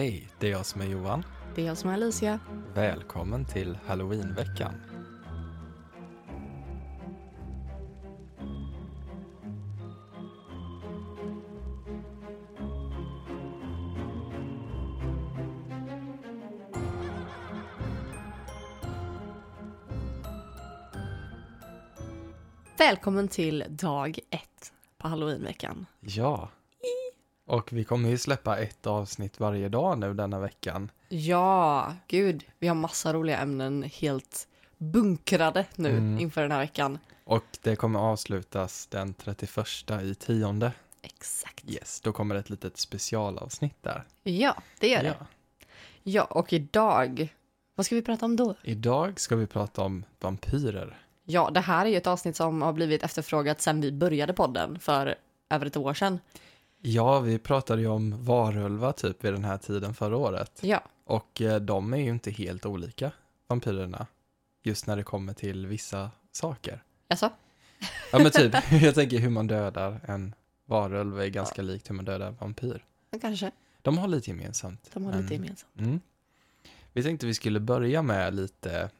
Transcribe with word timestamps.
Hej, 0.00 0.28
det 0.38 0.46
är 0.46 0.50
jag 0.50 0.66
som 0.66 0.80
är 0.80 0.86
Johan. 0.86 1.24
Det 1.54 1.62
är 1.62 1.66
jag 1.66 1.78
som 1.78 1.90
är 1.90 1.94
Alicia. 1.94 2.40
Välkommen 2.74 3.44
till 3.44 3.78
Halloweenveckan. 3.86 4.74
Välkommen 22.78 23.28
till 23.28 23.64
dag 23.68 24.18
ett 24.30 24.72
på 24.98 25.08
halloweenveckan. 25.08 25.86
Ja. 26.00 26.50
Och 27.50 27.72
vi 27.72 27.84
kommer 27.84 28.08
ju 28.08 28.18
släppa 28.18 28.58
ett 28.58 28.86
avsnitt 28.86 29.40
varje 29.40 29.68
dag 29.68 29.98
nu 29.98 30.14
denna 30.14 30.38
veckan. 30.40 30.90
Ja, 31.08 31.94
gud, 32.08 32.44
vi 32.58 32.68
har 32.68 32.74
massa 32.74 33.12
roliga 33.12 33.38
ämnen 33.38 33.82
helt 33.82 34.48
bunkrade 34.78 35.66
nu 35.76 35.88
Mm. 35.90 36.18
inför 36.18 36.42
den 36.42 36.52
här 36.52 36.58
veckan. 36.58 36.98
Och 37.24 37.44
det 37.62 37.76
kommer 37.76 37.98
avslutas 38.00 38.86
den 38.86 39.14
31 39.14 39.90
i 40.02 40.14
tionde. 40.14 40.72
Exakt. 41.02 41.70
Yes, 41.70 42.00
då 42.00 42.12
kommer 42.12 42.34
ett 42.34 42.50
litet 42.50 42.78
specialavsnitt 42.78 43.76
där. 43.82 44.04
Ja, 44.22 44.56
det 44.80 44.88
gör 44.88 45.02
det. 45.02 45.16
Ja. 45.18 45.26
Ja, 46.02 46.24
och 46.24 46.52
idag, 46.52 47.34
vad 47.74 47.86
ska 47.86 47.94
vi 47.94 48.02
prata 48.02 48.24
om 48.24 48.36
då? 48.36 48.54
Idag 48.62 49.20
ska 49.20 49.36
vi 49.36 49.46
prata 49.46 49.82
om 49.82 50.04
vampyrer. 50.20 50.98
Ja, 51.24 51.50
det 51.50 51.60
här 51.60 51.86
är 51.86 51.90
ju 51.90 51.96
ett 51.96 52.06
avsnitt 52.06 52.36
som 52.36 52.62
har 52.62 52.72
blivit 52.72 53.02
efterfrågat 53.02 53.60
sedan 53.60 53.80
vi 53.80 53.92
började 53.92 54.32
podden 54.32 54.78
för 54.78 55.14
över 55.50 55.66
ett 55.66 55.76
år 55.76 55.94
sedan. 55.94 56.18
Ja, 56.82 57.20
vi 57.20 57.38
pratade 57.38 57.82
ju 57.82 57.88
om 57.88 58.24
varulvar 58.24 58.92
typ 58.92 59.24
vid 59.24 59.32
den 59.32 59.44
här 59.44 59.58
tiden 59.58 59.94
förra 59.94 60.16
året. 60.16 60.58
Ja, 60.62 60.82
Och 61.04 61.40
eh, 61.40 61.60
de 61.60 61.94
är 61.94 61.98
ju 61.98 62.10
inte 62.10 62.30
helt 62.30 62.66
olika, 62.66 63.12
vampyrerna. 63.46 64.06
Just 64.62 64.86
när 64.86 64.96
det 64.96 65.02
kommer 65.02 65.32
till 65.32 65.66
vissa 65.66 66.10
saker. 66.32 66.82
alltså? 67.08 67.30
Ja 68.12 68.18
men 68.18 68.30
typ, 68.30 68.54
jag 68.82 68.94
tänker 68.94 69.18
hur 69.18 69.30
man 69.30 69.46
dödar 69.46 70.00
en 70.06 70.34
varulv 70.64 71.20
är 71.20 71.26
ganska 71.26 71.62
likt 71.62 71.90
hur 71.90 71.94
man 71.94 72.04
dödar 72.04 72.26
en 72.28 72.36
vampyr. 72.40 72.84
Kanske. 73.20 73.50
De 73.82 73.98
har 73.98 74.08
lite 74.08 74.30
gemensamt. 74.30 74.90
De 74.94 75.04
har 75.04 75.22
lite 75.22 75.34
gemensamt. 75.34 75.78
Mm. 75.78 76.00
Vi 76.92 77.02
tänkte 77.02 77.26
vi 77.26 77.34
skulle 77.34 77.60
börja 77.60 78.02
med 78.02 78.34
lite, 78.34 78.90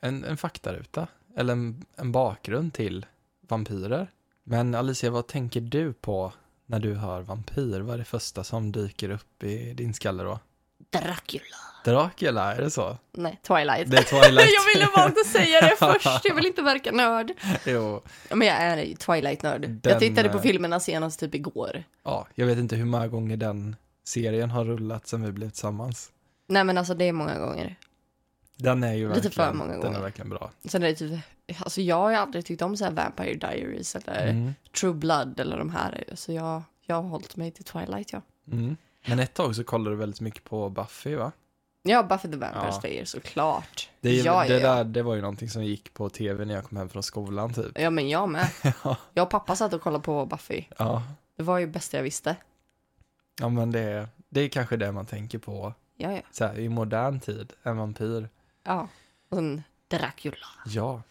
en, 0.00 0.24
en 0.24 0.36
faktaruta, 0.36 1.06
eller 1.36 1.52
en, 1.52 1.84
en 1.96 2.12
bakgrund 2.12 2.74
till 2.74 3.06
vampyrer. 3.40 4.10
Men 4.44 4.74
Alicia, 4.74 5.10
vad 5.10 5.26
tänker 5.26 5.60
du 5.60 5.92
på 5.92 6.32
när 6.72 6.78
du 6.80 6.94
hör 6.94 7.22
vampyr? 7.22 7.80
Vad 7.80 7.94
är 7.94 7.98
det 7.98 8.04
första 8.04 8.44
som 8.44 8.72
dyker 8.72 9.10
upp 9.10 9.42
i 9.42 9.72
din 9.74 9.94
skalle 9.94 10.22
då? 10.22 10.38
Dracula. 10.90 11.56
Dracula, 11.84 12.54
är 12.54 12.62
det 12.62 12.70
så? 12.70 12.96
Nej, 13.12 13.40
Twilight. 13.42 13.90
Det 13.90 13.96
är 13.98 14.02
Twilight. 14.02 14.48
jag 14.58 14.74
ville 14.74 14.88
bara 14.94 15.06
inte 15.06 15.24
säga 15.24 15.60
det 15.60 15.76
först, 15.78 16.24
jag 16.24 16.34
vill 16.34 16.46
inte 16.46 16.62
verka 16.62 16.92
nörd. 16.92 17.32
jo. 17.66 18.02
Men 18.30 18.48
jag 18.48 18.56
är 18.56 18.94
Twilight-nörd. 18.96 19.60
Den, 19.60 19.80
Jag 19.82 19.98
tittade 19.98 20.28
på 20.28 20.36
eh, 20.36 20.42
filmerna 20.42 20.80
senast 20.80 21.20
typ 21.20 21.34
igår. 21.34 21.84
Ja, 22.04 22.26
jag 22.34 22.46
vet 22.46 22.58
inte 22.58 22.76
hur 22.76 22.84
många 22.84 23.08
gånger 23.08 23.36
den 23.36 23.76
serien 24.04 24.50
har 24.50 24.64
rullat 24.64 25.06
sen 25.06 25.22
vi 25.22 25.32
blev 25.32 25.50
tillsammans. 25.50 26.10
Nej 26.46 26.64
men 26.64 26.78
alltså 26.78 26.94
det 26.94 27.04
är 27.04 27.12
många 27.12 27.38
gånger. 27.38 27.76
Den 28.56 28.82
är 28.84 28.92
ju 28.94 29.08
Lite 29.08 29.20
verkligen, 29.28 29.32
för 29.50 29.52
många 29.58 29.72
den 29.72 29.80
gånger. 29.80 29.98
är 29.98 30.02
verkligen 30.02 30.28
bra. 30.30 30.50
Sen 30.64 30.82
är 30.82 30.86
det 30.88 30.94
typ, 30.94 31.20
alltså 31.58 31.80
jag 31.80 31.96
har 31.96 32.10
ju 32.10 32.16
aldrig 32.16 32.44
tyckt 32.46 32.62
om 32.62 32.76
så 32.76 32.84
här 32.84 32.92
Vampire 32.92 33.34
Diaries 33.34 33.96
eller 33.96 34.26
Mm. 34.28 34.54
True 34.80 34.94
Blood 34.94 35.40
eller 35.40 35.58
de 35.58 35.70
här. 35.70 36.04
Så 36.14 36.32
jag, 36.32 36.62
jag 36.86 36.96
har 36.96 37.02
hållit 37.08 37.36
mig 37.36 37.50
till 37.50 37.64
Twilight 37.64 38.12
ja. 38.12 38.20
Mm. 38.52 38.76
Men 39.06 39.18
ett 39.18 39.34
tag 39.34 39.56
så 39.56 39.64
kollade 39.64 39.90
du 39.96 39.98
väldigt 39.98 40.20
mycket 40.20 40.44
på 40.44 40.68
Buffy 40.70 41.14
va? 41.14 41.32
Ja, 41.82 42.02
Buffy 42.02 42.28
the 42.30 42.36
Vampire 42.36 42.64
Ja. 42.66 42.80
Slayer 42.80 43.04
såklart. 43.04 43.90
Det, 44.00 44.16
ja, 44.16 44.44
det, 44.48 44.58
ja. 44.60 44.74
Där, 44.74 44.84
det 44.84 45.02
var 45.02 45.14
ju 45.14 45.20
någonting 45.20 45.48
som 45.50 45.64
gick 45.64 45.94
på 45.94 46.08
tv 46.08 46.44
när 46.44 46.54
jag 46.54 46.64
kom 46.64 46.76
hem 46.78 46.88
från 46.88 47.02
skolan 47.02 47.54
typ. 47.54 47.78
ja, 47.80 47.90
men 47.90 48.08
jag 48.08 48.28
med. 48.28 48.48
ja. 48.84 48.96
Jag 49.14 49.22
och 49.22 49.30
pappa 49.30 49.56
satt 49.56 49.72
och 49.72 49.82
kollade 49.82 50.04
på 50.04 50.26
Buffy. 50.26 50.64
Ja, 50.78 51.02
Det 51.36 51.42
var 51.42 51.58
ju 51.58 51.66
bästa 51.66 51.96
jag 51.96 52.04
visste. 52.04 52.36
ja 53.40 53.48
men 53.48 53.70
det, 53.72 54.08
det 54.28 54.40
är 54.40 54.48
kanske 54.48 54.76
det 54.76 54.92
man 54.92 55.06
tänker 55.06 55.38
på 55.38 55.74
Ja, 55.96 56.12
ja. 56.12 56.20
så 56.30 56.44
här, 56.44 56.58
i 56.58 56.68
modern 56.68 57.20
tid, 57.20 57.52
en 57.62 57.76
vampyr. 57.76 58.28
Ja. 58.64 58.88
Och 59.28 59.36
sen 59.36 59.62
Dracula. 59.88 60.46
Ja, 60.66 61.02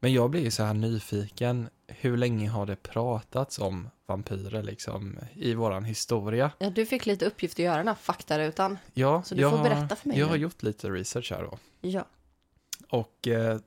men 0.00 0.12
jag 0.12 0.30
blir 0.30 0.40
ju 0.42 0.50
så 0.50 0.62
här 0.62 0.74
nyfiken, 0.74 1.68
hur 1.86 2.16
länge 2.16 2.48
har 2.48 2.66
det 2.66 2.76
pratats 2.76 3.58
om 3.58 3.90
vampyrer 4.06 4.62
liksom 4.62 5.18
i 5.34 5.54
våran 5.54 5.84
historia? 5.84 6.50
Ja, 6.58 6.70
du 6.70 6.86
fick 6.86 7.06
lite 7.06 7.26
uppgift 7.26 7.54
att 7.54 7.58
göra 7.64 7.76
den 7.76 7.88
här 7.88 7.94
faktarutan. 7.94 8.78
Ja, 8.94 9.22
Så 9.22 9.34
du 9.34 9.40
jag 9.40 9.50
får 9.50 9.62
berätta 9.62 9.96
för 9.96 10.08
mig 10.08 10.18
Jag 10.18 10.26
nu. 10.26 10.30
har 10.30 10.36
gjort 10.36 10.62
lite 10.62 10.90
research 10.90 11.32
här 11.32 11.42
då. 11.42 11.58
Ja. 11.80 12.04
Och 12.90 13.28
eh, 13.28 13.58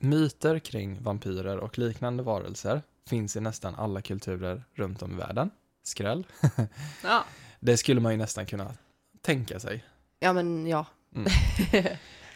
myter 0.00 0.58
kring 0.58 1.02
vampyrer 1.02 1.56
och 1.58 1.78
liknande 1.78 2.22
varelser 2.22 2.82
finns 3.08 3.36
i 3.36 3.40
nästan 3.40 3.74
alla 3.74 4.02
kulturer 4.02 4.64
runt 4.74 5.02
om 5.02 5.12
i 5.12 5.16
världen. 5.16 5.50
Skräll. 5.82 6.26
Ja. 7.04 7.24
Det 7.60 7.76
skulle 7.76 8.00
man 8.00 8.12
ju 8.12 8.18
nästan 8.18 8.46
kunna 8.46 8.74
tänka 9.20 9.60
sig. 9.60 9.84
Ja, 10.20 10.32
men 10.32 10.66
ja. 10.66 10.86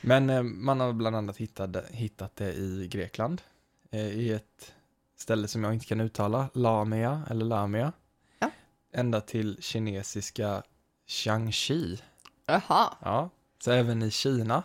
Men 0.02 0.30
eh, 0.30 0.42
man 0.42 0.80
har 0.80 0.92
bland 0.92 1.16
annat 1.16 1.36
hittat, 1.36 1.76
hittat 1.90 2.36
det 2.36 2.52
i 2.54 2.88
Grekland. 2.90 3.42
Eh, 3.90 4.00
I 4.06 4.32
ett 4.32 4.72
ställe 5.16 5.48
som 5.48 5.64
jag 5.64 5.74
inte 5.74 5.86
kan 5.86 6.00
uttala, 6.00 6.48
Lamia 6.54 7.22
eller 7.30 7.44
Lamia. 7.44 7.92
Ja. 8.38 8.50
Ända 8.92 9.20
till 9.20 9.56
kinesiska 9.62 10.62
Jiangxi. 11.06 11.98
Jaha. 12.46 12.94
Ja, 13.02 13.30
så 13.58 13.70
även 13.70 14.02
i 14.02 14.10
Kina. 14.10 14.62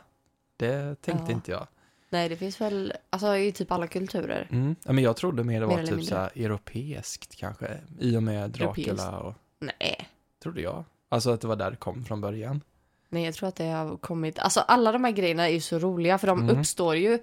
Det 0.58 1.02
tänkte 1.02 1.26
Ja. 1.32 1.36
inte 1.36 1.52
jag. 1.52 1.68
Nej, 2.10 2.30
det 2.30 2.38
finns 2.38 2.62
väl, 2.62 2.94
alltså 3.10 3.38
i 3.38 3.52
typ 3.52 3.72
alla 3.72 3.88
kulturer. 3.88 4.48
Mm. 4.52 4.76
Ja, 4.86 4.94
men 4.94 5.04
jag 5.04 5.16
trodde 5.16 5.44
mer 5.44 5.62
det 5.62 5.68
Mer 5.68 5.74
var 5.76 5.82
eller 5.84 5.96
typ 5.98 6.06
så 6.06 6.16
här 6.16 6.32
europeiskt 6.36 7.36
kanske. 7.36 7.78
I 8.00 8.18
och 8.18 8.24
med 8.24 8.50
Dracula 8.50 8.92
Europeiskt. 8.94 9.14
och, 9.14 9.34
Nej. 9.60 10.10
trodde 10.44 10.62
jag. 10.62 10.84
Alltså 11.10 11.30
att 11.32 11.42
det 11.42 11.48
var 11.48 11.56
där 11.56 11.72
det 11.72 11.78
kom 11.78 12.06
från 12.06 12.22
början. 12.22 12.62
Nej, 13.10 13.24
jag 13.26 13.34
tror 13.34 13.50
att 13.50 13.56
det 13.56 13.64
har 13.70 13.98
kommit, 13.98 14.40
alltså 14.40 14.60
alla 14.60 14.92
de 14.92 15.04
här 15.04 15.12
grejerna 15.12 15.44
är 15.50 15.54
ju 15.54 15.62
så 15.62 15.80
roliga 15.80 16.18
för 16.18 16.28
de 16.28 16.40
Mm. 16.44 16.60
uppstår 16.60 16.96
ju 16.96 17.20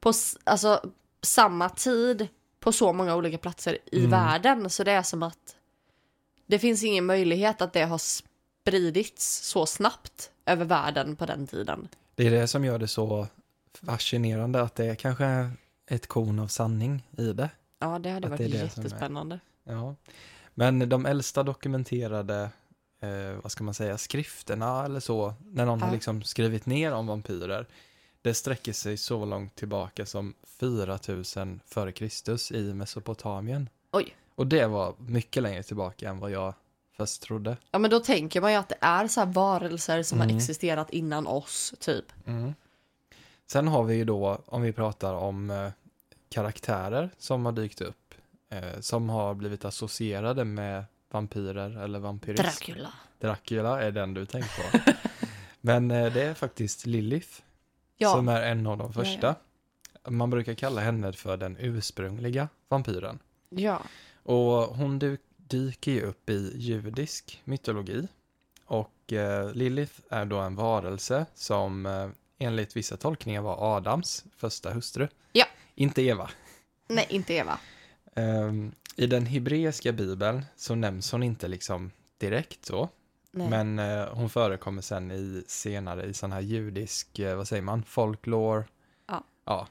på 0.00 0.12
alltså, 0.44 0.82
samma 1.22 1.68
tid 1.68 2.28
på 2.60 2.72
så 2.72 2.92
många 2.92 3.16
olika 3.16 3.38
platser 3.38 3.78
i 3.92 3.98
Mm. 3.98 4.10
världen. 4.10 4.70
Så 4.70 4.84
det 4.84 4.92
är 4.92 5.02
som 5.02 5.22
att 5.22 5.56
det 6.46 6.58
finns 6.58 6.84
ingen 6.84 7.06
möjlighet 7.06 7.62
att 7.62 7.72
det 7.72 7.82
har 7.84 7.98
spridits 7.98 9.48
så 9.48 9.66
snabbt 9.66 10.30
över 10.46 10.64
världen 10.64 11.16
på 11.16 11.26
den 11.26 11.46
tiden. 11.46 11.88
Det 12.14 12.26
är 12.26 12.30
det 12.30 12.48
som 12.48 12.64
gör 12.64 12.78
det 12.78 12.88
så 12.88 13.26
fascinerande 13.86 14.62
att 14.62 14.74
det 14.74 14.84
är 14.86 14.94
kanske 14.94 15.50
ett 15.86 16.06
korn 16.06 16.38
av 16.38 16.46
sanning 16.48 17.06
i 17.18 17.32
det. 17.32 17.50
Ja, 17.78 17.98
det 17.98 18.10
hade 18.10 18.26
Att 18.26 18.30
varit 18.30 18.52
det 18.52 18.58
jättespännande. 18.58 19.40
Ja. 19.64 19.94
Men 20.54 20.88
de 20.88 21.06
äldsta 21.06 21.42
dokumenterade, 21.42 22.50
eh, 23.00 23.42
vad 23.42 23.52
ska 23.52 23.64
man 23.64 23.74
säga, 23.74 23.98
skrifterna 23.98 24.84
eller 24.84 25.00
så, 25.00 25.34
när 25.52 25.66
någon 25.66 25.80
har 25.80 25.88
Ja. 25.88 25.94
liksom 25.94 26.22
skrivit 26.22 26.66
ner 26.66 26.92
om 26.92 27.06
vampyrer, 27.06 27.66
det 28.22 28.34
sträcker 28.34 28.72
sig 28.72 28.96
så 28.96 29.24
långt 29.24 29.54
tillbaka 29.56 30.06
som 30.06 30.34
4000 30.46 31.60
före 31.66 31.92
Kristus 31.92 32.52
i 32.52 32.74
Mesopotamien. 32.74 33.68
Oj. 33.92 34.16
Och 34.34 34.46
det 34.46 34.66
var 34.66 34.94
mycket 34.98 35.42
längre 35.42 35.62
tillbaka 35.62 36.08
än 36.08 36.18
vad 36.18 36.30
jag 36.30 36.54
först 36.96 37.22
trodde. 37.22 37.56
Ja, 37.70 37.78
men 37.78 37.90
då 37.90 38.00
tänker 38.00 38.40
man 38.40 38.52
ju 38.52 38.58
att 38.58 38.68
det 38.68 38.78
är 38.80 39.08
så 39.08 39.20
här 39.20 39.26
varelser 39.32 40.02
som 40.02 40.18
Mm. 40.18 40.28
har 40.30 40.36
existerat 40.36 40.90
innan 40.90 41.26
oss, 41.26 41.74
typ. 41.80 42.04
Sen 43.46 43.68
har 43.68 43.84
vi 43.84 43.94
ju 43.94 44.04
då, 44.04 44.38
om 44.46 44.62
vi 44.62 44.72
pratar 44.72 45.14
om 45.14 45.50
eh, 45.50 45.70
karaktärer 46.28 47.10
som 47.18 47.44
har 47.44 47.52
dykt 47.52 47.80
upp, 47.80 48.14
eh, 48.50 48.80
som 48.80 49.08
har 49.08 49.34
blivit 49.34 49.64
associerade 49.64 50.44
med 50.44 50.84
vampyrer 51.10 51.82
eller 51.84 51.98
vampyrism. 51.98 52.42
Dracula. 52.42 52.92
Dracula 53.20 53.82
är 53.82 53.90
den 53.90 54.14
du 54.14 54.26
tänker 54.26 54.48
på. 54.84 54.92
Men 55.60 55.90
eh, 55.90 56.12
det 56.12 56.22
är 56.22 56.34
faktiskt 56.34 56.86
Lilith 56.86 57.28
Ja, 57.96 58.12
som 58.12 58.28
är 58.28 58.42
en 58.42 58.66
av 58.66 58.78
de 58.78 58.92
första. 58.92 59.34
Man 60.08 60.30
brukar 60.30 60.54
kalla 60.54 60.80
henne 60.80 61.12
för 61.12 61.36
den 61.36 61.56
ursprungliga 61.60 62.48
vampyren. 62.68 63.18
ja. 63.48 63.82
Och 64.22 64.76
hon 64.76 64.98
dy- 64.98 65.18
dyker 65.36 65.92
ju 65.92 66.02
upp 66.02 66.30
i 66.30 66.52
judisk 66.56 67.40
mytologi. 67.44 68.08
Och 68.64 69.12
eh, 69.12 69.52
Lilith 69.52 69.92
är 70.10 70.24
då 70.24 70.38
en 70.38 70.56
varelse 70.56 71.26
som 71.34 71.86
eh, 71.86 72.08
enligt 72.38 72.76
vissa 72.76 72.96
tolkningar 72.96 73.40
var 73.42 73.76
Adams 73.76 74.24
första 74.36 74.70
hustru. 74.70 75.08
Ja. 75.32 75.46
Inte 75.74 76.02
Eva. 76.02 76.30
Nej, 76.88 77.06
inte 77.08 77.34
Eva. 77.34 77.58
Ehm, 78.14 78.72
I 78.98 79.06
den 79.06 79.26
hebreiska 79.26 79.92
bibeln 79.92 80.44
så 80.56 80.74
nämns 80.74 81.12
hon 81.12 81.22
inte 81.22 81.48
liksom 81.48 81.90
direkt 82.18 82.64
så. 82.64 82.88
Nej. 83.30 83.48
Men 83.50 83.78
eh, 83.78 84.08
hon 84.12 84.30
förekommer 84.30 84.82
sen 84.82 85.10
i 85.10 85.44
senare 85.46 86.06
i 86.06 86.14
sån 86.14 86.32
här 86.32 86.40
judisk, 86.40 87.18
eh, 87.18 87.36
vad 87.36 87.48
säger 87.48 87.62
man, 87.62 87.82
folklore. 87.82 88.64
Ja. 89.06 89.24
Ja. 89.44 89.68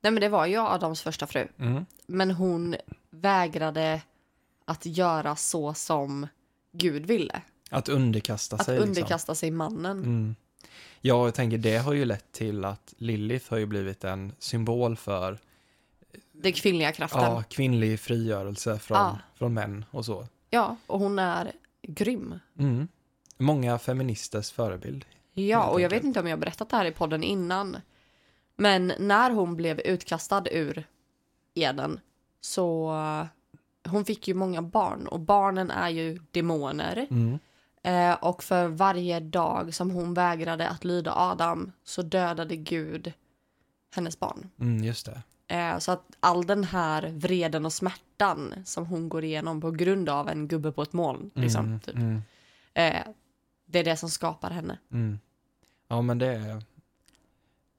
Nej, 0.00 0.12
men 0.12 0.20
det 0.20 0.28
var 0.28 0.46
ju 0.46 0.56
Adams 0.56 1.02
första 1.02 1.26
fru. 1.26 1.48
Mm. 1.58 1.86
Men 2.06 2.30
hon 2.30 2.76
vägrade 3.10 4.02
att 4.64 4.86
göra 4.86 5.36
så 5.36 5.74
som 5.74 6.26
Gud 6.72 7.06
ville. 7.06 7.42
Att 7.70 7.88
underkasta 7.88 8.56
Att 8.56 8.64
sig. 8.64 8.74
Liksom. 8.74 8.88
underkasta 8.88 9.34
sig 9.34 9.50
mannen. 9.50 9.98
Mm. 9.98 10.36
Ja, 11.00 11.24
jag 11.24 11.34
tänker 11.34 11.58
det 11.58 11.76
har 11.76 11.92
ju 11.92 12.04
lett 12.04 12.32
till 12.32 12.64
att 12.64 12.94
Lilith 12.96 13.50
har 13.50 13.58
ju 13.58 13.66
blivit 13.66 14.04
en 14.04 14.32
symbol 14.38 14.96
för 14.96 15.38
Den 16.42 16.52
kvinnliga 16.52 16.92
kraften. 16.92 17.20
ja, 17.22 17.26
Ja. 17.34 17.42
kvinnlig 17.42 18.00
frigörelse 18.00 18.78
från, 18.78 18.96
Ja. 18.98 19.18
från 19.34 19.54
män 19.54 19.84
och 19.90 20.04
så. 20.04 20.26
och 20.86 20.98
hon 20.98 21.18
är 21.18 21.52
grym. 21.82 22.38
Mm. 22.58 22.88
Många 23.38 23.78
feministers 23.78 24.50
förebild. 24.52 25.04
Ja, 25.32 25.66
och 25.66 25.80
jag 25.80 25.90
vet 25.90 26.04
inte 26.04 26.20
om 26.20 26.26
jag 26.26 26.36
har 26.36 26.40
berättat 26.40 26.70
det 26.70 26.76
här 26.76 26.84
i 26.84 26.90
podden 26.92 27.22
innan. 27.22 27.76
Men 28.56 28.92
när 28.98 29.30
hon 29.30 29.56
blev 29.56 29.80
utkastad 29.80 30.44
ur 30.50 30.86
Eden 31.54 32.00
så 32.40 32.92
hon 33.88 34.04
fick 34.04 34.28
ju 34.28 34.34
många 34.34 34.62
barn 34.62 35.06
och 35.06 35.20
barnen 35.20 35.70
är 35.70 35.88
ju 35.88 36.18
demoner. 36.30 37.06
Mm. 37.10 37.38
Eh, 37.82 38.14
och 38.24 38.44
för 38.44 38.68
varje 38.68 39.20
dag 39.20 39.74
som 39.74 39.90
hon 39.90 40.14
vägrade 40.14 40.68
att 40.68 40.84
lyda 40.84 41.12
Adam 41.14 41.72
så 41.84 42.02
dödade 42.02 42.56
Gud 42.56 43.12
hennes 43.94 44.20
barn. 44.20 44.50
Mm, 44.60 44.84
just 44.84 45.06
det. 45.06 45.22
Eh, 45.48 45.78
så 45.78 45.92
att 45.92 46.04
all 46.20 46.46
den 46.46 46.64
här 46.64 47.08
vreden 47.08 47.66
och 47.66 47.72
smärtan 47.72 48.54
som 48.64 48.86
hon 48.86 49.08
går 49.08 49.24
igenom 49.24 49.60
på 49.60 49.70
grund 49.70 50.08
av 50.08 50.28
en 50.28 50.48
gubbe 50.48 50.72
på 50.72 50.82
ett 50.82 50.92
moln, 50.92 51.30
liksom, 51.34 51.64
Mm, 51.66 51.80
typ, 51.80 51.94
mm, 51.94 52.22
det 53.66 53.78
är 53.78 53.84
det 53.84 53.96
som 53.96 54.10
skapar 54.10 54.50
henne. 54.50 54.78
mm. 54.92 55.18
Ja, 55.88 56.02
men 56.02 56.18
det 56.18 56.26
är 56.26 56.62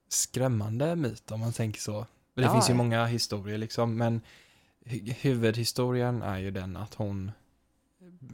skrämmande 0.07 0.95
myt 0.95 1.31
om 1.31 1.39
man 1.39 1.53
tänker 1.53 1.79
så. 1.81 2.06
Det 2.33 2.41
Ja, 2.41 2.53
finns 2.53 2.69
ju 2.69 2.73
ja. 2.73 2.77
många 2.77 3.06
historier 3.06 3.57
liksom, 3.57 3.97
men 3.97 4.21
hu- 4.85 5.13
huvudhistorien 5.21 6.21
är 6.21 6.38
ju 6.38 6.51
den 6.51 6.77
att 6.77 6.94
hon 6.94 7.31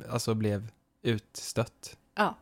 alltså 0.09 0.33
blev 0.33 0.67
utstött. 1.01 1.97
Ja. 2.15 2.35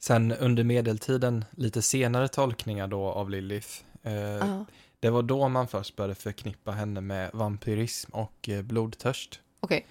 Sen 0.00 0.32
under 0.32 0.64
medeltiden, 0.64 1.44
lite 1.50 1.82
senare 1.82 2.28
tolkningar 2.28 2.86
då 2.86 3.04
av 3.06 3.30
Lilith, 3.30 3.68
eh, 4.02 4.12
Ja. 4.12 4.64
Det 5.00 5.10
var 5.10 5.22
då 5.22 5.48
man 5.48 5.68
först 5.68 5.96
började 5.96 6.14
förknippa 6.14 6.70
henne 6.70 7.00
med 7.00 7.30
vampyrism 7.32 8.10
och 8.12 8.48
eh, 8.48 8.62
blodtörst. 8.62 9.40
Okej. 9.60 9.86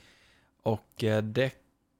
Och 0.63 1.03
eh, 1.03 1.23
det 1.23 1.51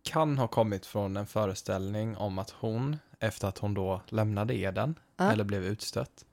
kan 0.04 0.38
ha 0.38 0.48
kommit 0.48 0.86
från 0.86 1.18
en 1.18 1.28
föreställning 1.28 2.18
om 2.18 2.40
att 2.40 2.50
hon, 2.50 2.98
efter 3.20 3.48
att 3.48 3.58
hon 3.58 3.74
då 3.74 4.02
lämnade 4.08 4.56
Eden, 4.56 4.96
Ja. 5.18 5.32
eller 5.32 5.44
blev 5.44 5.64
utstött, 5.66 6.26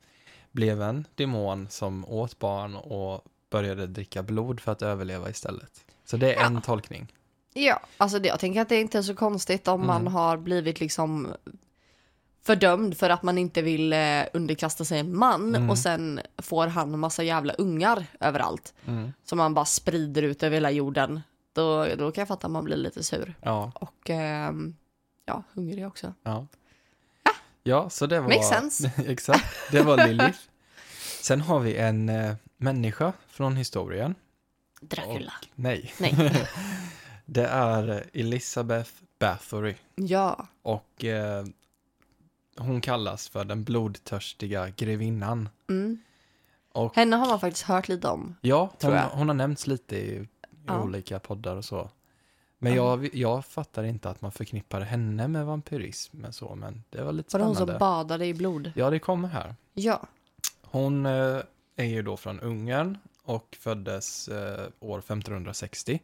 blev 0.52 0.82
en 0.82 1.06
demon 1.14 1.66
som 1.70 2.04
åt 2.08 2.38
barn 2.38 2.76
och 2.76 3.24
började 3.50 3.86
dricka 3.86 4.22
blod 4.22 4.60
för 4.60 4.72
att 4.72 4.82
överleva 4.82 5.30
istället. 5.30 5.84
Så 6.04 6.16
det 6.16 6.34
är 6.34 6.40
Ja. 6.40 6.46
en 6.46 6.62
tolkning. 6.62 7.12
Ja, 7.56 7.80
alltså 7.96 8.18
det, 8.18 8.28
jag 8.28 8.40
tänker 8.40 8.60
att 8.60 8.68
det 8.68 8.80
inte 8.80 8.98
är 8.98 9.02
så 9.02 9.14
konstigt 9.14 9.68
om 9.68 9.86
man 9.86 10.00
Mm. 10.00 10.12
har 10.12 10.36
blivit 10.36 10.80
liksom 10.80 11.34
fördömd 12.44 12.96
för 12.96 13.10
att 13.10 13.22
man 13.22 13.38
inte 13.38 13.62
vill 13.62 13.92
eh, 13.92 14.22
underkasta 14.32 14.84
sig 14.84 14.98
en 14.98 15.16
man 15.16 15.54
Mm. 15.54 15.70
och 15.70 15.78
sen 15.78 16.20
får 16.38 16.66
han 16.66 16.98
massa 16.98 17.22
jävla 17.22 17.52
ungar 17.52 18.06
överallt 18.20 18.74
Mm. 18.86 19.12
som 19.24 19.38
man 19.38 19.54
bara 19.54 19.64
sprider 19.64 20.22
ut 20.22 20.42
över 20.42 20.54
hela 20.56 20.70
jorden. 20.70 21.20
Då, 21.52 21.86
då 21.98 22.12
kan 22.12 22.22
jag 22.22 22.28
fatta 22.28 22.46
att 22.46 22.50
man 22.52 22.64
blir 22.64 22.76
lite 22.76 23.02
sur 23.02 23.34
Ja, 23.42 23.72
och 23.74 24.10
ehm, 24.10 24.76
ja, 25.26 25.42
hungrig 25.52 25.86
också. 25.86 26.14
ja. 26.22 26.46
Ja, 27.66 27.90
så 27.90 28.06
det 28.06 28.20
var... 28.20 28.28
Makes 28.28 28.48
sense. 28.48 28.92
Exakt, 29.06 29.46
det 29.70 29.82
var 29.82 29.96
Lilith. 30.06 30.38
Sen 31.20 31.40
har 31.40 31.60
vi 31.60 31.76
en 31.76 32.08
eh, 32.08 32.34
människa 32.56 33.12
från 33.28 33.56
historien. 33.56 34.14
Dracula. 34.80 35.32
Och, 35.40 35.48
nej. 35.54 35.94
Nej. 35.98 36.46
det 37.26 37.46
är 37.46 38.04
Elizabeth 38.12 38.90
Bathory. 39.18 39.74
Ja, 39.94 40.46
Och 40.62 41.04
eh, 41.04 41.44
hon 42.56 42.80
kallas 42.80 43.28
för 43.28 43.44
den 43.44 43.64
blodtörstiga 43.64 44.68
grevinnan. 44.68 45.48
mm. 45.70 45.98
Och 46.72 46.96
henne 46.96 47.16
har 47.16 47.26
man 47.26 47.40
faktiskt 47.40 47.64
hört 47.66 47.88
lite 47.88 48.08
om. 48.08 48.36
ja, 48.40 48.72
hon, 48.82 48.92
hon 48.98 49.28
har 49.28 49.34
nämnts 49.34 49.66
lite 49.66 49.96
i, 49.96 50.14
i 50.16 50.26
Ja. 50.66 50.82
olika 50.82 51.18
poddar 51.18 51.56
och 51.56 51.64
så. 51.64 51.90
Men 52.58 52.74
Ja. 52.74 52.90
jag, 53.02 53.14
jag 53.14 53.44
fattar 53.44 53.84
inte 53.84 54.10
att 54.10 54.20
man 54.22 54.32
förknippar 54.32 54.80
henne 54.80 55.28
med 55.28 55.46
vampyrism 55.46 56.24
och 56.24 56.34
så, 56.34 56.54
men 56.54 56.82
det 56.90 57.02
var 57.02 57.12
lite 57.12 57.28
Var 57.36 57.38
det 57.38 57.44
hon 57.46 57.54
spännande. 57.54 57.72
som 57.72 57.78
badade 57.78 58.26
i 58.26 58.34
blod? 58.34 58.72
Ja, 58.76 58.90
det 58.90 58.98
kommer 58.98 59.28
här. 59.28 59.54
Ja, 59.74 60.06
Hon 60.62 61.06
eh, 61.06 61.40
är 61.76 61.84
ju 61.84 62.02
då 62.02 62.16
från 62.16 62.40
Ungern 62.40 62.98
och 63.22 63.56
föddes 63.60 64.28
eh, 64.28 64.66
år 64.80 64.98
1560. 64.98 66.00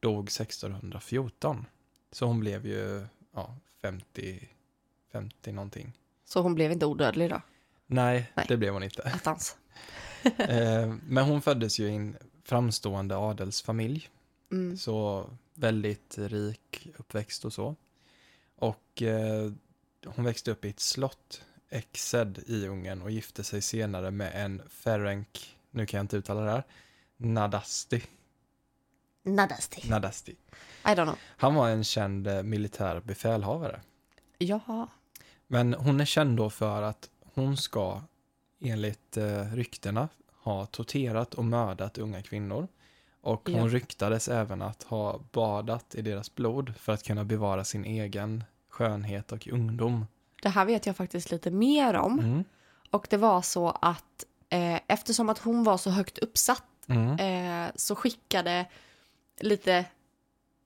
Dog 0.00 0.28
1614. 0.28 1.66
Så 2.12 2.26
hon 2.26 2.40
blev 2.40 2.66
ju 2.66 3.06
ja, 3.34 3.54
50, 3.82 4.48
50 5.14 5.52
någonting. 5.52 5.92
så 6.24 6.40
hon 6.40 6.54
blev 6.54 6.72
inte 6.72 6.86
odödlig 6.86 7.30
då? 7.30 7.42
Nej, 7.86 8.32
Nej. 8.34 8.46
det 8.48 8.56
blev 8.56 8.72
hon 8.72 8.82
inte. 8.82 9.02
Attans. 9.02 9.56
eh, 10.38 10.94
men 11.08 11.24
hon 11.24 11.42
föddes 11.42 11.78
ju 11.78 11.86
i 11.88 11.94
en 11.94 12.16
framstående 12.44 13.16
adelsfamilj. 13.16 14.08
Mm. 14.52 14.76
Så 14.76 15.26
väldigt 15.54 16.18
rik 16.18 16.88
uppväxt 16.96 17.44
och 17.44 17.52
så. 17.52 17.76
Och 18.56 19.02
eh, 19.02 19.52
hon 20.06 20.24
växte 20.24 20.50
upp 20.50 20.64
i 20.64 20.68
ett 20.68 20.80
slott, 20.80 21.42
Exed 21.70 22.38
i 22.46 22.66
Ungern 22.66 23.02
och 23.02 23.10
gifte 23.10 23.44
sig 23.44 23.62
senare 23.62 24.10
med 24.10 24.32
en 24.34 24.62
Ferenc, 24.68 25.28
nu 25.70 25.86
kan 25.86 25.98
jag 25.98 26.04
inte 26.04 26.16
uttala 26.16 26.40
det 26.40 26.50
här, 26.50 26.64
Nadasti. 27.16 28.02
Nadasti. 29.22 29.88
Nadasti. 29.88 30.32
I 30.84 30.88
don't 30.88 31.04
know. 31.04 31.18
Han 31.36 31.54
var 31.54 31.68
en 31.68 31.84
känd 31.84 32.26
eh, 32.26 32.42
militär 32.42 33.00
befälhavare. 33.00 33.80
Jaha. 34.38 34.88
Men 35.46 35.74
hon 35.74 36.00
är 36.00 36.04
känd 36.04 36.36
då 36.36 36.50
för 36.50 36.82
att 36.82 37.10
hon 37.34 37.56
ska, 37.56 38.00
enligt 38.60 39.16
eh, 39.16 39.42
ryktena, 39.54 40.08
ha 40.42 40.66
torterat 40.66 41.34
och 41.34 41.44
mördat 41.44 41.98
unga 41.98 42.22
kvinnor. 42.22 42.68
Och 43.20 43.48
hon 43.52 43.60
Ja. 43.60 43.66
ryktades 43.68 44.28
även 44.28 44.62
att 44.62 44.82
ha 44.82 45.20
badat 45.32 45.94
i 45.94 46.02
deras 46.02 46.34
blod 46.34 46.74
för 46.78 46.92
att 46.92 47.02
kunna 47.02 47.24
bevara 47.24 47.64
sin 47.64 47.84
egen 47.84 48.44
skönhet 48.68 49.32
och 49.32 49.48
ungdom. 49.48 50.06
Det 50.42 50.48
här 50.48 50.64
vet 50.64 50.86
jag 50.86 50.96
faktiskt 50.96 51.30
lite 51.30 51.50
mer 51.50 51.94
om. 51.94 52.18
Mm. 52.18 52.44
Och 52.90 53.06
det 53.10 53.16
var 53.16 53.42
så 53.42 53.68
att 53.82 54.24
eh, 54.48 54.80
eftersom 54.86 55.28
att 55.28 55.38
hon 55.38 55.64
var 55.64 55.76
så 55.76 55.90
högt 55.90 56.18
uppsatt 56.18 56.62
Mm. 56.86 57.18
eh, 57.66 57.72
så 57.76 57.94
skickade 57.94 58.66
lite 59.40 59.84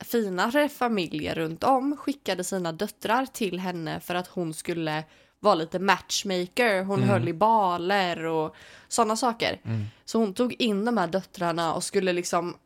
finare 0.05 0.69
familjer 0.69 1.35
runt 1.35 1.65
om 1.65 1.97
skickade 1.97 2.45
sina 2.45 2.73
döttrar 2.73 3.27
till 3.27 3.59
henne 3.61 4.01
för 4.01 4.15
att 4.15 4.27
hon 4.27 4.55
skulle 4.55 5.05
vara 5.41 5.55
lite 5.55 5.79
matchmaker. 5.79 6.83
Hon 6.85 6.97
Mm. 6.99 7.09
höll 7.09 7.29
i 7.29 7.33
baler 7.33 8.25
och 8.25 8.55
sådana 8.89 9.17
saker. 9.17 9.61
Mm. 9.65 9.85
Så 10.05 10.19
hon 10.19 10.35
tog 10.35 10.53
in 10.59 10.85
de 10.85 10.99
här 10.99 11.07
döttrarna 11.07 11.75
och 11.75 11.85
skulle 11.85 12.13
liksom 12.13 12.57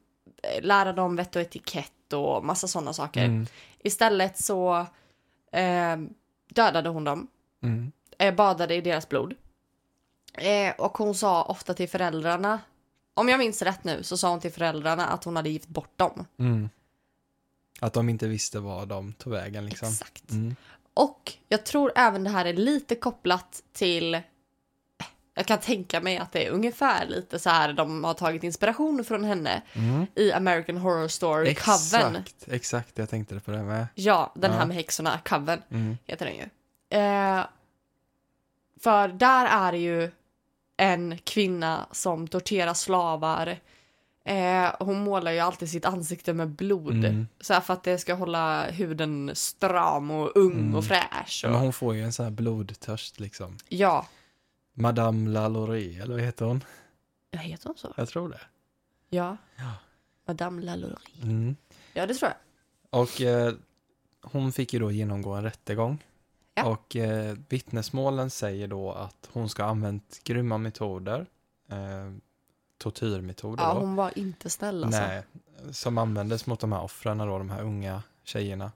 eh, 0.42 0.62
lära 0.64 0.92
dem 0.92 1.16
vett 1.16 1.36
och 1.36 1.42
etikett 1.42 2.12
och 2.12 2.44
massa 2.44 2.68
sådana 2.68 2.92
saker. 2.92 3.24
Mm. 3.24 3.46
Istället 3.78 4.38
så 4.38 4.86
eh, 5.52 5.96
dödade 6.48 6.88
hon 6.88 7.04
dem, 7.04 7.26
Mm. 7.62 7.92
eh, 8.18 8.34
badade 8.34 8.74
i 8.74 8.80
deras 8.80 9.08
blod. 9.08 9.34
Eh, 10.34 10.74
och 10.78 10.98
hon 10.98 11.14
sa 11.14 11.42
ofta 11.42 11.74
till 11.74 11.88
föräldrarna, 11.88 12.60
om 13.14 13.28
jag 13.28 13.38
minns 13.38 13.62
rätt 13.62 13.84
nu, 13.84 14.02
så 14.02 14.16
sa 14.16 14.30
hon 14.30 14.40
till 14.40 14.52
föräldrarna 14.52 15.06
att 15.06 15.24
hon 15.24 15.36
hade 15.36 15.50
gift 15.50 15.68
bort 15.68 15.98
dem. 15.98 16.24
Att 17.82 17.92
de 17.92 18.08
inte 18.08 18.28
visste 18.28 18.60
var 18.60 18.86
de 18.86 19.12
tog 19.12 19.32
vägen 19.32 19.66
liksom. 19.66 19.88
Exakt. 19.88 20.30
Mm. 20.30 20.56
Och 20.94 21.32
jag 21.48 21.64
tror 21.64 21.92
även 21.96 22.24
det 22.24 22.30
här 22.30 22.44
är 22.44 22.52
lite 22.52 22.94
kopplat 22.94 23.62
till 23.72 24.20
jag 25.34 25.46
kan 25.46 25.58
tänka 25.58 26.00
mig 26.00 26.18
att 26.18 26.32
det 26.32 26.46
är 26.46 26.50
ungefär 26.50 27.06
lite 27.06 27.38
så 27.38 27.50
här 27.50 27.72
de 27.72 28.04
har 28.04 28.14
tagit 28.14 28.44
inspiration 28.44 29.04
från 29.04 29.24
henne 29.24 29.62
Mm. 29.74 30.06
i 30.14 30.32
American 30.32 30.76
Horror 30.76 31.08
Story 31.08 31.54
Coven. 31.54 32.16
Exakt, 32.16 32.48
exakt, 32.48 32.98
jag 32.98 33.10
tänkte 33.10 33.34
det 33.34 33.40
på 33.40 33.50
det 33.50 33.62
med. 33.62 33.86
Ja, 33.94 34.32
den 34.34 34.52
här 34.52 34.60
Ja. 34.60 34.66
med 34.66 34.76
häxorna, 34.76 35.20
Coven 35.24 35.62
Mm. 35.70 35.98
heter 36.06 36.26
den 36.26 36.34
ju. 36.34 36.42
Eh, 36.98 37.44
för 38.80 39.08
där 39.08 39.46
är 39.46 39.72
det 39.72 39.78
ju 39.78 40.10
en 40.76 41.18
kvinna 41.18 41.86
som 41.92 42.28
torterar 42.28 42.74
slavar. 42.74 43.58
Eh, 44.24 44.74
hon 44.80 44.98
målar 45.04 45.32
ju 45.32 45.38
alltid 45.38 45.70
sitt 45.70 45.84
ansikte 45.84 46.32
med 46.34 46.48
blod. 46.48 47.04
Mm. 47.04 47.26
Så 47.40 47.60
för 47.60 47.74
att 47.74 47.82
det 47.84 47.98
ska 47.98 48.14
hålla 48.14 48.66
huden 48.70 49.30
stram 49.34 50.10
och 50.10 50.36
ung 50.36 50.52
Mm. 50.52 50.74
och 50.74 50.84
fräsch. 50.84 51.42
Och, 51.44 51.50
Men 51.50 51.60
hon 51.60 51.72
får 51.72 51.94
ju 51.94 52.02
en 52.02 52.12
sån 52.12 52.24
här 52.24 52.30
blodtörst 52.30 53.20
liksom. 53.20 53.56
Ja, 53.68 54.06
Madame 54.74 55.30
Lalaurie, 55.30 56.02
eller 56.02 56.14
vad 56.14 56.22
heter 56.24 56.44
hon? 56.44 56.64
jag 57.30 57.40
heter 57.40 57.66
hon 57.68 57.76
så? 57.76 57.92
Jag 57.96 58.08
tror 58.08 58.28
det. 58.28 58.40
Ja. 59.08 59.36
Ja. 59.56 59.72
Madame 60.26 60.62
Lalaurie. 60.62 61.22
Mm. 61.22 61.56
Ja, 61.94 62.06
det 62.06 62.14
tror 62.14 62.30
jag. 62.30 63.00
Och 63.00 63.20
eh, 63.20 63.52
hon 64.22 64.52
fick 64.52 64.72
ju 64.72 64.78
då 64.78 64.90
genomgå 64.90 65.32
en 65.32 65.42
rättegång. 65.42 66.04
Ja. 66.54 66.64
Och 66.64 66.96
eh, 66.96 67.36
vittnesmålen 67.48 68.30
säger 68.30 68.68
då 68.68 68.92
att 68.92 69.28
hon 69.32 69.48
ska 69.48 69.62
ha 69.62 69.70
använt 69.70 70.20
grymma 70.24 70.58
metoder. 70.58 71.26
Eh, 71.70 72.12
tortyrmetoder 72.82 73.64
Ja, 73.64 73.74
då. 73.74 73.80
hon 73.80 73.96
var 73.96 74.18
inte 74.18 74.50
snäll 74.50 74.84
alltså. 74.84 75.00
Nej, 75.00 75.22
som 75.70 75.98
användes 75.98 76.46
mot 76.46 76.60
de 76.60 76.72
här 76.72 76.82
offren 76.82 77.18
då, 77.18 77.38
de 77.38 77.50
här 77.50 77.62
unga 77.62 78.02
tjejerna. 78.24 78.72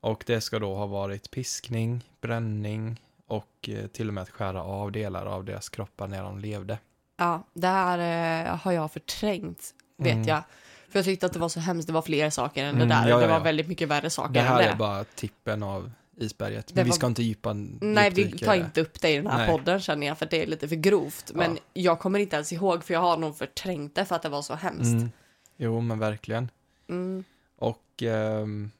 Och 0.00 0.24
det 0.26 0.40
ska 0.40 0.58
då 0.58 0.74
ha 0.74 0.86
varit 0.86 1.30
piskning, 1.30 2.04
bränning 2.20 3.00
och 3.26 3.68
eh, 3.68 3.86
till 3.86 4.08
och 4.08 4.14
med 4.14 4.22
att 4.22 4.30
skära 4.30 4.62
av 4.62 4.92
delar 4.92 5.26
av 5.26 5.44
deras 5.44 5.68
kroppar 5.68 6.08
när 6.08 6.22
de 6.22 6.38
levde. 6.38 6.78
Ja, 7.16 7.42
det 7.54 7.66
här 7.66 7.98
eh, 8.46 8.56
har 8.56 8.72
jag 8.72 8.92
förträngt, 8.92 9.74
vet 9.98 10.12
Mm. 10.14 10.28
jag. 10.28 10.42
För 10.88 10.98
jag 10.98 11.04
tyckte 11.04 11.26
att 11.26 11.32
det 11.32 11.38
var 11.38 11.48
så 11.48 11.60
hemskt, 11.60 11.86
det 11.86 11.92
var 11.92 12.02
fler 12.02 12.30
saker 12.30 12.64
än 12.64 12.74
Mm, 12.76 12.88
det 12.88 12.94
där. 12.94 13.08
ja, 13.08 13.16
det 13.16 13.22
ja, 13.22 13.28
var 13.28 13.34
ja. 13.36 13.42
väldigt 13.42 13.68
mycket 13.68 13.88
värre 13.88 14.10
saker 14.10 14.32
Det 14.34 14.40
här 14.40 14.58
än 14.58 14.64
det. 14.66 14.70
är 14.72 14.76
bara 14.76 15.04
tippen 15.04 15.62
av 15.62 15.90
isberget. 16.20 16.74
Men 16.74 16.84
vi 16.84 16.90
var- 16.90 16.96
ska 16.96 17.06
inte 17.06 17.22
djupa 17.22 17.52
Nej, 17.52 18.10
vi 18.10 18.38
tar 18.38 18.54
inte 18.54 18.80
upp 18.80 19.00
det 19.00 19.10
i 19.10 19.16
den 19.16 19.26
här 19.26 19.38
Nej. 19.38 19.48
podden 19.48 19.80
känner 19.80 20.06
jag, 20.06 20.18
för 20.18 20.26
det 20.26 20.42
är 20.42 20.46
lite 20.46 20.68
för 20.68 20.76
grovt. 20.76 21.30
Men 21.34 21.52
Ja. 21.54 21.60
jag 21.72 21.98
kommer 22.00 22.18
inte 22.18 22.36
ens 22.36 22.52
ihåg, 22.52 22.84
för 22.84 22.94
jag 22.94 23.00
har 23.00 23.16
nog 23.16 23.36
förträngt 23.36 23.94
det 23.94 24.04
för 24.04 24.16
att 24.16 24.22
det 24.22 24.28
var 24.28 24.42
så 24.42 24.54
hemskt. 24.54 24.84
Mm. 24.84 25.10
Jo, 25.56 25.80
men 25.80 25.98
verkligen. 25.98 26.50
Mm. 26.88 27.24
Och 27.56 28.02
ehm, 28.02 28.70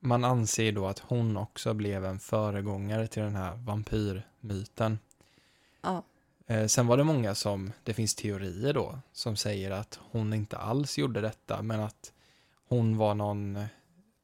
man 0.00 0.24
anser 0.24 0.72
då 0.72 0.86
att 0.86 0.98
hon 0.98 1.36
också 1.36 1.74
blev 1.74 2.04
en 2.04 2.18
föregångare 2.18 3.06
till 3.06 3.22
den 3.22 3.36
här 3.36 3.56
vampyrmyten. 3.56 4.98
Ja. 5.82 6.02
Eh, 6.46 6.66
sen 6.66 6.86
var 6.86 6.96
det 6.96 7.04
många 7.04 7.34
som, 7.34 7.72
det 7.84 7.94
finns 7.94 8.14
teorier 8.14 8.72
då, 8.72 8.98
som 9.12 9.36
säger 9.36 9.70
att 9.70 9.98
hon 10.10 10.32
inte 10.34 10.56
alls 10.56 10.98
gjorde 10.98 11.20
detta, 11.20 11.62
men 11.62 11.80
att 11.80 12.12
hon 12.68 12.96
var 12.96 13.14
någon, 13.14 13.58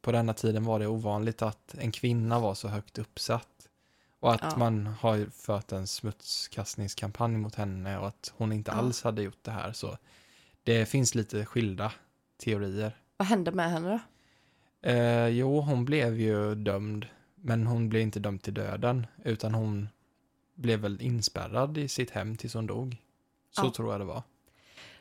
på 0.05 0.13
denna 0.13 0.33
tiden 0.35 0.65
var 0.65 0.79
det 0.79 0.87
ovanligt 0.87 1.43
att 1.43 1.75
en 1.79 1.93
kvinna 1.93 2.41
var 2.41 2.55
så 2.55 2.69
högt 2.69 2.99
uppsatt. 2.99 3.49
Och 4.21 4.33
att 4.35 4.41
Ja. 4.43 4.57
man 4.57 4.87
har 4.87 5.27
fört 5.31 5.73
en 5.73 5.87
smutskastningskampanj 5.87 7.37
mot 7.37 7.55
henne 7.55 7.99
och 7.99 8.07
att 8.09 8.33
hon 8.37 8.53
inte 8.53 8.71
Ja. 8.71 8.77
alls 8.77 9.03
hade 9.03 9.23
gjort 9.23 9.43
det 9.43 9.51
här. 9.51 9.73
Så 9.73 9.99
det 10.63 10.87
finns 10.87 11.15
lite 11.15 11.45
skilda 11.47 11.93
teorier. 12.45 12.97
Vad 13.17 13.29
hände 13.29 13.53
med 13.53 13.71
henne 13.71 13.89
då? 13.89 14.01
Eh, 14.91 15.29
jo, 15.29 15.61
hon 15.61 15.85
blev 15.85 16.21
ju 16.21 16.55
dömd, 16.55 17.07
men 17.35 17.67
hon 17.67 17.89
blev 17.89 18.03
inte 18.03 18.21
dömd 18.21 18.43
till 18.43 18.55
döden, 18.55 19.07
utan 19.25 19.55
hon 19.55 19.89
blev 20.55 20.81
väl 20.81 21.01
inspärrad 21.03 21.79
i 21.79 21.89
sitt 21.89 22.11
hem 22.11 22.37
tills 22.37 22.55
hon 22.55 22.67
dog. 22.67 22.97
Så 23.51 23.67
Ja. 23.67 23.73
tror 23.77 23.93
jag 23.93 24.01
det 24.01 24.05
var. 24.05 24.23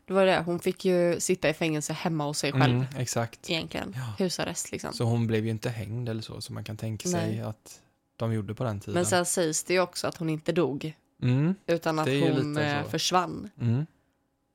Det 0.05 0.13
var 0.13 0.25
det, 0.25 0.43
hon 0.45 0.59
fick 0.59 0.85
ju 0.85 1.19
sitta 1.19 1.49
i 1.49 1.53
fängelse 1.53 1.93
hemma 1.93 2.25
hos 2.25 2.37
sig 2.37 2.51
själv. 2.51 2.73
Mm, 2.75 2.85
exakt. 2.97 3.49
Egentligen. 3.49 3.93
Ja. 3.95 4.23
Husarrest 4.25 4.71
liksom. 4.71 4.93
Så 4.93 5.03
hon 5.03 5.27
blev 5.27 5.45
ju 5.45 5.51
inte 5.51 5.69
hängd 5.69 6.09
eller 6.09 6.21
så, 6.21 6.41
som 6.41 6.55
man 6.55 6.63
kan 6.63 6.77
tänka 6.77 7.09
sig 7.09 7.27
Nej. 7.31 7.41
att 7.41 7.81
de 8.15 8.33
gjorde 8.33 8.55
på 8.55 8.63
den 8.63 8.79
tiden. 8.79 8.93
Men 8.93 9.05
sen 9.05 9.25
sägs 9.25 9.63
det 9.63 9.73
ju 9.73 9.79
också 9.79 10.07
att 10.07 10.17
hon 10.17 10.29
inte 10.29 10.51
dog. 10.51 10.93
mm, 11.21 11.55
Utan 11.67 11.99
att 11.99 12.07
hon 12.07 12.57
eh, 12.57 12.83
försvann. 12.87 13.49
mm. 13.59 13.85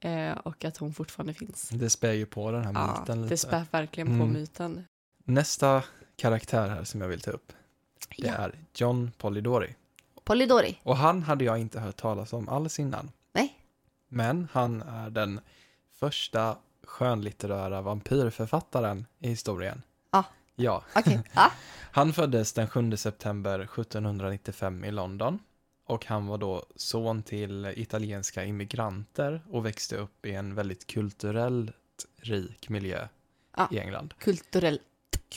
Eh, 0.00 0.38
och 0.38 0.64
att 0.64 0.76
hon 0.76 0.94
fortfarande 0.94 1.34
finns. 1.34 1.68
Det 1.68 1.90
spär 1.90 2.12
ju 2.12 2.26
på 2.26 2.50
den 2.50 2.64
här 2.64 2.72
Ja, 2.72 2.98
myten 3.00 3.22
lite. 3.22 3.34
det 3.34 3.38
spär 3.38 3.64
verkligen 3.70 4.06
på 4.06 4.12
Mm. 4.24 4.32
myten. 4.32 4.84
Nästa 5.24 5.82
karaktär 6.16 6.68
här 6.68 6.84
som 6.84 7.00
jag 7.00 7.08
vill 7.08 7.20
ta 7.20 7.30
upp, 7.30 7.52
det 8.16 8.26
Ja. 8.26 8.32
är 8.34 8.54
John 8.74 9.10
Polidori. 9.18 9.74
Polidori. 10.24 10.78
Och 10.82 10.96
han 10.96 11.22
hade 11.22 11.44
jag 11.44 11.58
inte 11.58 11.80
hört 11.80 11.96
talas 11.96 12.32
om 12.32 12.48
alls 12.48 12.78
innan. 12.78 13.10
Men 14.08 14.48
han 14.52 14.82
är 14.82 15.10
den 15.10 15.40
första 15.94 16.56
skönlitterära 16.84 17.80
vampyrförfattaren 17.82 19.06
i 19.18 19.28
historien. 19.28 19.82
Ah. 20.10 20.24
Ja. 20.56 20.84
Okej. 20.94 21.20
Ja. 21.34 21.52
Han 21.92 22.12
föddes 22.12 22.52
den 22.52 22.68
7 22.68 22.96
september 22.96 23.60
1795 23.60 24.84
i 24.84 24.90
London. 24.90 25.38
Och 25.86 26.06
han 26.06 26.26
var 26.26 26.38
då 26.38 26.66
son 26.76 27.22
till 27.22 27.72
italienska 27.76 28.44
immigranter 28.44 29.42
och 29.50 29.66
växte 29.66 29.96
upp 29.96 30.26
i 30.26 30.34
en 30.34 30.54
väldigt 30.54 30.86
kulturellt 30.86 31.74
rik 32.16 32.68
miljö 32.68 33.08
Ja. 33.56 33.68
i 33.72 33.78
England. 33.78 34.14
Kulturell. 34.18 34.80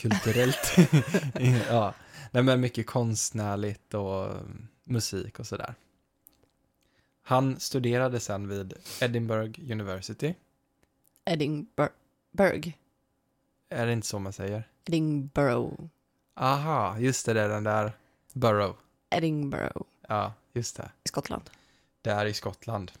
Kulturellt. 0.02 0.76
ja. 1.68 1.94
Nej, 2.30 2.42
men 2.42 2.60
mycket 2.60 2.86
konstnärligt 2.86 3.94
och 3.94 4.24
mm, 4.30 4.68
musik 4.84 5.38
och 5.38 5.46
sådär. 5.46 5.74
Han 7.22 7.60
studerade 7.60 8.20
sen 8.20 8.48
vid 8.48 8.74
Edinburgh 9.00 9.72
University. 9.72 10.34
Edinburgh. 11.24 12.68
Är 13.68 13.86
det 13.86 13.92
inte 13.92 14.06
så 14.06 14.18
man 14.18 14.32
säger? 14.32 14.68
Edinburgh. 14.86 15.72
Aha, 16.34 16.98
just 16.98 17.26
det, 17.26 17.32
det 17.32 17.40
är 17.40 17.48
den 17.48 17.64
där 17.64 17.92
Borough. 18.32 18.74
Edinburgh. 19.10 19.76
Ja, 20.08 20.32
just 20.52 20.76
det. 20.76 20.90
I 21.04 21.08
Skottland. 21.08 21.50
Det 22.02 22.10
är 22.10 22.26
i 22.26 22.34
Skottland. 22.34 22.92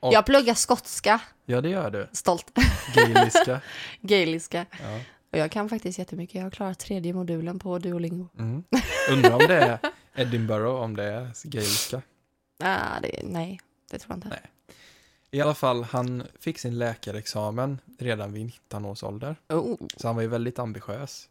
Och- 0.00 0.12
Jag 0.12 0.26
pluggar 0.26 0.54
skotska. 0.54 1.20
Ja, 1.44 1.60
det 1.60 1.68
gör 1.68 1.90
du. 1.90 2.08
Stolt. 2.12 2.58
Gaeliska. 2.94 3.60
Gaeliska. 4.00 4.66
Ja. 4.82 5.00
Och 5.30 5.38
jag 5.38 5.50
kan 5.50 5.68
faktiskt 5.68 5.98
jättemycket. 5.98 6.34
Jag 6.34 6.42
har 6.42 6.50
klarat 6.50 6.78
tredje 6.78 7.12
modulen 7.14 7.58
på 7.58 7.78
Duolingo. 7.78 8.28
Mm. 8.38 8.64
Undrar 9.12 9.32
om 9.32 9.38
det 9.48 9.56
är 9.56 9.78
Edinburgh, 10.14 10.66
om 10.66 10.96
det 10.96 11.04
är 11.04 11.30
gaeliska. 11.48 12.02
Ah, 12.62 13.00
det, 13.00 13.20
nej, 13.22 13.60
det 13.90 13.98
tror 13.98 14.10
jag 14.10 14.16
inte. 14.16 14.28
Nej. 14.28 14.50
I 15.30 15.40
alla 15.40 15.54
fall, 15.54 15.84
han 15.84 16.22
fick 16.40 16.58
sin 16.58 16.78
läkarexamen 16.78 17.78
redan 17.98 18.32
vid 18.32 18.44
19 18.44 18.84
års 18.84 19.02
ålder. 19.02 19.36
Oh. 19.48 19.76
Så 19.96 20.08
han 20.08 20.16
var 20.16 20.22
ju 20.22 20.28
väldigt 20.28 20.58
ambitiös. 20.58 21.28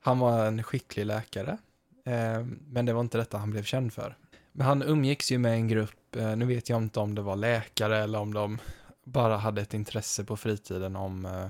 Han 0.00 0.18
var 0.18 0.46
en 0.46 0.62
skicklig 0.62 1.06
läkare. 1.06 1.58
Eh, 2.04 2.44
men 2.68 2.86
det 2.86 2.92
var 2.92 3.00
inte 3.00 3.18
detta 3.18 3.38
han 3.38 3.50
blev 3.50 3.62
känd 3.62 3.92
för. 3.92 4.16
Men 4.52 4.66
han 4.66 4.82
umgicks 4.82 5.32
ju 5.32 5.38
med 5.38 5.52
en 5.52 5.68
grupp, 5.68 6.16
eh, 6.16 6.36
nu 6.36 6.44
vet 6.44 6.68
jag 6.68 6.82
inte 6.82 7.00
om 7.00 7.14
det 7.14 7.22
var 7.22 7.36
läkare 7.36 7.98
eller 7.98 8.18
om 8.18 8.34
de 8.34 8.58
bara 9.04 9.36
hade 9.36 9.62
ett 9.62 9.74
intresse 9.74 10.24
på 10.24 10.36
fritiden 10.36 10.96
om 10.96 11.26
eh, 11.26 11.46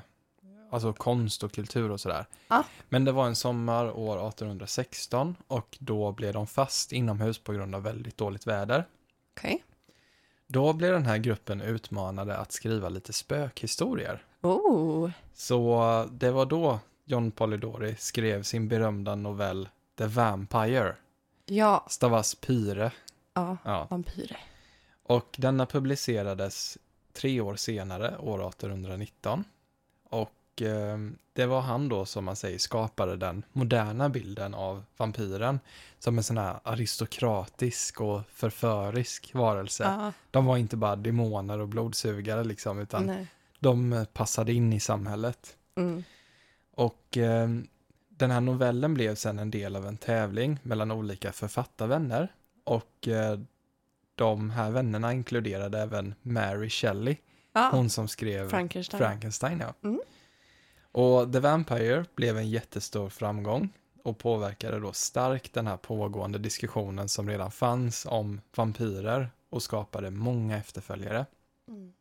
alltså 0.70 0.92
konst 0.92 1.42
och 1.42 1.52
kultur 1.52 1.90
och 1.90 2.00
sådär. 2.00 2.26
Ja. 2.48 2.64
Men 2.88 3.04
det 3.04 3.12
var 3.12 3.26
en 3.26 3.36
sommar 3.36 3.90
år 3.98 4.28
1816 4.28 5.36
och 5.46 5.76
då 5.80 6.12
blev 6.12 6.32
de 6.32 6.46
fast 6.46 6.92
inomhus 6.92 7.38
på 7.38 7.52
grund 7.52 7.74
av 7.74 7.82
väldigt 7.82 8.16
dåligt 8.16 8.46
väder. 8.46 8.84
Okej. 9.36 9.64
Då 10.46 10.72
blev 10.72 10.92
den 10.92 11.06
här 11.06 11.18
gruppen 11.18 11.60
utmanade 11.60 12.36
att 12.36 12.52
skriva 12.52 12.88
lite 12.88 13.12
spökhistorier. 13.12 14.22
Oh. 14.42 15.10
Så 15.34 16.08
det 16.12 16.30
var 16.30 16.46
då 16.46 16.78
John 17.04 17.30
Polidori 17.30 17.96
skrev 17.98 18.42
sin 18.42 18.68
berömda 18.68 19.14
novell 19.14 19.68
The 19.98 20.06
Vampire, 20.06 20.96
Ja, 21.46 21.86
stavas 21.88 22.34
Pyre. 22.34 22.92
ja. 23.34 23.56
Ja. 23.64 23.86
Vampyrer. 23.90 24.40
Och 25.02 25.34
denna 25.38 25.66
publicerades 25.66 26.78
tre 27.12 27.40
år 27.40 27.56
senare, 27.56 28.18
år 28.18 28.48
1819. 28.48 29.44
Och 30.10 30.32
eh, 30.62 30.98
det 31.32 31.46
var 31.46 31.60
han 31.60 31.88
då 31.88 32.04
som 32.04 32.24
man 32.24 32.36
säger 32.36 32.58
skapade 32.58 33.16
den 33.16 33.42
moderna 33.52 34.08
bilden 34.08 34.54
av 34.54 34.84
vampyren 34.96 35.60
som 35.98 36.18
en 36.18 36.24
sån 36.24 36.38
här 36.38 36.60
aristokratisk 36.62 38.00
och 38.00 38.20
förförisk 38.28 39.34
varelse. 39.34 39.82
Ja, 39.84 40.12
De 40.30 40.44
var 40.46 40.56
inte 40.56 40.76
bara 40.76 40.96
demoner 40.96 41.58
och 41.58 41.68
blodsugare 41.68 42.44
liksom, 42.44 42.78
utan 42.78 43.06
nej. 43.06 43.26
de 43.60 43.92
eh, 43.92 44.04
passade 44.04 44.52
in 44.52 44.72
i 44.72 44.80
samhället. 44.80 45.56
Mm. 45.76 46.04
Och 46.74 47.16
eh, 47.16 47.48
den 48.08 48.30
här 48.30 48.40
novellen 48.40 48.94
blev 48.94 49.14
sen 49.14 49.38
en 49.38 49.50
del 49.50 49.76
av 49.76 49.86
en 49.86 49.96
tävling 49.96 50.58
mellan 50.62 50.90
olika 50.90 51.32
författarvänner. 51.32 52.32
Och 52.64 53.08
eh, 53.08 53.38
de 54.14 54.50
här 54.50 54.70
vännerna 54.70 55.12
inkluderade 55.12 55.78
även 55.80 56.14
Mary 56.22 56.70
Shelley, 56.70 57.16
Ja, 57.52 57.68
hon 57.72 57.90
som 57.90 58.08
skrev 58.08 58.48
Frankenstein. 58.50 58.98
Frankenstein. 58.98 59.60
Ja. 59.60 59.88
Mm. 59.88 60.00
Och 60.94 61.32
The 61.32 61.40
Vampire 61.40 62.04
blev 62.14 62.38
en 62.38 62.50
jättestor 62.50 63.08
framgång 63.08 63.68
och 64.02 64.18
påverkade 64.18 64.80
då 64.80 64.92
starkt 64.92 65.52
den 65.52 65.66
här 65.66 65.76
pågående 65.76 66.38
diskussionen 66.38 67.08
som 67.08 67.28
redan 67.28 67.50
fanns 67.50 68.06
om 68.06 68.40
vampyrer 68.56 69.30
och 69.50 69.62
skapade 69.62 70.10
många 70.10 70.56
efterföljare. 70.56 71.26
Mm. 71.68 71.92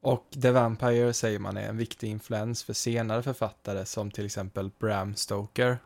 Och 0.00 0.26
The 0.42 0.50
Vampire 0.50 1.12
säger 1.12 1.38
man 1.38 1.56
är 1.56 1.68
en 1.68 1.76
viktig 1.76 2.08
influens 2.10 2.64
för 2.64 2.72
senare 2.72 3.22
författare 3.22 3.86
som 3.86 4.10
till 4.10 4.26
exempel 4.26 4.70
Bram 4.78 5.14
Stoker. 5.14 5.78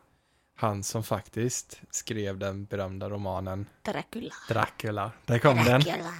Han 0.55 0.83
som 0.83 1.03
faktiskt 1.03 1.81
skrev 1.89 2.37
den 2.37 2.65
berömda 2.65 3.09
romanen 3.09 3.65
Dracula. 3.81 4.33
Dracula. 4.49 5.11
Där 5.25 5.39
kom 5.39 5.55
den. 5.55 5.81
Dracula. 5.81 6.13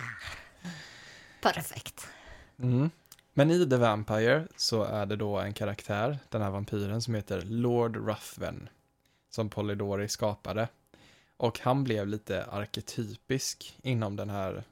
Perfekt. 1.41 2.07
Mm. 2.59 2.89
Men 3.33 3.51
i 3.51 3.69
The 3.69 3.77
Vampire 3.77 4.47
så 4.57 4.83
är 4.83 5.05
det 5.05 5.15
då 5.15 5.37
en 5.37 5.53
karaktär, 5.53 6.19
den 6.29 6.41
här 6.41 6.49
vampyren 6.49 7.01
som 7.01 7.15
heter 7.15 7.41
Lord 7.41 7.95
Ruthven. 8.07 8.69
Som 9.29 9.49
Polidori 9.49 10.07
skapade. 10.07 10.67
Och 11.37 11.59
han 11.59 11.83
blev 11.83 12.07
lite 12.07 12.45
arketypisk 12.45 13.77
inom 13.83 14.15
den 14.15 14.29
här 14.29 14.63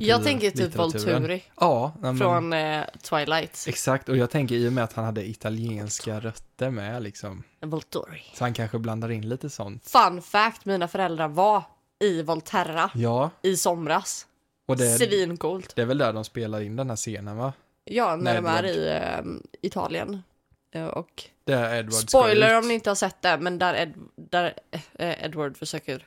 Jag 0.00 0.24
tänker 0.24 0.50
typ. 0.50 0.76
Volturi 0.76 1.44
Ja, 1.60 1.92
men- 2.00 2.18
från 2.18 2.52
eh, 2.52 2.84
Twilight. 3.02 3.64
Exakt, 3.68 4.08
och 4.08 4.16
jag 4.16 4.30
tänker 4.30 4.54
i 4.54 4.68
och 4.68 4.72
med 4.72 4.84
att 4.84 4.92
han 4.92 5.04
hade 5.04 5.28
italienska 5.28 6.20
rötter 6.20 6.70
med 6.70 7.02
liksom. 7.02 7.42
Volturi. 7.60 8.22
Så 8.34 8.44
han 8.44 8.54
kanske 8.54 8.78
blandar 8.78 9.10
in 9.10 9.28
lite 9.28 9.50
sånt. 9.50 9.86
Fun 9.90 10.22
fact, 10.22 10.64
mina 10.64 10.88
föräldrar 10.88 11.28
var 11.28 11.62
i 12.00 12.22
Volterra 12.22 12.90
Ja, 12.94 13.30
i 13.42 13.56
somras. 13.56 14.26
och 14.66 14.76
det, 14.76 14.98
Svincoolt. 14.98 15.72
det 15.76 15.82
är 15.82 15.86
väl 15.86 15.98
där 15.98 16.12
de 16.12 16.24
spelar 16.24 16.60
in 16.60 16.76
den 16.76 16.88
här 16.90 16.96
scenen 16.96 17.36
va? 17.36 17.52
Ja, 17.84 18.16
när 18.16 18.24
Nej, 18.24 18.34
de 18.34 18.46
är 18.46 18.64
i 18.64 18.88
eh, 18.88 19.24
Italien. 19.62 20.22
Eh, 20.70 20.86
Och 20.86 21.24
Där 21.44 21.74
Edward 21.74 22.08
spoiler 22.08 22.58
om 22.58 22.68
ni 22.68 22.74
inte 22.74 22.90
har 22.90 22.94
sett 22.94 23.22
det, 23.22 23.38
men 23.38 23.58
där, 23.58 23.74
Ed, 23.74 23.94
där 24.16 24.54
eh, 24.98 25.24
Edward 25.24 25.56
försöker 25.56 26.06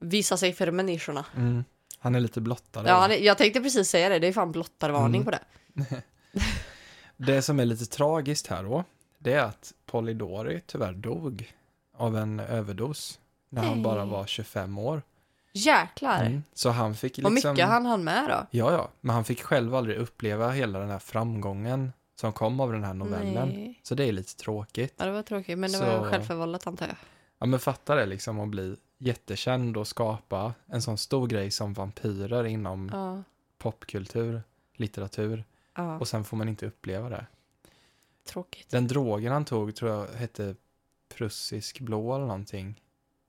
visa 0.00 0.36
sig 0.36 0.52
för 0.52 0.70
människorna. 0.70 1.24
Mm. 1.36 1.64
Han 1.98 2.14
är 2.14 2.20
lite 2.20 2.40
blottad. 2.40 2.84
Ja, 2.86 3.08
det- 3.08 3.18
jag 3.18 3.38
tänkte 3.38 3.60
precis 3.60 3.88
säga 3.90 4.08
det, 4.08 4.18
det 4.18 4.26
är 4.26 4.32
fan 4.32 4.52
blottarvarning 4.52 5.22
Mm. 5.22 5.24
på 5.24 5.30
det. 5.30 5.40
Det 7.16 7.42
som 7.42 7.60
är 7.60 7.64
lite 7.64 7.86
tragiskt 7.86 8.46
här 8.46 8.62
då, 8.62 8.84
det 9.18 9.32
är 9.32 9.42
att 9.42 9.72
Polidori 9.86 10.60
tyvärr 10.66 10.92
dog 10.92 11.52
av 11.96 12.16
en 12.16 12.40
överdos 12.40 13.18
när 13.48 13.62
han 13.62 13.82
bara 13.82 14.04
var 14.04 14.26
25 14.26 14.78
år. 14.78 15.02
Jäklar! 15.52 16.24
Mm. 16.24 16.42
Så 16.54 16.70
han 16.70 16.94
fick 16.94 17.18
Vad 17.22 17.32
liksom... 17.34 17.52
mycket 17.52 17.68
han 17.68 17.86
hann 17.86 18.04
med 18.04 18.28
då. 18.28 18.46
Ja, 18.58 18.72
ja, 18.72 18.88
men 19.00 19.14
han 19.14 19.24
fick 19.24 19.42
själv 19.42 19.74
aldrig 19.74 19.96
uppleva 19.98 20.50
hela 20.50 20.78
den 20.78 20.90
här 20.90 20.98
framgången 20.98 21.92
som 22.14 22.32
kom 22.32 22.60
av 22.60 22.72
den 22.72 22.84
här 22.84 22.94
novellen. 22.94 23.48
Nej. 23.48 23.80
Så 23.82 23.94
det 23.94 24.04
är 24.04 24.12
lite 24.12 24.36
tråkigt. 24.36 24.94
Ja, 24.96 25.04
det 25.06 25.12
var 25.12 25.22
tråkigt, 25.22 25.58
men 25.58 25.72
det 25.72 25.78
Så- 25.78 25.84
var 25.84 26.10
självförvållat 26.10 26.66
antar 26.66 26.86
jag. 26.86 26.96
Ja, 27.38 27.46
men 27.46 27.60
fatta 27.60 27.94
det 27.94 28.06
liksom 28.06 28.40
att 28.40 28.48
bli 28.48 28.76
jättekänd 28.98 29.76
och 29.76 29.88
skapa 29.88 30.54
en 30.66 30.82
sån 30.82 30.98
stor 30.98 31.26
grej 31.26 31.50
som 31.50 31.72
vampyrer 31.74 32.44
inom 32.44 32.90
Ja, 32.92 33.22
popkultur, 33.58 34.42
litteratur 34.74 35.44
ja 35.74 35.98
och 35.98 36.08
sen 36.08 36.24
får 36.24 36.36
man 36.36 36.48
inte 36.48 36.66
uppleva 36.66 37.08
det. 37.08 37.26
tråkigt. 38.28 38.70
Den 38.70 38.86
drogen 38.88 39.32
han 39.32 39.44
tog 39.44 39.74
tror 39.74 39.90
jag 39.90 40.06
hette 40.06 40.54
prussisk 41.14 41.80
blå 41.80 42.14
eller 42.14 42.26
någonting. 42.26 42.80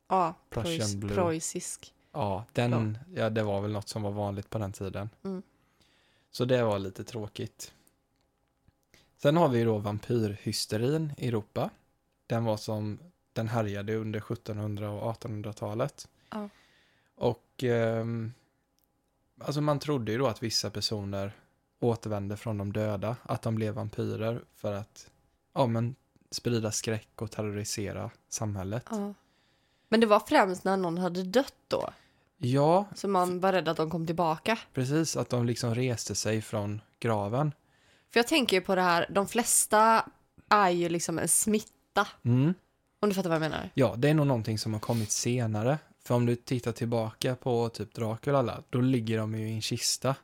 Ja, 0.09 0.33
preussisk. 0.49 1.93
Ja, 2.11 2.45
den, 2.53 2.97
ja, 3.13 3.29
det 3.29 3.43
var 3.43 3.61
väl 3.61 3.71
något 3.71 3.89
som 3.89 4.01
var 4.01 4.11
vanligt 4.11 4.49
på 4.49 4.57
den 4.57 4.71
tiden. 4.71 5.09
Mm. 5.23 5.41
Så 6.31 6.45
det 6.45 6.63
var 6.63 6.79
lite 6.79 7.03
tråkigt. 7.03 7.73
Sen 9.17 9.37
har 9.37 9.49
vi 9.49 9.63
då 9.63 9.77
vampyrhysterin 9.77 11.13
i 11.17 11.27
Europa. 11.27 11.69
Den 12.27 12.43
var 12.43 12.57
som, 12.57 12.99
den 13.33 13.47
härjade 13.47 13.95
under 13.95 14.19
1700 14.19 14.89
och 14.89 15.15
1800-talet. 15.15 16.07
Ja. 16.29 16.49
Och 17.15 17.63
ehm, 17.63 18.33
alltså 19.39 19.61
man 19.61 19.79
trodde 19.79 20.11
ju 20.11 20.17
då 20.17 20.27
att 20.27 20.43
vissa 20.43 20.69
personer 20.69 21.31
återvände 21.79 22.37
från 22.37 22.57
de 22.57 22.73
döda, 22.73 23.15
att 23.23 23.41
de 23.41 23.55
blev 23.55 23.73
vampyrer 23.73 24.43
för 24.55 24.73
att 24.73 25.09
ja, 25.53 25.67
men, 25.67 25.95
sprida 26.31 26.71
skräck 26.71 27.21
och 27.21 27.31
terrorisera 27.31 28.11
samhället. 28.29 28.85
Ja. 28.89 29.13
Men 29.89 29.99
det 29.99 30.07
var 30.07 30.19
främst 30.19 30.63
när 30.63 30.77
någon 30.77 30.97
hade 30.97 31.23
dött 31.23 31.55
då, 31.67 31.89
Ja, 32.43 32.85
så 32.95 33.07
man 33.07 33.39
var 33.39 33.51
rädd 33.51 33.67
att 33.67 33.77
de 33.77 33.89
kom 33.89 34.07
tillbaka. 34.07 34.57
precis, 34.73 35.17
att 35.17 35.29
de 35.29 35.45
liksom 35.45 35.75
reste 35.75 36.15
sig 36.15 36.41
från 36.41 36.81
graven. 36.99 37.53
För 38.13 38.19
jag 38.19 38.27
tänker 38.27 38.57
ju 38.57 38.61
på 38.61 38.75
det 38.75 38.81
här, 38.81 39.05
de 39.09 39.27
flesta 39.27 40.05
är 40.49 40.69
ju 40.69 40.89
liksom 40.89 41.19
en 41.19 41.27
smitta. 41.27 42.07
Mm. 42.25 42.53
Om 42.99 43.09
du 43.09 43.15
fattar 43.15 43.29
vad 43.29 43.35
jag 43.35 43.41
menar? 43.41 43.69
Ja, 43.73 43.93
det 43.97 44.09
är 44.09 44.13
nog 44.13 44.27
någonting 44.27 44.59
som 44.59 44.73
har 44.73 44.79
kommit 44.79 45.11
senare. 45.11 45.77
För 46.03 46.15
om 46.15 46.25
du 46.25 46.35
tittar 46.35 46.71
tillbaka 46.71 47.35
på 47.35 47.69
typ 47.69 47.93
Dracula, 47.93 48.39
alla, 48.39 48.63
då 48.69 48.81
ligger 48.81 49.17
de 49.17 49.35
ju 49.35 49.49
i 49.49 49.53
en 49.53 49.61
kista. 49.61 50.15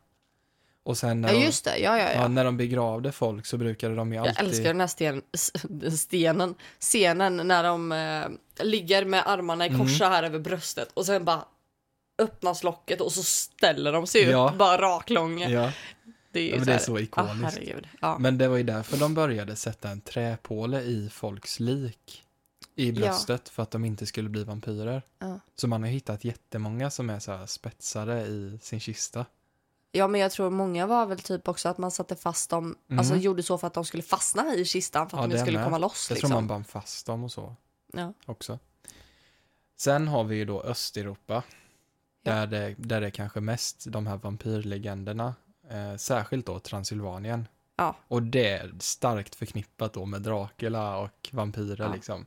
Och 0.84 0.98
sen 0.98 1.22
när, 1.22 1.34
Ja 1.34 1.40
just 1.40 1.66
det, 1.66 1.78
ja 1.78 1.98
ja 1.98 2.12
ja, 2.12 2.28
när 2.28 2.46
de 2.46 2.58
begravde 2.58 3.12
folk 3.12 3.46
så 3.46 3.58
brukade 3.58 3.96
de 3.96 4.12
ju 4.14 4.18
Jag 4.18 4.28
alltid... 4.28 4.46
älskar 4.46 4.68
den 4.68 4.80
här 4.80 4.88
sten, 4.88 5.22
stenen, 5.98 6.56
scenen 6.80 7.48
när 7.48 7.64
de 7.64 7.92
eh, 7.92 8.66
ligger 8.66 9.06
med 9.06 9.24
armarna 9.28 9.66
i 9.66 9.70
kors 9.70 9.98
så 9.98 10.06
här 10.06 10.24
över 10.24 10.40
bröstet 10.40 10.92
och 10.94 11.06
sen 11.06 11.26
bara 11.26 11.46
öppnas 12.18 12.64
locket 12.64 13.02
och 13.02 13.12
så 13.12 13.24
ställer 13.24 13.92
de 13.92 14.08
sig 14.08 14.22
Ja. 14.24 14.50
upp 14.52 14.58
bara 14.58 14.82
raklånga. 14.82 15.50
Ja, 15.50 15.72
Det 16.32 16.40
är 16.40 16.44
ju 16.44 16.50
ja, 16.50 16.56
men 16.56 16.66
så 16.66 16.72
det 16.72 16.76
är 16.76 16.80
så 16.80 16.96
ah, 16.96 17.00
ikoniskt. 17.00 17.58
herregud. 17.58 17.88
Ja. 18.02 18.18
men 18.20 18.38
det 18.38 18.48
var 18.48 18.58
ju 18.58 18.64
därför 18.64 18.98
de 18.98 19.14
började 19.14 19.56
sätta 19.56 19.90
en 19.90 20.02
träpåle 20.02 20.82
i 20.82 21.10
folks 21.10 21.60
lik 21.60 22.24
i 22.76 22.92
bröstet 22.92 23.50
för 23.50 23.64
att 23.64 23.72
de 23.72 23.86
inte 23.86 24.06
skulle 24.06 24.30
bli 24.30 24.44
vampyrer. 24.44 25.02
Ja. 25.20 25.40
Så 25.56 25.68
man 25.68 25.84
har 25.84 25.90
hittat 25.90 26.24
jättemånga 26.24 26.90
som 26.90 27.10
är 27.10 27.20
så 27.20 27.48
spetsade 27.48 28.22
i 28.22 28.60
sin 28.62 28.80
kista. 28.80 29.26
ja 29.92 30.08
men 30.08 30.22
jag 30.22 30.32
tror 30.32 30.50
många 30.50 30.86
var 30.88 31.06
väl 31.06 31.20
typ 31.20 31.48
också 31.48 31.70
att 31.70 31.78
man 31.78 31.92
satte 31.92 32.16
fast 32.16 32.50
dem, 32.50 32.76
Mm. 32.90 33.00
alltså 33.00 33.16
gjorde 33.16 33.44
så 33.44 33.58
för 33.58 33.68
att 33.68 33.74
de 33.74 33.86
skulle 33.86 34.04
fastna 34.04 34.54
i 34.56 34.66
kistan 34.66 35.10
för 35.10 35.18
att 35.18 35.24
Ja, 35.24 35.28
de 35.28 35.34
inte 35.34 35.42
skulle 35.46 35.58
med. 35.58 35.66
komma 35.66 35.78
loss 35.78 36.06
Jag 36.10 36.16
liksom. 36.16 36.30
tror 36.30 36.38
man 36.42 36.48
band 36.48 36.68
fast 36.68 37.06
dem 37.06 37.24
och 37.24 37.32
så. 37.32 37.56
ja. 37.94 38.14
också. 38.26 38.60
Sen 39.78 40.08
har 40.08 40.24
vi 40.24 40.36
ju 40.36 40.46
då 40.46 40.62
Östeuropa. 40.62 41.44
Ja. 42.28 42.46
Där, 42.46 42.48
det, 42.48 42.76
där 42.78 43.02
det 43.02 43.08
är 43.08 43.12
kanske 43.12 43.42
mest 43.42 43.86
de 43.92 44.08
här 44.08 44.18
vampyrlegenderna. 44.18 45.36
Eh, 45.70 45.96
särskilt 45.96 46.46
då 46.46 46.60
Transylvanien. 46.60 47.48
Ja. 47.76 47.96
Och 48.08 48.24
det 48.24 48.50
är 48.50 48.72
starkt 48.80 49.36
förknippat 49.36 49.94
då 49.94 50.06
med 50.06 50.22
Dracula 50.22 50.98
och 50.98 51.30
vampyrer 51.32 51.84
Ja. 51.86 51.94
liksom. 51.94 52.26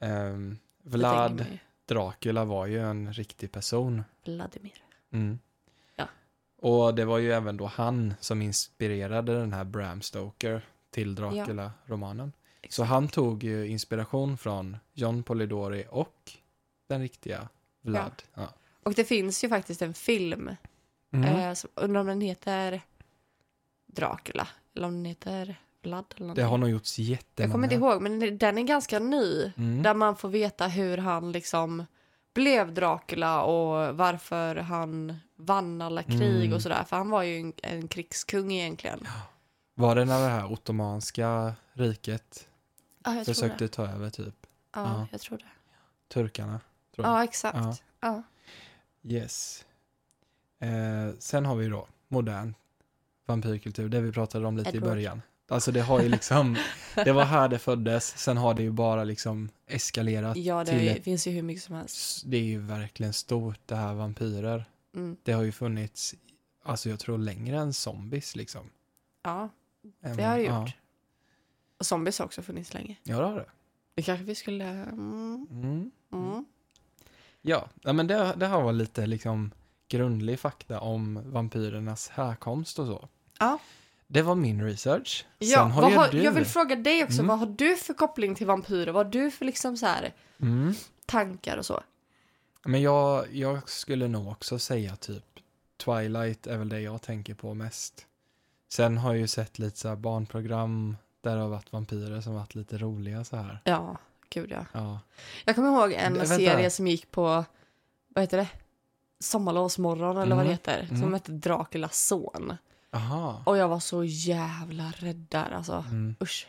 Tänker 0.00 0.56
Vlad. 0.82 1.46
Dracula 1.86 2.44
var 2.44 2.66
ju 2.66 2.80
en 2.80 3.12
riktig 3.12 3.52
person. 3.52 4.04
Vladimir. 4.24 4.84
Mm. 5.12 5.38
Ja. 5.96 6.08
Och 6.58 6.94
det 6.94 7.04
var 7.04 7.18
ju 7.18 7.32
även 7.32 7.56
då 7.56 7.66
han 7.66 8.14
som 8.20 8.42
inspirerade 8.42 9.38
den 9.38 9.52
här 9.52 9.64
Bram 9.64 10.02
Stoker 10.02 10.62
till 10.90 11.14
Dracula-romanen. 11.14 12.32
Så 12.32 12.66
Exakt. 12.66 12.88
han 12.88 13.08
tog 13.08 13.44
ju 13.44 13.66
inspiration 13.66 14.38
från 14.38 14.76
John 14.92 15.22
Polidori 15.22 15.86
och 15.90 16.32
den 16.86 17.00
riktiga 17.00 17.48
Vlad. 17.80 18.22
Ja. 18.34 18.48
Och 18.84 18.94
det 18.94 19.04
finns 19.04 19.44
ju 19.44 19.48
faktiskt 19.48 19.82
en 19.82 19.94
film, 19.94 20.50
Mm. 21.12 21.24
eh, 21.36 21.54
som, 21.54 21.70
undrar 21.74 22.00
om 22.00 22.06
den 22.06 22.20
heter 22.20 22.80
Dracula, 23.86 24.48
eller 24.76 24.86
om 24.86 24.94
den 24.94 25.04
heter 25.04 25.56
Vlad 25.82 26.04
eller 26.08 26.18
Det 26.18 26.24
någonting. 26.24 26.44
har 26.44 26.58
nog 26.58 26.70
gjorts 26.70 26.98
jättemånga. 26.98 27.46
Jag 27.48 27.52
kommer 27.52 27.64
inte 27.64 27.74
ihåg, 27.74 28.02
men 28.02 28.38
den 28.38 28.58
är 28.58 28.62
ganska 28.62 28.98
ny. 28.98 29.52
Mm. 29.56 29.82
Där 29.82 29.94
man 29.94 30.16
får 30.16 30.28
veta 30.28 30.66
hur 30.66 30.98
han 30.98 31.32
liksom 31.32 31.86
blev 32.34 32.74
Dracula 32.74 33.42
och 33.44 33.96
varför 33.96 34.56
han 34.56 35.16
vann 35.36 35.82
alla 35.82 36.02
krig 36.02 36.44
Mm. 36.44 36.52
och 36.52 36.62
sådär. 36.62 36.84
För 36.84 36.96
han 36.96 37.10
var 37.10 37.22
ju 37.22 37.40
en, 37.40 37.52
en 37.62 37.88
krigskung 37.88 38.52
egentligen. 38.52 39.06
Var 39.74 39.94
det 39.94 40.04
när 40.04 40.20
det 40.20 40.28
här 40.28 40.52
ottomanska 40.52 41.52
riket 41.72 42.48
Ja, 43.04 43.14
jag 43.14 43.26
försökte 43.26 43.64
det. 43.64 43.68
ta 43.68 43.86
över 43.86 44.10
typ 44.10 44.34
Ja, 44.74 44.82
Ja. 44.82 45.06
jag 45.12 45.20
tror 45.20 45.38
det. 45.38 45.44
turkarna? 46.14 46.60
Tror 46.94 47.06
jag. 47.06 47.16
Ja, 47.16 47.24
exakt. 47.24 47.56
Ja. 47.58 47.76
Ja. 48.00 48.22
Yes. 49.04 49.64
Eh, 50.58 51.14
sen 51.18 51.44
har 51.46 51.56
vi 51.56 51.68
då 51.68 51.86
modern 52.08 52.54
vampyrkultur, 53.26 53.88
det 53.88 54.00
vi 54.00 54.12
pratade 54.12 54.46
om 54.46 54.56
lite 54.56 54.68
Edward. 54.70 54.82
i 54.84 54.90
början. 54.90 55.22
Alltså 55.48 55.72
det 55.72 55.80
har 55.80 56.02
ju 56.02 56.08
liksom, 56.08 56.56
det 56.94 57.12
var 57.12 57.24
här 57.24 57.48
det 57.48 57.58
föddes, 57.58 58.18
sen 58.18 58.36
har 58.36 58.54
det 58.54 58.62
ju 58.62 58.70
bara 58.70 59.04
liksom 59.04 59.48
eskalerat. 59.66 60.36
Ja, 60.36 60.64
det 60.64 60.78
till 60.78 60.88
ett- 60.88 61.04
finns 61.04 61.26
ju 61.26 61.30
hur 61.30 61.42
mycket 61.42 61.62
som 61.64 61.74
helst. 61.74 62.22
Det 62.26 62.36
är 62.36 62.42
ju 62.42 62.58
verkligen 62.60 63.12
stort 63.12 63.58
det 63.66 63.76
här 63.76 63.94
vampyrer. 63.94 64.64
Mm. 64.94 65.16
Det 65.22 65.32
har 65.32 65.42
ju 65.42 65.52
funnits, 65.52 66.14
alltså 66.62 66.88
jag 66.90 66.98
tror 66.98 67.18
längre 67.18 67.58
än 67.58 67.72
zombies 67.72 68.36
liksom. 68.36 68.70
Ja, 69.22 69.48
det 70.00 70.22
har 70.22 70.36
det 70.36 70.42
gjort. 70.42 70.50
Ja, 70.50 70.68
Och 71.78 71.86
zombies 71.86 72.18
har 72.18 72.26
också 72.26 72.42
funnits 72.42 72.74
länge. 72.74 72.96
ja 73.02 73.18
det 73.18 73.24
har 73.24 73.36
det. 73.36 73.46
Det 73.94 74.02
kanske 74.02 74.24
vi 74.24 74.34
skulle... 74.34 74.64
Mm, 74.64 75.90
Mm. 76.12 76.44
Ja, 77.46 77.68
men 77.82 78.06
det, 78.06 78.34
det 78.36 78.46
här 78.46 78.60
var 78.60 78.72
lite 78.72 79.06
liksom 79.06 79.50
grundlig 79.88 80.38
fakta 80.40 80.80
om 80.80 81.20
vampyrernas 81.32 82.08
härkomst 82.08 82.78
och 82.78 82.86
så. 82.86 83.08
Ja. 83.38 83.58
Det 84.06 84.22
var 84.22 84.34
min 84.34 84.62
research. 84.64 85.26
Ja, 85.38 85.58
Sen 85.58 85.70
har 85.70 85.90
har, 85.90 86.08
du... 86.08 86.22
jag 86.22 86.32
vill 86.32 86.44
fråga 86.44 86.76
dig 86.76 87.04
också, 87.04 87.14
Mm. 87.18 87.26
vad 87.26 87.38
har 87.38 87.46
du 87.46 87.76
för 87.76 87.94
koppling 87.94 88.34
till 88.34 88.46
vampyrer? 88.46 88.92
Vad 88.92 89.06
har 89.06 89.12
du 89.12 89.30
för 89.30 89.44
liksom 89.44 89.76
så 89.76 89.86
här 89.86 90.12
Mm. 90.40 90.74
tankar 91.06 91.56
och 91.56 91.66
så? 91.66 91.82
Men 92.64 92.82
jag, 92.82 93.34
jag 93.34 93.68
skulle 93.68 94.08
nog 94.08 94.28
också 94.28 94.58
säga 94.58 94.96
typ 94.96 95.24
Twilight 95.84 96.46
är 96.46 96.58
väl 96.58 96.68
det 96.68 96.80
jag 96.80 97.02
tänker 97.02 97.34
på 97.34 97.54
mest. 97.54 98.06
Sen 98.72 98.98
har 98.98 99.10
jag 99.12 99.20
ju 99.20 99.26
sett 99.26 99.58
lite 99.58 99.78
så 99.78 99.96
barnprogram 99.96 100.96
där 101.20 101.36
det 101.36 101.42
har 101.42 101.48
varit 101.48 101.72
vampyrer 101.72 102.20
som 102.20 102.34
varit 102.34 102.54
lite 102.54 102.78
roliga 102.78 103.24
så 103.24 103.36
här. 103.36 103.60
Ja, 103.64 103.96
gud 104.34 104.50
ja. 104.50 104.66
Ja. 104.72 105.00
Jag 105.44 105.54
kommer 105.54 105.68
ihåg 105.68 105.92
en 105.92 106.14
Vänta. 106.14 106.36
serie 106.36 106.70
som 106.70 106.86
gick 106.86 107.10
på, 107.10 107.44
vad 108.08 108.22
heter 108.24 108.36
det? 108.36 108.48
Sommarlovsmorgon 109.20 110.16
eller 110.16 110.36
vad 110.36 110.44
det 110.44 110.50
Mm, 110.50 110.52
heter. 110.52 110.86
Som 110.86 110.96
mm. 110.96 111.12
hette 111.14 111.32
Draculas 111.32 112.06
son. 112.06 112.56
Aha. 112.92 113.42
Och 113.46 113.56
jag 113.56 113.68
var 113.68 113.80
så 113.80 114.04
jävla 114.04 114.92
rädd 114.96 115.26
där 115.30 115.50
alltså. 115.50 115.84
Mm. 115.88 116.14
Usch. 116.20 116.46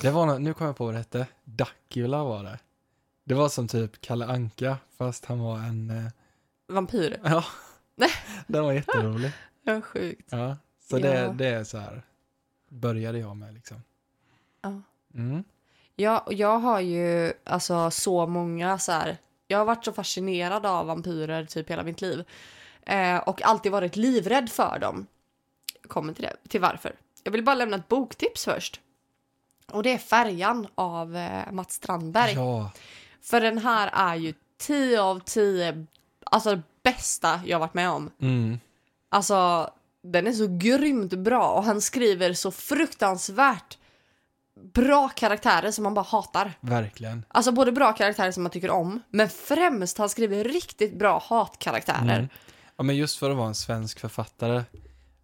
Det 0.00 0.10
var 0.10 0.38
nu 0.38 0.54
kom 0.54 0.66
jag 0.66 0.76
på 0.76 0.84
vad 0.84 0.94
det 0.94 0.98
hette. 0.98 1.26
Dracula 1.44 2.24
var 2.24 2.44
det. 2.44 2.58
Det 3.24 3.34
var 3.34 3.48
som 3.48 3.68
typ 3.68 4.00
Kalle 4.00 4.26
Anka 4.26 4.76
fast 4.98 5.24
han 5.24 5.38
var 5.40 5.58
en... 5.58 5.90
Eh, 5.90 6.12
Vampyr. 6.68 7.20
ja. 7.24 7.44
Den 8.46 8.64
var 8.64 8.72
jätterolig. 8.72 9.32
Det 9.64 9.72
var 9.74 9.80
sjukt. 9.80 10.28
Ja. 10.30 10.56
Så 10.88 10.98
Ja. 10.98 11.02
det, 11.02 11.32
det 11.38 11.46
är 11.46 11.64
så 11.64 11.78
här. 11.78 12.02
Började 12.68 13.18
jag 13.18 13.36
med 13.36 13.54
liksom. 13.54 13.82
Ja. 14.62 14.82
Mm. 15.14 15.44
Ja, 16.00 16.18
och 16.18 16.34
jag 16.34 16.58
har 16.58 16.80
ju 16.80 17.32
alltså 17.44 17.90
så 17.90 18.26
många 18.26 18.78
så 18.78 18.92
här. 18.92 19.16
Jag 19.46 19.58
har 19.58 19.64
varit 19.64 19.84
så 19.84 19.92
fascinerad 19.92 20.66
av 20.66 20.86
vampyrer 20.86 21.44
typ 21.44 21.70
hela 21.70 21.82
mitt 21.82 22.00
liv. 22.00 22.24
Eh, 22.82 23.16
och 23.16 23.42
alltid 23.42 23.72
varit 23.72 23.96
livrädd 23.96 24.50
för 24.50 24.78
dem. 24.78 25.06
Jag 25.82 25.90
kommer 25.90 26.12
till 26.12 26.22
det, 26.22 26.36
till 26.48 26.60
varför. 26.60 26.96
Jag 27.22 27.32
vill 27.32 27.44
bara 27.44 27.54
lämna 27.54 27.76
ett 27.76 27.88
boktips 27.88 28.44
först. 28.44 28.80
Och 29.72 29.82
det 29.82 29.92
är 29.92 29.98
Färjan 29.98 30.66
av 30.74 31.16
eh, 31.16 31.52
Mats 31.52 31.74
Strandberg. 31.74 32.32
Ja, 32.32 32.70
För 33.22 33.40
den 33.40 33.58
här 33.58 33.90
är 33.92 34.14
ju 34.16 34.34
10 34.58 35.02
av 35.02 35.20
10, 35.24 35.86
alltså 36.24 36.54
det 36.54 36.62
bästa 36.82 37.40
jag 37.46 37.58
varit 37.58 37.74
med 37.74 37.90
om. 37.90 38.10
mm. 38.20 38.60
Alltså, 39.08 39.70
den 40.02 40.26
är 40.26 40.32
så 40.32 40.46
grymt 40.46 41.14
bra 41.14 41.48
och 41.52 41.64
han 41.64 41.80
skriver 41.80 42.32
så 42.32 42.50
fruktansvärt 42.50 43.78
bra 44.74 45.08
karaktärer 45.08 45.70
som 45.70 45.84
man 45.84 45.94
bara 45.94 46.04
hatar. 46.08 46.52
verkligen. 46.60 47.24
Alltså 47.28 47.52
både 47.52 47.72
bra 47.72 47.92
karaktärer 47.92 48.32
som 48.32 48.42
man 48.42 48.52
tycker 48.52 48.70
om, 48.70 49.02
men 49.10 49.28
främst 49.28 49.98
han 49.98 50.08
skriver 50.08 50.44
riktigt 50.44 50.98
bra 50.98 51.22
hatkaraktärer. 51.28 52.16
Mm. 52.18 52.28
Ja, 52.76 52.82
men 52.84 52.96
just 52.96 53.18
för 53.18 53.30
att 53.30 53.36
vara 53.36 53.46
en 53.48 53.54
svensk 53.54 54.00
författare, 54.00 54.62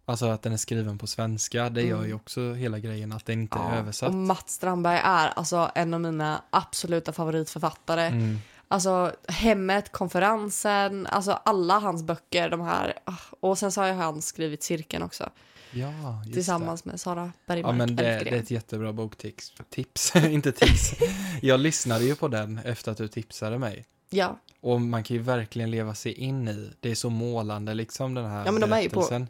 alltså 0.05 0.25
att 0.25 0.41
den 0.41 0.53
är 0.53 0.57
skriven 0.57 0.97
på 0.97 1.07
svenska, 1.07 1.69
det 1.69 1.81
gör 1.81 2.05
ju 2.05 2.13
också 2.13 2.53
hela 2.53 2.79
grejen 2.79 3.11
att 3.11 3.25
den 3.25 3.41
inte 3.41 3.57
är 3.57 3.61
Mm. 3.61 3.73
Ja, 3.73 3.79
översatt. 3.79 4.09
och 4.09 4.15
Mats 4.15 4.51
Strandberg 4.51 4.99
är 5.03 5.27
alltså 5.27 5.71
en 5.75 5.93
av 5.93 6.01
mina 6.01 6.41
absoluta 6.49 7.13
favoritförfattare. 7.13 8.05
Mm. 8.07 8.37
Alltså 8.67 9.15
Hemmet, 9.27 9.91
Konferensen, 9.91 11.07
alltså 11.07 11.31
alla 11.31 11.79
hans 11.79 12.03
böcker, 12.03 12.49
de 12.49 12.61
här. 12.61 12.99
ah, 13.05 13.13
Och 13.39 13.57
sen 13.57 13.71
så 13.71 13.81
har 13.81 13.93
han 13.93 14.21
skrivit 14.21 14.63
Cirkeln 14.63 15.03
också, 15.03 15.29
Ja, 15.71 16.23
tillsammans 16.33 16.85
med 16.85 16.99
Sara 16.99 17.21
det. 17.23 17.31
Bergmark 17.45 17.73
Ja, 17.73 17.77
men 17.77 17.95
det, 17.95 18.03
det 18.03 18.29
är 18.29 18.33
ett 18.39 18.51
jättebra 18.51 18.93
boktips. 18.93 19.53
Tips, 19.69 20.15
inte 20.15 20.51
tips. 20.51 20.93
Jag 21.41 21.59
lyssnade 21.59 22.03
ju 22.05 22.15
på 22.15 22.27
den 22.27 22.57
efter 22.65 22.91
att 22.91 22.97
du 22.97 23.07
tipsade 23.07 23.57
mig. 23.57 23.85
Ja, 24.09 24.39
Och 24.61 24.81
man 24.81 25.03
kan 25.03 25.15
ju 25.17 25.21
verkligen 25.23 25.71
leva 25.71 25.95
sig 25.95 26.13
in 26.13 26.47
i, 26.47 26.71
det 26.79 26.91
är 26.91 26.95
så 26.95 27.09
målande 27.09 27.73
liksom 27.73 28.13
den 28.13 28.25
här 28.25 28.45
Ja, 28.45 28.51
men 28.51 28.61
de 28.61 28.73
är 28.73 28.81
ju 28.81 28.89
på- 28.89 29.27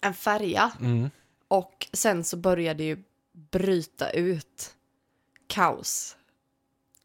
en 0.00 0.14
färja. 0.14 0.72
Mm. 0.80 1.10
Och 1.48 1.86
sen 1.92 2.24
så 2.24 2.36
börjar 2.36 2.74
det 2.74 2.84
ju 2.84 2.98
bryta 3.50 4.10
ut 4.10 4.74
kaos. 5.46 6.16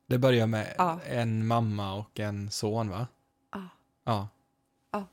Det 0.08 0.18
börjar 0.18 0.48
med 0.48 0.74
Ja. 0.78 1.00
en 1.10 1.48
mamma 1.48 1.94
och 1.94 2.20
en 2.20 2.52
son 2.52 2.90
va? 2.90 3.08
Ja. 3.54 3.60
Ja. 4.06 4.28
Ja. 4.92 5.04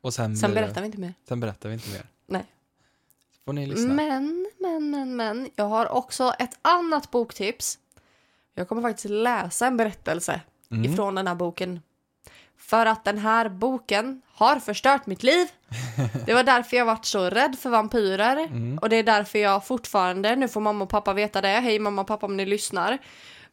Och 0.00 0.14
sen, 0.14 0.36
Sen 0.36 0.50
blir 0.50 0.60
det- 0.60 0.66
berättar 0.66 0.80
vi 0.80 0.86
inte 0.86 0.98
mer. 1.00 1.14
sen 1.28 1.40
berättar 1.40 1.68
vi 1.68 1.74
inte 1.74 1.90
mer. 1.90 2.06
Nej. 2.26 2.44
Får 3.44 3.52
ni 3.52 3.66
lyssna. 3.66 3.94
Men, 3.94 4.50
men, 4.60 4.90
men, 4.90 5.16
men. 5.16 5.50
Jag 5.56 5.64
har 5.68 5.88
också 5.92 6.34
ett 6.38 6.58
annat 6.62 7.10
boktips. 7.10 7.78
Jag 8.54 8.68
kommer 8.68 8.82
faktiskt 8.82 9.08
läsa 9.10 9.66
en 9.66 9.76
berättelse 9.76 10.40
Mm. 10.70 10.92
ifrån 10.92 11.14
den 11.14 11.26
här 11.26 11.34
boken. 11.34 11.80
För 12.56 12.86
att 12.86 13.04
den 13.04 13.18
här 13.18 13.48
boken 13.48 14.22
har 14.28 14.58
förstört 14.58 15.06
mitt 15.06 15.22
liv. 15.22 15.46
Det 16.26 16.34
var 16.34 16.42
därför 16.42 16.76
jag 16.76 16.84
varit 16.86 17.04
så 17.04 17.30
rädd 17.30 17.56
för 17.58 17.70
vampyrer. 17.70 18.36
Mm. 18.36 18.78
Och 18.78 18.88
det 18.88 18.96
är 18.96 19.02
därför 19.02 19.38
jag 19.38 19.66
fortfarande, 19.66 20.36
nu 20.36 20.48
får 20.48 20.60
mamma 20.60 20.84
och 20.84 20.90
pappa 20.90 21.12
veta 21.12 21.40
det, 21.40 21.48
hej 21.48 21.78
mamma 21.78 22.00
och 22.02 22.08
pappa 22.08 22.26
om 22.26 22.36
ni 22.36 22.46
lyssnar. 22.46 22.98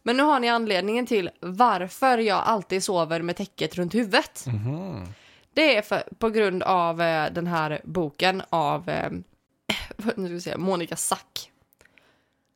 Men 0.03 0.17
nu 0.17 0.23
har 0.23 0.39
ni 0.39 0.49
anledningen 0.49 1.05
till 1.05 1.29
varför 1.39 2.17
jag 2.17 2.37
alltid 2.37 2.83
sover 2.83 3.21
med 3.21 3.35
täcket 3.35 3.75
runt 3.75 3.95
huvudet. 3.95 4.45
Mhm. 4.47 5.05
Det 5.53 5.77
är 5.77 5.81
för, 5.81 6.03
på 6.19 6.29
grund 6.29 6.63
av 6.63 7.01
eh, 7.01 7.31
den 7.33 7.47
här 7.47 7.81
boken 7.83 8.41
av 8.49 8.89
eh, 8.89 9.11
nu 10.15 10.25
ska 10.25 10.33
vi 10.33 10.41
se, 10.41 10.57
Monica 10.57 10.95
Sack. 10.95 11.51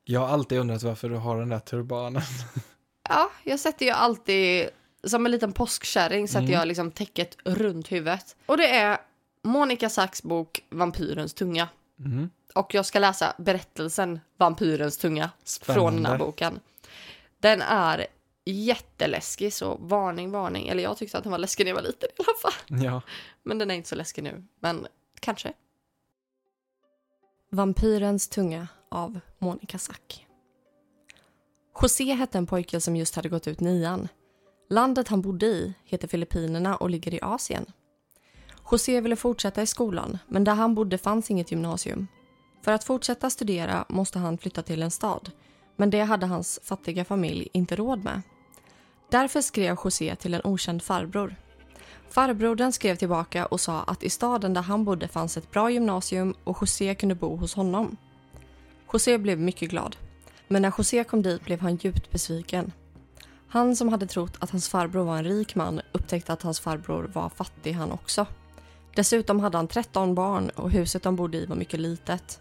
Jag 0.05 0.19
har 0.19 0.27
alltid 0.27 0.59
undrat 0.59 0.83
varför 0.83 1.09
du 1.09 1.15
har 1.15 1.39
den 1.39 1.49
där 1.49 1.59
turbanen. 1.59 2.21
Ja, 3.09 3.29
jag 3.43 3.59
sätter 3.59 3.85
ju 3.85 3.91
alltid, 3.91 4.69
som 5.03 5.25
en 5.25 5.31
liten 5.31 5.51
påskkärring 5.53 6.27
sätter 6.27 6.39
Mm. 6.39 6.51
jag 6.51 6.67
liksom 6.67 6.91
täcket 6.91 7.37
runt 7.45 7.91
huvudet. 7.91 8.35
Och 8.45 8.57
det 8.57 8.67
är 8.75 8.97
Monica 9.41 9.89
Sacks 9.89 10.23
bok 10.23 10.63
Vampyrens 10.69 11.33
tunga. 11.33 11.67
Mm. 11.99 12.29
Och 12.55 12.73
jag 12.73 12.85
ska 12.85 12.99
läsa 12.99 13.33
berättelsen 13.37 14.19
Vampyrens 14.37 14.97
tunga 14.97 15.29
från 15.61 15.75
den 15.75 16.05
här 16.05 16.15
Spännande. 16.15 16.17
boken. 16.25 16.59
Den 17.43 17.61
är 17.61 18.07
jätteläskig, 18.45 19.53
så 19.53 19.75
varning, 19.75 20.31
varning. 20.31 20.67
Eller 20.67 20.83
jag 20.83 20.97
tyckte 20.97 21.17
att 21.17 21.23
den 21.23 21.31
var 21.31 21.39
läskig 21.39 21.63
när 21.63 21.69
jag 21.69 21.75
var 21.75 21.81
liten 21.81 22.09
i 22.09 22.23
alla 22.27 22.37
fall. 22.41 22.83
Ja. 22.83 23.01
Men 23.43 23.57
den 23.57 23.71
är 23.71 23.75
inte 23.75 23.89
så 23.89 23.95
läskig 23.95 24.23
nu. 24.23 24.43
Men 24.59 24.87
kanske. 25.19 25.53
Vampyrens 27.49 28.27
tunga 28.27 28.67
av 28.89 29.19
Monica 29.39 29.77
Sack. 29.77 30.27
José 31.81 32.13
hette 32.13 32.37
en 32.37 32.47
pojke 32.47 32.81
som 32.81 32.95
just 32.95 33.15
hade 33.15 33.29
gått 33.29 33.47
ut 33.47 33.59
nian. 33.59 34.07
Landet 34.69 35.07
han 35.07 35.21
bodde 35.21 35.45
i 35.45 35.73
heter 35.85 36.07
Filippinerna 36.07 36.75
och 36.75 36.89
ligger 36.89 37.13
i 37.13 37.19
Asien. 37.21 37.65
José 38.71 39.01
ville 39.01 39.15
fortsätta 39.15 39.61
i 39.61 39.65
skolan, 39.65 40.17
men 40.27 40.43
där 40.43 40.55
han 40.55 40.75
bodde 40.75 40.97
fanns 40.97 41.31
inget 41.31 41.51
gymnasium. 41.51 42.07
För 42.61 42.71
att 42.71 42.83
fortsätta 42.83 43.29
studera 43.29 43.85
måste 43.89 44.19
han 44.19 44.37
flytta 44.37 44.61
till 44.61 44.83
en 44.83 44.91
stad, 44.91 45.31
men 45.75 45.89
det 45.89 46.01
hade 46.01 46.25
hans 46.25 46.59
fattiga 46.63 47.05
familj 47.05 47.47
inte 47.53 47.75
råd 47.75 48.03
med. 48.03 48.21
Därför 49.09 49.41
skrev 49.41 49.77
José 49.83 50.15
till 50.15 50.33
en 50.33 50.41
okänd 50.43 50.83
farbror. 50.83 51.35
Farbrodern 52.09 52.71
skrev 52.71 52.95
tillbaka 52.95 53.45
och 53.45 53.59
sa 53.59 53.83
att 53.83 54.03
i 54.03 54.09
staden 54.09 54.53
där 54.53 54.61
han 54.61 54.85
bodde 54.85 55.07
fanns 55.07 55.37
ett 55.37 55.51
bra 55.51 55.71
gymnasium 55.71 56.33
och 56.43 56.57
José 56.61 56.95
kunde 56.95 57.15
bo 57.15 57.35
hos 57.35 57.53
honom. 57.53 57.97
José 58.93 59.17
blev 59.17 59.39
mycket 59.39 59.69
glad, 59.69 59.95
men 60.47 60.61
när 60.61 60.73
José 60.77 61.03
kom 61.03 61.21
dit 61.21 61.45
blev 61.45 61.59
han 61.59 61.75
djupt 61.75 62.11
besviken. 62.11 62.71
Han 63.47 63.75
som 63.75 63.89
hade 63.89 64.07
trott 64.07 64.37
att 64.39 64.49
hans 64.49 64.69
farbror 64.69 65.03
var 65.03 65.17
en 65.17 65.23
rik 65.23 65.55
man 65.55 65.81
upptäckte 65.91 66.33
att 66.33 66.41
hans 66.41 66.59
farbror 66.59 67.11
var 67.13 67.29
fattig 67.29 67.73
han 67.73 67.91
också. 67.91 68.25
Dessutom 68.95 69.39
hade 69.39 69.57
han 69.57 69.67
13 69.67 70.15
barn 70.15 70.49
och 70.49 70.71
huset 70.71 71.03
de 71.03 71.15
bodde 71.15 71.37
i 71.37 71.45
var 71.45 71.55
mycket 71.55 71.79
litet. 71.79 72.39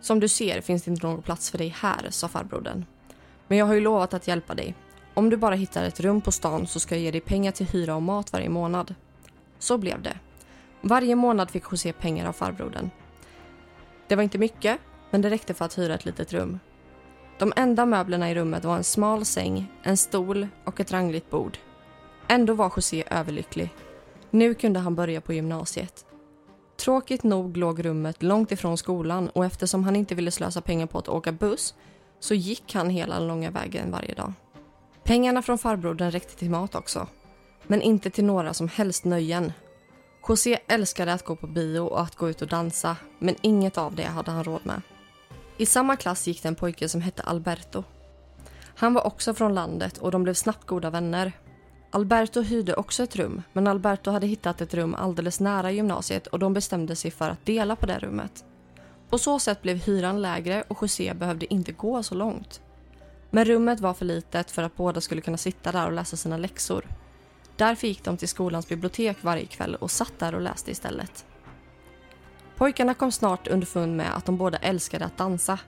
Som 0.00 0.20
du 0.20 0.28
ser 0.28 0.60
finns 0.60 0.82
det 0.82 0.90
inte 0.90 1.06
någon 1.06 1.22
plats 1.22 1.50
för 1.50 1.58
dig 1.58 1.74
här, 1.80 2.06
sa 2.10 2.28
farbrodern. 2.28 2.84
Men 3.48 3.58
jag 3.58 3.66
har 3.66 3.74
ju 3.74 3.80
lovat 3.80 4.14
att 4.14 4.28
hjälpa 4.28 4.54
dig. 4.54 4.74
Om 5.14 5.30
du 5.30 5.36
bara 5.36 5.54
hittar 5.54 5.84
ett 5.84 6.00
rum 6.00 6.20
på 6.20 6.32
stan 6.32 6.66
så 6.66 6.80
ska 6.80 6.94
jag 6.94 7.02
ge 7.02 7.10
dig 7.10 7.20
pengar 7.20 7.52
till 7.52 7.66
hyra 7.66 7.94
och 7.94 8.02
mat 8.02 8.32
varje 8.32 8.48
månad. 8.48 8.94
Så 9.58 9.78
blev 9.78 10.02
det. 10.02 10.18
Varje 10.80 11.14
månad 11.14 11.50
fick 11.50 11.64
José 11.70 11.92
pengar 11.92 12.26
av 12.26 12.32
farbrodern. 12.32 12.90
Det 14.08 14.16
var 14.16 14.22
inte 14.22 14.38
mycket, 14.38 14.78
men 15.10 15.22
det 15.22 15.30
räckte 15.30 15.54
för 15.54 15.64
att 15.64 15.78
hyra 15.78 15.94
ett 15.94 16.04
litet 16.04 16.32
rum. 16.32 16.58
De 17.38 17.52
enda 17.56 17.86
möblerna 17.86 18.30
i 18.30 18.34
rummet 18.34 18.64
var 18.64 18.76
en 18.76 18.84
smal 18.84 19.24
säng, 19.24 19.72
en 19.82 19.96
stol 19.96 20.48
och 20.64 20.80
ett 20.80 20.92
rangligt 20.92 21.30
bord. 21.30 21.58
Ändå 22.28 22.54
var 22.54 22.72
José 22.76 23.04
överlycklig. 23.10 23.74
Nu 24.30 24.54
kunde 24.54 24.80
han 24.80 24.94
börja 24.94 25.20
på 25.20 25.32
gymnasiet. 25.32 26.06
Tråkigt 26.80 27.22
nog 27.22 27.56
låg 27.56 27.84
rummet 27.84 28.22
långt 28.22 28.52
ifrån 28.52 28.78
skolan 28.78 29.28
och 29.28 29.44
eftersom 29.44 29.84
han 29.84 29.96
inte 29.96 30.14
ville 30.14 30.30
slösa 30.30 30.60
pengar 30.60 30.86
på 30.86 30.98
att 30.98 31.08
åka 31.08 31.32
buss 31.32 31.74
så 32.20 32.34
gick 32.34 32.74
han 32.74 32.90
hela 32.90 33.14
den 33.18 33.28
långa 33.28 33.50
vägen 33.50 33.90
varje 33.90 34.14
dag. 34.14 34.32
Pengarna 35.04 35.42
från 35.42 35.58
farbrodern 35.58 36.10
räckte 36.10 36.36
till 36.36 36.50
mat 36.50 36.74
också. 36.74 37.06
Men 37.66 37.82
inte 37.82 38.10
till 38.10 38.24
några 38.24 38.54
som 38.54 38.68
helst 38.68 39.04
nöjen. 39.04 39.52
José 40.28 40.58
älskade 40.66 41.12
att 41.12 41.24
gå 41.24 41.36
på 41.36 41.46
bio 41.46 41.80
och 41.80 42.00
att 42.00 42.16
gå 42.16 42.30
ut 42.30 42.42
och 42.42 42.48
dansa, 42.48 42.96
men 43.18 43.36
inget 43.40 43.78
av 43.78 43.94
det 43.94 44.06
hade 44.06 44.30
han 44.30 44.44
råd 44.44 44.66
med. 44.66 44.82
I 45.56 45.66
samma 45.66 45.96
klass 45.96 46.26
gick 46.26 46.42
det 46.42 46.48
en 46.48 46.54
pojke 46.54 46.88
som 46.88 47.00
hette 47.00 47.22
Alberto. 47.22 47.84
Han 48.74 48.94
var 48.94 49.06
också 49.06 49.34
från 49.34 49.54
landet 49.54 49.98
och 49.98 50.10
de 50.10 50.22
blev 50.22 50.34
snabbt 50.34 50.66
goda 50.66 50.90
vänner. 50.90 51.32
Alberto 51.92 52.42
hyrde 52.42 52.74
också 52.74 53.02
ett 53.02 53.16
rum, 53.16 53.42
men 53.52 53.66
Alberto 53.66 54.10
hade 54.10 54.26
hittat 54.26 54.60
ett 54.60 54.74
rum 54.74 54.94
alldeles 54.94 55.40
nära 55.40 55.70
gymnasiet 55.70 56.26
och 56.26 56.38
de 56.38 56.52
bestämde 56.52 56.96
sig 56.96 57.10
för 57.10 57.30
att 57.30 57.46
dela 57.46 57.76
på 57.76 57.86
det 57.86 57.98
rummet. 57.98 58.44
På 59.08 59.18
så 59.18 59.38
sätt 59.38 59.62
blev 59.62 59.76
hyran 59.76 60.22
lägre 60.22 60.64
och 60.68 60.78
José 60.82 61.14
behövde 61.14 61.52
inte 61.52 61.72
gå 61.72 62.02
så 62.02 62.14
långt. 62.14 62.60
Men 63.30 63.44
rummet 63.44 63.80
var 63.80 63.94
för 63.94 64.04
litet 64.04 64.50
för 64.50 64.62
att 64.62 64.76
båda 64.76 65.00
skulle 65.00 65.20
kunna 65.20 65.36
sitta 65.36 65.72
där 65.72 65.86
och 65.86 65.92
läsa 65.92 66.16
sina 66.16 66.36
läxor. 66.36 66.86
Därför 67.56 67.86
gick 67.86 68.04
de 68.04 68.16
till 68.16 68.28
skolans 68.28 68.68
bibliotek 68.68 69.16
varje 69.20 69.46
kväll 69.46 69.74
och 69.74 69.90
satt 69.90 70.18
där 70.18 70.34
och 70.34 70.40
läste 70.40 70.70
istället. 70.70 71.26
Pojkarna 72.56 72.94
kom 72.94 73.12
snart 73.12 73.48
underfund 73.48 73.96
med 73.96 74.16
att 74.16 74.26
de 74.26 74.36
båda 74.36 74.58
älskade 74.58 75.04
att 75.04 75.16
dansa. 75.16 75.58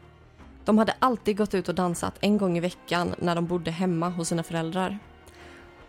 De 0.64 0.78
hade 0.78 0.94
alltid 0.98 1.36
gått 1.36 1.54
ut 1.54 1.68
och 1.68 1.74
dansat 1.74 2.14
en 2.20 2.38
gång 2.38 2.56
i 2.56 2.60
veckan 2.60 3.14
när 3.18 3.34
de 3.34 3.46
bodde 3.46 3.70
hemma 3.70 4.08
hos 4.08 4.28
sina 4.28 4.42
föräldrar. 4.42 4.98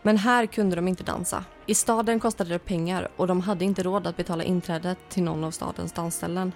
Men 0.05 0.17
här 0.17 0.45
kunde 0.45 0.75
de 0.75 0.87
inte 0.87 1.03
dansa. 1.03 1.45
I 1.65 1.75
staden 1.75 2.19
kostade 2.19 2.49
det 2.49 2.59
pengar 2.59 3.09
och 3.15 3.27
de 3.27 3.41
hade 3.41 3.65
inte 3.65 3.83
råd 3.83 4.07
att 4.07 4.17
betala 4.17 4.43
inträdet 4.43 4.97
till 5.09 5.23
någon 5.23 5.43
av 5.43 5.51
stadens 5.51 5.91
dansställen. 5.91 6.51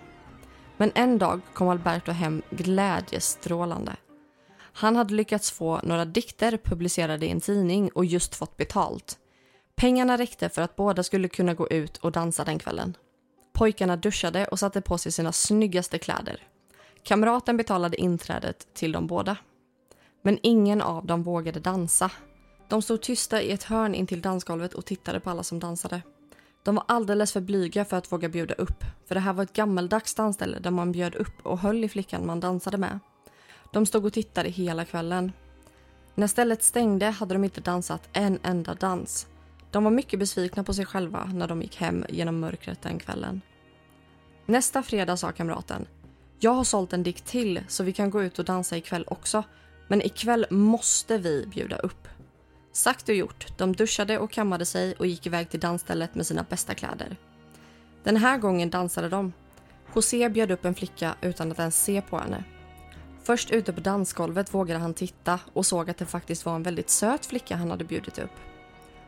Men 0.78 0.92
en 0.96 1.18
dag 1.18 1.42
kom 1.54 1.70
Alberto 1.70 2.12
hem 2.12 2.42
glädjestrålande. 2.50 3.96
Han 4.58 4.96
hade 4.96 5.14
lyckats 5.14 5.52
få 5.52 5.80
några 5.84 6.06
dikter 6.06 6.58
publicerade 6.58 7.26
i 7.26 7.30
en 7.30 7.42
tidning 7.42 7.90
och 7.90 8.06
just 8.06 8.36
fått 8.36 8.58
betalt. 8.58 9.18
Pengarna 9.76 10.18
räckte 10.18 10.50
för 10.50 10.62
att 10.62 10.76
båda 10.76 11.04
skulle 11.04 11.28
kunna 11.28 11.54
gå 11.54 11.70
ut 11.70 11.98
och 11.98 12.12
dansa 12.12 12.44
den 12.44 12.60
kvällen. 12.60 12.98
Pojkarna 13.54 13.96
duschade 13.98 14.46
och 14.46 14.60
satte 14.60 14.82
på 14.82 14.98
sig 14.98 15.12
sina 15.12 15.32
snyggaste 15.32 15.98
kläder. 15.98 16.48
Kamraten 17.04 17.58
betalade 17.58 18.02
inträdet 18.02 18.74
till 18.74 18.92
dem 18.92 19.08
båda. 19.08 19.38
Men 20.22 20.40
ingen 20.44 20.82
av 20.82 21.06
dem 21.06 21.24
vågade 21.24 21.60
dansa. 21.60 22.12
De 22.70 22.82
stod 22.82 23.02
tysta 23.02 23.42
i 23.42 23.52
ett 23.52 23.64
hörn 23.64 23.96
intill 23.96 24.22
dansgolvet 24.22 24.74
och 24.74 24.86
tittade 24.86 25.20
på 25.20 25.30
alla 25.30 25.44
som 25.44 25.60
dansade. 25.60 26.02
De 26.64 26.76
var 26.76 26.84
alldeles 26.88 27.34
för 27.34 27.42
blyga 27.42 27.86
för 27.86 27.98
att 27.98 28.12
våga 28.12 28.30
bjuda 28.30 28.54
upp, 28.54 28.84
för 29.06 29.16
det 29.16 29.22
här 29.22 29.34
var 29.34 29.44
ett 29.44 29.54
gammeldags 29.54 30.16
dansställe 30.16 30.60
där 30.60 30.72
man 30.72 30.92
bjöd 30.92 31.16
upp 31.16 31.46
och 31.46 31.60
höll 31.60 31.84
i 31.84 31.90
flickan 31.90 32.26
man 32.26 32.40
dansade 32.40 32.78
med. 32.78 33.00
De 33.74 33.86
stod 33.86 34.06
och 34.06 34.14
tittade 34.14 34.50
hela 34.50 34.86
kvällen. 34.86 35.32
När 36.16 36.28
stället 36.28 36.64
stängde 36.64 37.06
hade 37.06 37.36
de 37.36 37.44
inte 37.44 37.62
dansat 37.62 38.10
en 38.14 38.40
enda 38.44 38.74
dans. 38.74 39.28
De 39.72 39.84
var 39.84 39.92
mycket 39.92 40.20
besvikna 40.20 40.64
på 40.64 40.74
sig 40.74 40.86
själva 40.86 41.26
när 41.26 41.48
de 41.48 41.62
gick 41.62 41.78
hem 41.78 42.06
genom 42.10 42.40
mörkret 42.40 42.82
den 42.82 43.00
kvällen. 43.00 43.42
Nästa 44.46 44.84
fredag 44.84 45.18
sa 45.18 45.32
kamraten. 45.32 45.88
Jag 46.40 46.52
har 46.52 46.64
sålt 46.64 46.94
en 46.94 47.04
dikt 47.04 47.26
till 47.26 47.62
så 47.68 47.84
vi 47.84 47.94
kan 47.94 48.10
gå 48.10 48.24
ut 48.24 48.40
och 48.40 48.46
dansa 48.46 48.78
ikväll 48.78 49.06
också. 49.08 49.44
Men 49.88 50.02
ikväll 50.02 50.46
måste 50.50 51.18
vi 51.18 51.46
bjuda 51.48 51.78
upp. 51.78 52.08
Sagt 52.78 53.10
och 53.10 53.16
gjort. 53.16 53.58
De 53.58 53.76
duschade 53.76 54.20
och 54.20 54.32
kammade 54.32 54.66
sig 54.66 54.94
och 54.94 55.08
gick 55.08 55.26
iväg 55.26 55.50
till 55.50 55.60
dansstället 55.60 56.16
med 56.16 56.28
sina 56.28 56.44
bästa 56.44 56.74
kläder. 56.74 57.18
Den 58.04 58.18
här 58.18 58.38
gången 58.38 58.70
dansade 58.70 59.10
de. 59.10 59.34
José 59.96 60.30
bjöd 60.30 60.52
upp 60.52 60.66
en 60.66 60.76
flicka 60.76 61.16
utan 61.22 61.52
att 61.52 61.60
ens 61.60 61.84
se 61.84 62.02
på 62.02 62.18
henne. 62.18 62.44
Först 63.24 63.52
ute 63.52 63.74
på 63.74 63.82
dansgolvet 63.82 64.54
vågade 64.54 64.80
han 64.80 64.94
titta 64.94 65.40
och 65.54 65.66
såg 65.66 65.90
att 65.90 65.98
det 65.98 66.06
faktiskt 66.06 66.46
var 66.46 66.56
en 66.56 66.64
väldigt 66.64 66.90
söt 66.90 67.26
flicka 67.26 67.56
han 67.56 67.72
hade 67.72 67.84
bjudit 67.84 68.20
upp. 68.20 68.36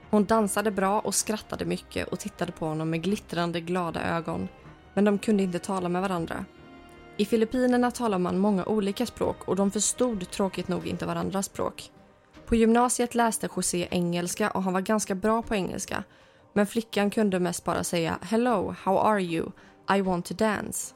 Hon 0.10 0.26
dansade 0.26 0.72
bra 0.72 1.00
och 1.00 1.16
skrattade 1.16 1.66
mycket 1.66 2.08
och 2.08 2.20
tittade 2.20 2.52
på 2.52 2.66
honom 2.66 2.90
med 2.90 3.04
glittrande 3.04 3.62
glada 3.62 4.04
ögon. 4.18 4.48
Men 4.94 5.06
de 5.06 5.20
kunde 5.20 5.44
inte 5.44 5.60
tala 5.60 5.90
med 5.90 6.02
varandra. 6.02 6.46
I 7.18 7.26
Filippinerna 7.26 7.92
talar 7.92 8.20
man 8.20 8.40
många 8.40 8.66
olika 8.66 9.06
språk 9.06 9.48
och 9.48 9.56
de 9.56 9.72
förstod 9.72 10.32
tråkigt 10.32 10.68
nog 10.68 10.88
inte 10.88 11.06
varandras 11.06 11.46
språk. 11.46 11.92
På 12.50 12.56
gymnasiet 12.56 13.16
läste 13.16 13.50
José 13.56 13.88
engelska 13.92 14.50
och 14.50 14.64
han 14.64 14.74
var 14.74 14.82
ganska 14.82 15.16
bra 15.16 15.42
på 15.42 15.56
engelska. 15.56 16.04
Men 16.54 16.68
flickan 16.68 17.10
kunde 17.10 17.40
mest 17.40 17.64
bara 17.64 17.84
säga 17.84 18.20
“Hello, 18.22 18.76
how 18.84 18.98
are 18.98 19.22
you? 19.22 19.52
I 19.98 20.02
want 20.02 20.26
to 20.26 20.34
dance”. 20.34 20.94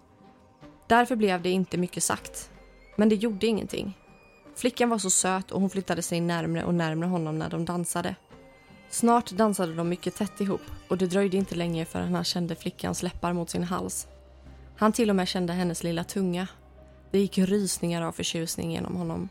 Därför 0.88 1.16
blev 1.16 1.42
det 1.42 1.50
inte 1.50 1.78
mycket 1.78 2.04
sagt. 2.04 2.50
Men 2.96 3.10
det 3.10 3.16
gjorde 3.16 3.48
ingenting. 3.48 3.98
Flickan 4.56 4.90
var 4.90 4.98
så 4.98 5.10
söt 5.10 5.52
och 5.52 5.62
hon 5.62 5.70
flyttade 5.70 6.02
sig 6.02 6.22
närmre 6.22 6.64
och 6.64 6.74
närmre 6.74 7.08
honom 7.08 7.40
när 7.40 7.50
de 7.50 7.66
dansade. 7.66 8.16
Snart 8.90 9.32
dansade 9.32 9.76
de 9.76 9.90
mycket 9.90 10.16
tätt 10.16 10.42
ihop 10.42 10.62
och 10.88 10.98
det 10.98 11.08
dröjde 11.08 11.38
inte 11.38 11.56
länge 11.56 11.86
förrän 11.86 12.16
han 12.16 12.24
kände 12.24 12.56
flickans 12.56 13.04
läppar 13.04 13.34
mot 13.34 13.50
sin 13.50 13.64
hals. 13.64 14.08
Han 14.78 14.92
till 14.92 15.10
och 15.10 15.16
med 15.16 15.28
kände 15.28 15.54
hennes 15.54 15.84
lilla 15.84 16.04
tunga. 16.04 16.48
Det 17.12 17.20
gick 17.20 17.38
rysningar 17.38 18.02
av 18.02 18.12
förtjusning 18.12 18.72
genom 18.72 18.96
honom. 18.96 19.30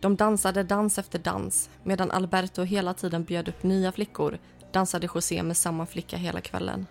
De 0.00 0.16
dansade 0.16 0.62
dans 0.62 0.98
efter 0.98 1.18
dans. 1.18 1.70
Medan 1.82 2.10
Alberto 2.10 2.62
hela 2.62 2.94
tiden 2.94 3.24
bjöd 3.24 3.48
upp 3.48 3.62
nya 3.62 3.92
flickor 3.92 4.38
dansade 4.72 5.08
José 5.14 5.42
med 5.42 5.56
samma 5.56 5.86
flicka 5.86 6.16
hela 6.16 6.40
kvällen. 6.40 6.86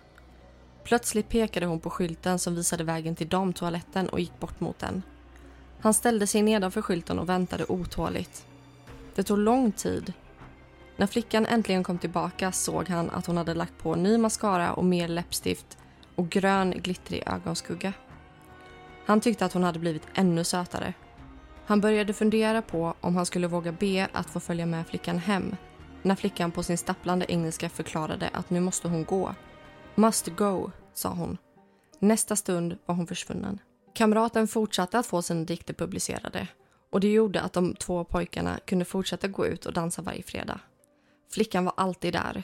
Plötsligt 0.84 1.28
pekade 1.28 1.66
hon 1.66 1.80
på 1.80 1.90
skylten 1.90 2.38
som 2.38 2.54
visade 2.54 2.84
vägen 2.84 3.16
till 3.16 3.28
damtoaletten 3.28 4.08
och 4.08 4.20
gick 4.20 4.40
bort 4.40 4.60
mot 4.60 4.78
den. 4.78 5.02
Han 5.80 5.94
ställde 5.94 6.26
sig 6.26 6.42
nedanför 6.42 6.82
skylten 6.82 7.18
och 7.18 7.28
väntade 7.28 7.64
otåligt. 7.68 8.46
Det 9.14 9.22
tog 9.22 9.38
lång 9.38 9.72
tid. 9.72 10.12
När 10.96 11.06
flickan 11.06 11.46
äntligen 11.46 11.84
kom 11.84 11.98
tillbaka 11.98 12.52
såg 12.52 12.88
han 12.88 13.10
att 13.10 13.26
hon 13.26 13.36
hade 13.36 13.54
lagt 13.54 13.78
på 13.78 13.94
ny 13.94 14.18
mascara 14.18 14.72
och 14.72 14.84
mer 14.84 15.08
läppstift 15.08 15.78
och 16.14 16.28
grön 16.30 16.70
glittrig 16.70 17.22
ögonskugga. 17.26 17.92
Han 19.06 19.20
tyckte 19.20 19.44
att 19.44 19.52
hon 19.52 19.64
hade 19.64 19.78
blivit 19.78 20.06
ännu 20.14 20.44
sötare. 20.44 20.94
Han 21.70 21.80
började 21.80 22.12
fundera 22.12 22.62
på 22.62 22.94
om 23.00 23.16
han 23.16 23.26
skulle 23.26 23.46
våga 23.46 23.72
be 23.72 24.08
att 24.12 24.30
få 24.30 24.40
följa 24.40 24.66
med 24.66 24.86
flickan 24.86 25.18
hem 25.18 25.56
när 26.02 26.14
flickan 26.14 26.50
på 26.50 26.62
sin 26.62 26.78
stapplande 26.78 27.26
engelska 27.28 27.68
förklarade 27.68 28.28
att 28.32 28.50
nu 28.50 28.60
måste 28.60 28.88
hon 28.88 29.04
gå. 29.04 29.34
Must 29.94 30.28
go, 30.28 30.70
sa 30.94 31.08
hon. 31.08 31.38
Nästa 31.98 32.36
stund 32.36 32.78
var 32.86 32.94
hon 32.94 33.06
försvunnen. 33.06 33.58
Kamraten 33.94 34.48
fortsatte 34.48 34.98
att 34.98 35.06
få 35.06 35.22
sina 35.22 35.44
dikter 35.44 35.74
publicerade 35.74 36.48
och 36.92 37.00
det 37.00 37.12
gjorde 37.12 37.40
att 37.40 37.52
de 37.52 37.74
två 37.74 38.04
pojkarna 38.04 38.58
kunde 38.64 38.84
fortsätta 38.84 39.28
gå 39.28 39.46
ut 39.46 39.66
och 39.66 39.72
dansa 39.72 40.02
varje 40.02 40.22
fredag. 40.22 40.60
Flickan 41.32 41.64
var 41.64 41.74
alltid 41.76 42.12
där. 42.12 42.42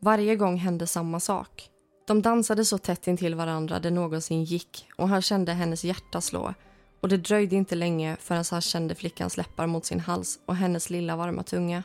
Varje 0.00 0.36
gång 0.36 0.56
hände 0.56 0.86
samma 0.86 1.20
sak. 1.20 1.70
De 2.06 2.22
dansade 2.22 2.64
så 2.64 2.78
tätt 2.78 3.06
intill 3.06 3.34
varandra 3.34 3.78
det 3.78 3.90
någonsin 3.90 4.44
gick 4.44 4.88
och 4.96 5.08
han 5.08 5.22
kände 5.22 5.52
hennes 5.52 5.84
hjärta 5.84 6.20
slå 6.20 6.54
och 7.00 7.08
det 7.08 7.16
dröjde 7.16 7.56
inte 7.56 7.74
länge 7.74 8.16
förrän 8.20 8.44
han 8.50 8.60
kände 8.60 8.94
flickans 8.94 9.36
läppar 9.36 9.66
mot 9.66 9.84
sin 9.84 10.00
hals 10.00 10.38
och 10.46 10.56
hennes 10.56 10.90
lilla 10.90 11.16
varma 11.16 11.42
tunga. 11.42 11.82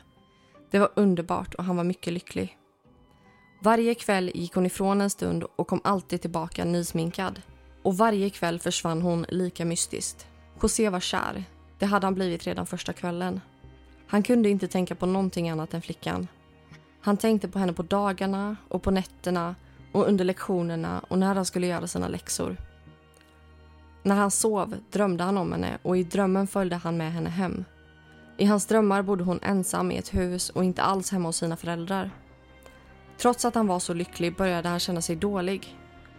Det 0.70 0.78
var 0.78 0.90
underbart 0.94 1.54
och 1.54 1.64
han 1.64 1.76
var 1.76 1.84
mycket 1.84 2.12
lycklig. 2.12 2.58
Varje 3.62 3.94
kväll 3.94 4.30
gick 4.34 4.54
hon 4.54 4.66
ifrån 4.66 5.00
en 5.00 5.10
stund 5.10 5.44
och 5.56 5.66
kom 5.66 5.80
alltid 5.84 6.20
tillbaka 6.20 6.64
nysminkad. 6.64 7.42
Och 7.82 7.96
varje 7.96 8.30
kväll 8.30 8.60
försvann 8.60 9.02
hon 9.02 9.26
lika 9.28 9.64
mystiskt. 9.64 10.26
José 10.62 10.88
var 10.88 11.00
kär. 11.00 11.44
Det 11.78 11.86
hade 11.86 12.06
han 12.06 12.14
blivit 12.14 12.46
redan 12.46 12.66
första 12.66 12.92
kvällen. 12.92 13.40
Han 14.06 14.22
kunde 14.22 14.48
inte 14.48 14.68
tänka 14.68 14.94
på 14.94 15.06
någonting 15.06 15.48
annat 15.48 15.74
än 15.74 15.82
flickan. 15.82 16.28
Han 17.00 17.16
tänkte 17.16 17.48
på 17.48 17.58
henne 17.58 17.72
på 17.72 17.82
dagarna 17.82 18.56
och 18.68 18.82
på 18.82 18.90
nätterna 18.90 19.54
och 19.92 20.08
under 20.08 20.24
lektionerna 20.24 21.00
och 21.08 21.18
när 21.18 21.34
han 21.34 21.44
skulle 21.44 21.66
göra 21.66 21.86
sina 21.86 22.08
läxor. 22.08 22.56
När 24.06 24.16
han 24.16 24.30
sov 24.30 24.76
drömde 24.90 25.24
han 25.24 25.38
om 25.38 25.52
henne 25.52 25.78
och 25.82 25.96
i 25.96 26.04
drömmen 26.04 26.46
följde 26.46 26.76
han 26.76 26.96
med 26.96 27.12
henne 27.12 27.30
hem. 27.30 27.64
I 28.36 28.44
hans 28.44 28.66
drömmar 28.66 29.02
bodde 29.02 29.24
hon 29.24 29.38
ensam 29.42 29.90
i 29.90 29.96
ett 29.96 30.14
hus 30.14 30.50
och 30.50 30.64
inte 30.64 30.82
alls 30.82 31.12
hemma 31.12 31.28
hos 31.28 31.36
sina 31.36 31.56
föräldrar. 31.56 32.10
Trots 33.18 33.44
att 33.44 33.54
han 33.54 33.66
var 33.66 33.78
så 33.78 33.94
lycklig 33.94 34.36
började 34.36 34.68
han 34.68 34.80
känna 34.80 35.00
sig 35.00 35.16
dålig. 35.16 35.78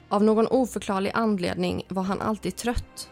Av 0.09 0.23
någon 0.23 0.47
oförklarlig 0.47 1.11
anledning 1.13 1.85
var 1.89 2.03
han 2.03 2.21
alltid 2.21 2.55
trött. 2.55 3.09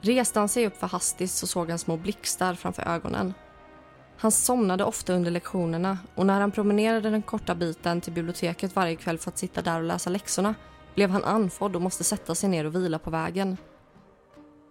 Reste 0.00 0.38
han 0.38 0.48
sig 0.48 0.66
upp 0.66 0.76
för 0.76 0.86
hastigt 0.86 1.30
så 1.30 1.46
såg 1.46 1.70
han 1.70 1.78
små 1.78 1.96
blixtar 1.96 2.54
framför 2.54 2.88
ögonen. 2.88 3.34
Han 4.18 4.32
somnade 4.32 4.84
ofta 4.84 5.12
under 5.12 5.30
lektionerna 5.30 5.98
och 6.14 6.26
när 6.26 6.40
han 6.40 6.50
promenerade 6.50 7.10
den 7.10 7.22
korta 7.22 7.54
biten 7.54 8.00
till 8.00 8.12
biblioteket 8.12 8.76
varje 8.76 8.96
kväll 8.96 9.18
för 9.18 9.30
att 9.30 9.38
sitta 9.38 9.62
där 9.62 9.78
och 9.78 9.86
läsa 9.86 10.10
läxorna 10.10 10.54
blev 10.94 11.10
han 11.10 11.24
andfådd 11.24 11.76
och 11.76 11.82
måste 11.82 12.04
sätta 12.04 12.34
sig 12.34 12.48
ner 12.48 12.64
och 12.64 12.74
vila 12.74 12.98
på 12.98 13.10
vägen. 13.10 13.56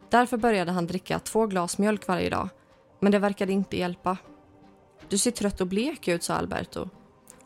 Därför 0.10 0.38
började 0.38 0.72
han 0.72 0.88
dricka 0.88 1.20
två 1.20 1.46
glas 1.46 1.78
mjölk 1.78 2.08
varje 2.08 2.30
dag, 2.30 2.50
men 3.00 3.12
det 3.12 3.20
verkade 3.20 3.52
inte 3.52 3.78
hjälpa. 3.78 4.18
Du 5.10 5.18
ser 5.18 5.32
trött 5.32 5.62
och 5.62 5.68
blek 5.68 6.08
ut, 6.08 6.24
sa 6.24 6.34
Alberto. 6.34 6.90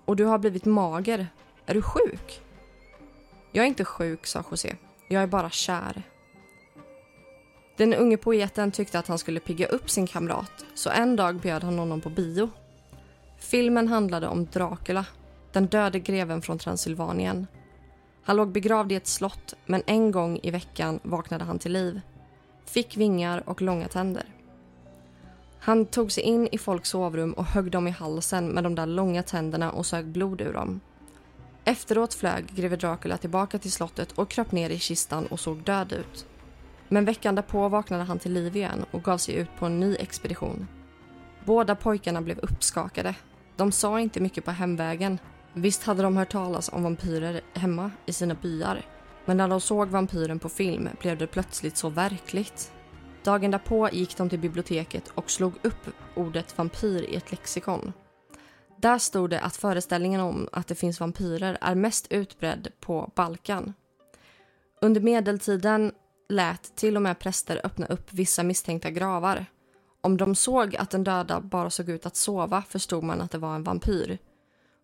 Och 0.05 0.15
du 0.15 0.25
har 0.25 0.39
blivit 0.39 0.65
mager. 0.65 1.27
Är 1.65 1.73
du 1.73 1.81
sjuk? 1.81 2.41
Jag 3.51 3.63
är 3.63 3.67
inte 3.67 3.85
sjuk, 3.85 4.25
sa 4.25 4.43
José. 4.51 4.75
Jag 5.07 5.23
är 5.23 5.27
bara 5.27 5.49
kär. 5.49 6.03
Den 7.77 7.93
unge 7.93 8.17
poeten 8.17 8.71
tyckte 8.71 8.99
att 8.99 9.07
han 9.07 9.17
skulle 9.17 9.39
pigga 9.39 9.67
upp 9.67 9.89
sin 9.89 10.07
kamrat 10.07 10.65
så 10.73 10.89
en 10.89 11.15
dag 11.15 11.35
bjöd 11.35 11.63
han 11.63 11.79
honom 11.79 12.01
på 12.01 12.09
bio. 12.09 12.49
Filmen 13.37 13.87
handlade 13.87 14.27
om 14.27 14.45
Dracula, 14.45 15.05
den 15.51 15.67
döde 15.67 15.99
greven 15.99 16.41
från 16.41 16.59
Transylvanien. 16.59 17.47
Han 18.23 18.35
låg 18.35 18.51
begravd 18.51 18.91
i 18.91 18.95
ett 18.95 19.07
slott 19.07 19.53
men 19.65 19.83
en 19.85 20.11
gång 20.11 20.39
i 20.43 20.51
veckan 20.51 20.99
vaknade 21.03 21.43
han 21.43 21.59
till 21.59 21.71
liv. 21.71 22.01
Fick 22.65 22.97
vingar 22.97 23.49
och 23.49 23.61
långa 23.61 23.87
tänder. 23.87 24.25
Han 25.59 25.85
tog 25.85 26.11
sig 26.11 26.23
in 26.23 26.47
i 26.51 26.57
folks 26.57 26.89
sovrum 26.89 27.33
och 27.33 27.45
högg 27.45 27.71
dem 27.71 27.87
i 27.87 27.91
halsen 27.91 28.47
med 28.47 28.63
de 28.63 28.75
där 28.75 28.85
långa 28.85 29.23
tänderna 29.23 29.71
och 29.71 29.85
sög 29.85 30.05
blod 30.05 30.41
ur 30.41 30.53
dem. 30.53 30.79
Efteråt 31.63 32.13
flög 32.13 32.55
greve 32.55 32.75
Dracula 32.75 33.17
tillbaka 33.17 33.57
till 33.59 33.71
slottet 33.71 34.11
och 34.11 34.29
kröp 34.29 34.51
ner 34.51 34.69
i 34.69 34.79
kistan 34.79 35.27
och 35.27 35.39
såg 35.39 35.63
död 35.63 35.93
ut. 35.93 36.25
Men 36.87 37.05
veckan 37.05 37.35
därpå 37.35 37.69
vaknade 37.69 38.03
han 38.03 38.19
till 38.19 38.33
liv 38.33 38.55
igen 38.55 38.85
och 38.91 39.03
gav 39.03 39.17
sig 39.17 39.35
ut 39.35 39.49
på 39.59 39.65
en 39.65 39.79
ny 39.79 39.95
expedition. 39.95 40.67
Båda 41.45 41.75
pojkarna 41.75 42.21
blev 42.21 42.39
uppskakade. 42.39 43.15
De 43.55 43.71
sa 43.71 43.99
inte 43.99 44.19
mycket 44.19 44.45
på 44.45 44.51
hemvägen. 44.51 45.19
Visst 45.53 45.83
hade 45.83 46.03
de 46.03 46.17
hört 46.17 46.31
talas 46.31 46.69
om 46.69 46.83
vampyrer 46.83 47.41
hemma 47.53 47.91
i 48.05 48.13
sina 48.13 48.33
byar. 48.33 48.85
Men 49.25 49.37
när 49.37 49.47
de 49.47 49.61
såg 49.61 49.89
vampyren 49.89 50.39
på 50.39 50.49
film 50.49 50.89
blev 50.99 51.17
det 51.17 51.27
plötsligt 51.27 51.77
så 51.77 51.89
verkligt. 51.89 52.71
Dagen 53.23 53.51
därpå 53.51 53.89
gick 53.91 54.17
de 54.17 54.29
till 54.29 54.39
biblioteket 54.39 55.11
och 55.15 55.31
slog 55.31 55.53
upp 55.61 55.89
ordet 56.15 56.57
vampyr 56.57 57.01
i 57.01 57.15
ett 57.15 57.31
lexikon. 57.31 57.93
Där 58.77 58.97
stod 58.97 59.29
det 59.29 59.39
att 59.39 59.55
föreställningen 59.55 60.21
om 60.21 60.49
att 60.51 60.67
det 60.67 60.75
finns 60.75 60.99
vampyrer 60.99 61.57
är 61.61 61.75
mest 61.75 62.07
utbredd 62.09 62.67
på 62.79 63.11
Balkan. 63.15 63.73
Under 64.81 65.01
medeltiden 65.01 65.91
lät 66.29 66.75
till 66.75 66.95
och 66.95 67.01
med 67.01 67.19
präster 67.19 67.61
öppna 67.63 67.85
upp 67.85 68.13
vissa 68.13 68.43
misstänkta 68.43 68.89
gravar. 68.89 69.45
Om 70.01 70.17
de 70.17 70.35
såg 70.35 70.75
att 70.75 70.89
den 70.89 71.03
döda 71.03 71.41
bara 71.41 71.69
såg 71.69 71.89
ut 71.89 72.05
att 72.05 72.15
sova 72.15 72.63
förstod 72.69 73.03
man 73.03 73.21
att 73.21 73.31
det 73.31 73.37
var 73.37 73.55
en 73.55 73.63
vampyr. 73.63 74.17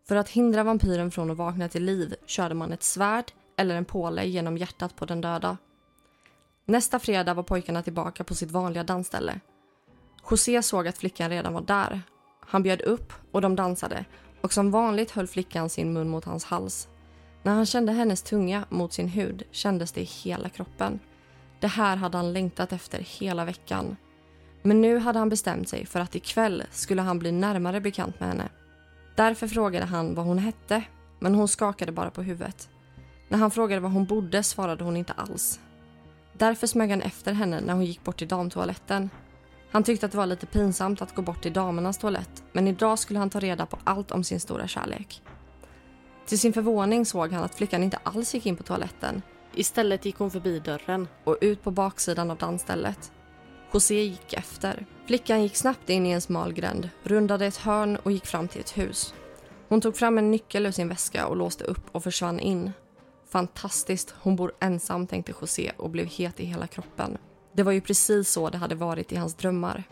För 0.07 0.15
att 0.15 0.29
hindra 0.29 0.63
vampyren 0.63 1.11
från 1.11 1.31
att 1.31 1.37
vakna 1.37 1.69
till 1.69 1.83
liv 1.83 2.15
körde 2.25 2.55
man 2.55 2.73
ett 2.73 2.83
svärd 2.83 3.31
eller 3.57 3.75
en 3.75 3.85
påle 3.85 4.25
genom 4.25 4.57
hjärtat 4.57 4.95
på 4.95 5.05
den 5.05 5.21
döda. 5.21 5.57
Nästa 6.65 6.99
fredag 6.99 7.33
var 7.33 7.43
pojkarna 7.43 7.83
tillbaka 7.83 8.23
på 8.23 8.35
sitt 8.35 8.51
vanliga 8.51 8.83
dansställe. 8.83 9.39
José 10.29 10.63
såg 10.63 10.87
att 10.87 10.97
flickan 10.97 11.29
redan 11.29 11.53
var 11.53 11.61
där. 11.61 12.01
Han 12.39 12.63
bjöd 12.63 12.81
upp 12.81 13.13
och 13.31 13.41
de 13.41 13.55
dansade 13.55 14.05
och 14.41 14.53
som 14.53 14.71
vanligt 14.71 15.11
höll 15.11 15.27
flickan 15.27 15.69
sin 15.69 15.93
mun 15.93 16.09
mot 16.09 16.25
hans 16.25 16.45
hals. 16.45 16.87
När 17.43 17.53
han 17.53 17.65
kände 17.65 17.91
hennes 17.91 18.21
tunga 18.21 18.65
mot 18.69 18.93
sin 18.93 19.07
hud 19.07 19.43
kändes 19.51 19.91
det 19.91 20.01
i 20.01 20.03
hela 20.03 20.49
kroppen. 20.49 20.99
Det 21.59 21.67
här 21.67 21.95
hade 21.95 22.17
han 22.17 22.33
längtat 22.33 22.73
efter 22.73 22.99
hela 22.99 23.45
veckan. 23.45 23.97
Men 24.61 24.81
nu 24.81 24.97
hade 24.97 25.19
han 25.19 25.29
bestämt 25.29 25.69
sig 25.69 25.85
för 25.85 25.99
att 25.99 26.15
ikväll 26.15 26.63
skulle 26.71 27.01
han 27.01 27.19
bli 27.19 27.31
närmare 27.31 27.81
bekant 27.81 28.19
med 28.19 28.29
henne. 28.29 28.49
Därför 29.15 29.47
frågade 29.47 29.85
han 29.85 30.15
vad 30.15 30.25
hon 30.25 30.37
hette, 30.37 30.83
men 31.19 31.35
hon 31.35 31.47
skakade 31.47 31.91
bara 31.91 32.09
på 32.09 32.21
huvudet. 32.21 32.69
När 33.27 33.37
han 33.37 33.51
frågade 33.51 33.81
var 33.81 33.89
hon 33.89 34.05
bodde 34.05 34.43
svarade 34.43 34.83
hon 34.83 34.97
inte 34.97 35.13
alls. 35.13 35.59
Därför 36.33 36.67
smög 36.67 36.89
han 36.89 37.01
efter 37.01 37.33
henne 37.33 37.61
när 37.61 37.73
hon 37.73 37.85
gick 37.85 38.03
bort 38.03 38.17
till 38.17 38.27
damtoaletten. 38.27 39.09
Han 39.71 39.83
tyckte 39.83 40.05
att 40.05 40.11
det 40.11 40.17
var 40.17 40.25
lite 40.25 40.45
pinsamt 40.45 41.01
att 41.01 41.15
gå 41.15 41.21
bort 41.21 41.41
till 41.41 41.53
damernas 41.53 41.97
toalett, 41.97 42.43
men 42.51 42.67
idag 42.67 42.99
skulle 42.99 43.19
han 43.19 43.29
ta 43.29 43.39
reda 43.39 43.65
på 43.65 43.77
allt 43.83 44.11
om 44.11 44.23
sin 44.23 44.39
stora 44.39 44.67
kärlek. 44.67 45.21
Till 46.25 46.39
sin 46.39 46.53
förvåning 46.53 47.05
såg 47.05 47.31
han 47.31 47.43
att 47.43 47.55
flickan 47.55 47.83
inte 47.83 47.99
alls 48.03 48.33
gick 48.33 48.45
in 48.45 48.55
på 48.55 48.63
toaletten 48.63 49.21
Istället 49.57 50.05
gick 50.05 50.17
hon 50.17 50.31
förbi 50.31 50.59
dörren. 50.59 51.07
och 51.23 51.37
ut 51.41 51.63
på 51.63 51.71
baksidan 51.71 52.31
av 52.31 52.37
dansstället. 52.37 53.11
José 53.73 54.03
gick 54.03 54.33
efter. 54.33 54.85
Flickan 55.05 55.43
gick 55.43 55.55
snabbt 55.55 55.89
in 55.89 56.05
i 56.05 56.11
en 56.11 56.21
smal 56.21 56.53
gränd, 56.53 56.89
rundade 57.03 57.45
ett 57.45 57.57
hörn 57.57 57.95
och 57.95 58.11
gick 58.11 58.25
fram 58.25 58.47
till 58.47 58.61
ett 58.61 58.77
hus. 58.77 59.13
Hon 59.69 59.81
tog 59.81 59.97
fram 59.97 60.17
en 60.17 60.31
nyckel 60.31 60.65
ur 60.65 60.71
sin 60.71 60.89
väska 60.89 61.27
och 61.27 61.35
låste 61.35 61.63
upp 61.63 61.85
och 61.91 62.03
försvann 62.03 62.39
in. 62.39 62.71
Fantastiskt, 63.29 64.15
hon 64.21 64.35
bor 64.35 64.51
ensam 64.59 65.07
tänkte 65.07 65.33
José 65.41 65.71
och 65.77 65.89
blev 65.89 66.07
het 66.07 66.39
i 66.39 66.45
hela 66.45 66.67
kroppen. 66.67 67.17
Det 67.53 67.63
var 67.63 67.71
ju 67.71 67.81
precis 67.81 68.31
så 68.31 68.49
det 68.49 68.57
hade 68.57 68.75
varit 68.75 69.11
i 69.11 69.15
hans 69.15 69.35
drömmar. 69.35 69.83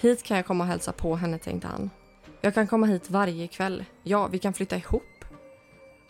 Hit 0.00 0.22
kan 0.22 0.36
jag 0.36 0.46
komma 0.46 0.64
och 0.64 0.68
hälsa 0.68 0.92
på 0.92 1.16
henne 1.16 1.38
tänkte 1.38 1.68
han. 1.68 1.90
Jag 2.40 2.54
kan 2.54 2.66
komma 2.66 2.86
hit 2.86 3.10
varje 3.10 3.46
kväll. 3.46 3.84
Ja, 4.02 4.26
vi 4.26 4.38
kan 4.38 4.52
flytta 4.52 4.76
ihop. 4.76 5.24